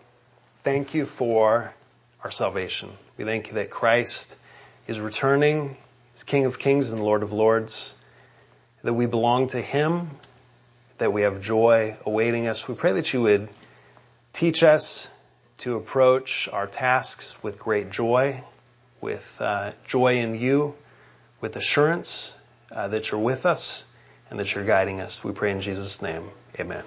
thank 0.62 0.95
you 0.95 1.05
for 1.05 1.75
our 2.25 2.31
salvation. 2.31 2.91
We 3.19 3.25
thank 3.25 3.49
you 3.49 3.55
that 3.55 3.71
Christ 3.71 4.37
is 4.87 4.99
returning, 4.99 5.77
is 6.14 6.25
King 6.25 6.47
of 6.47 6.59
Kings 6.59 6.91
and 6.91 7.03
Lord 7.03 7.23
of 7.23 7.33
Lords 7.33 7.95
that 8.83 8.95
we 8.95 9.07
belong 9.07 9.49
to 9.49 9.61
Him, 9.61 10.11
that 10.99 11.12
we 11.12 11.22
have 11.22 11.43
joy 11.43 11.97
awaiting 12.05 12.49
us. 12.49 12.68
We 12.68 12.74
pray 12.74 12.93
that 12.93 13.12
you 13.12 13.22
would 13.22 13.49
teach 14.33 14.62
us 14.62 15.12
to 15.59 15.77
approach 15.77 16.49
our 16.53 16.66
tasks 16.66 17.43
with 17.43 17.59
great 17.59 17.91
joy, 17.91 18.43
with 19.01 19.37
uh, 19.41 19.72
joy 19.87 20.18
in 20.18 20.35
you, 20.39 20.74
with 21.41 21.57
assurance 21.57 22.37
uh, 22.70 22.89
that 22.89 23.11
you're 23.11 23.20
with 23.20 23.47
us 23.47 23.87
and 24.31 24.39
that 24.39 24.55
you're 24.55 24.64
guiding 24.64 25.01
us. 25.01 25.22
We 25.22 25.33
pray 25.33 25.53
in 25.53 25.61
Jesus' 25.61 26.03
name. 26.03 26.24
Amen. 26.59 26.85